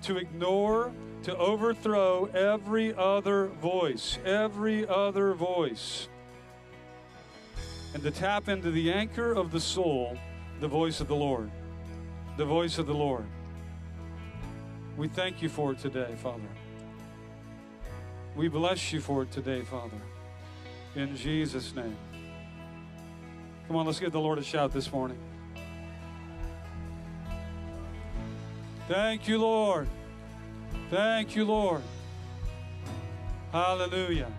to 0.03 0.17
ignore, 0.17 0.93
to 1.25 1.37
overthrow 1.37 2.27
every 2.27 2.95
other 2.95 3.47
voice, 3.47 4.17
every 4.25 4.87
other 4.87 5.35
voice, 5.35 6.09
and 7.95 8.03
to 8.03 8.11
tap 8.11 8.49
into 8.49 8.71
the 8.71 8.93
anchor 8.93 9.33
of 9.33 9.51
the 9.51 9.61
soul, 9.61 10.17
the 10.61 10.69
voice 10.69 11.01
of 11.01 11.09
the 11.09 11.17
Lord. 11.17 11.51
The 12.37 12.45
voice 12.45 12.79
of 12.79 12.87
the 12.87 12.95
Lord. 12.95 13.25
We 14.97 15.09
thank 15.09 15.43
you 15.43 15.49
for 15.49 15.73
it 15.73 15.79
today, 15.79 16.15
Father. 16.23 16.49
We 18.37 18.49
bless 18.49 18.93
you 18.93 19.01
for 19.01 19.23
it 19.23 19.33
today, 19.33 19.63
Father. 19.63 19.97
In 20.95 21.17
Jesus' 21.17 21.75
name. 21.75 21.97
Come 23.67 23.77
on, 23.77 23.87
let's 23.87 24.01
give 24.01 24.13
the 24.13 24.21
Lord 24.21 24.39
a 24.39 24.43
shout 24.43 24.73
this 24.73 24.91
morning. 24.93 25.19
Thank 28.89 29.29
you, 29.29 29.39
Lord. 29.39 29.89
Thank 30.91 31.37
you, 31.37 31.45
Lord. 31.45 31.83
Hallelujah. 33.53 34.33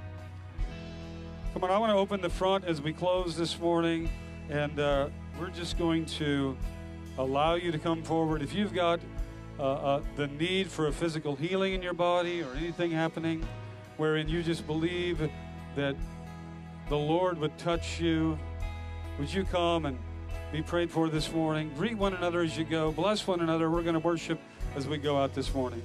Come 1.53 1.65
on, 1.65 1.71
I 1.71 1.77
want 1.77 1.91
to 1.91 1.97
open 1.97 2.21
the 2.21 2.29
front 2.29 2.63
as 2.63 2.81
we 2.81 2.93
close 2.93 3.35
this 3.35 3.59
morning, 3.59 4.09
and 4.49 4.79
uh, 4.79 5.09
we're 5.37 5.49
just 5.49 5.77
going 5.77 6.05
to 6.05 6.55
allow 7.17 7.55
you 7.55 7.73
to 7.73 7.77
come 7.77 8.03
forward. 8.03 8.41
If 8.41 8.53
you've 8.53 8.73
got 8.73 9.01
uh, 9.59 9.63
uh, 9.63 10.01
the 10.15 10.27
need 10.27 10.71
for 10.71 10.87
a 10.87 10.93
physical 10.93 11.35
healing 11.35 11.73
in 11.73 11.81
your 11.81 11.93
body 11.93 12.41
or 12.41 12.53
anything 12.53 12.89
happening 12.89 13.45
wherein 13.97 14.29
you 14.29 14.41
just 14.43 14.65
believe 14.65 15.29
that 15.75 15.97
the 16.87 16.97
Lord 16.97 17.37
would 17.37 17.57
touch 17.57 17.99
you, 17.99 18.39
would 19.19 19.31
you 19.31 19.43
come 19.43 19.85
and 19.87 19.99
be 20.53 20.61
prayed 20.61 20.89
for 20.89 21.09
this 21.09 21.33
morning? 21.33 21.69
Greet 21.77 21.97
one 21.97 22.13
another 22.13 22.39
as 22.39 22.57
you 22.57 22.63
go. 22.63 22.93
Bless 22.93 23.27
one 23.27 23.41
another. 23.41 23.69
We're 23.69 23.83
going 23.83 23.93
to 23.95 23.99
worship 23.99 24.39
as 24.77 24.87
we 24.87 24.97
go 24.97 25.17
out 25.17 25.33
this 25.33 25.53
morning. 25.53 25.83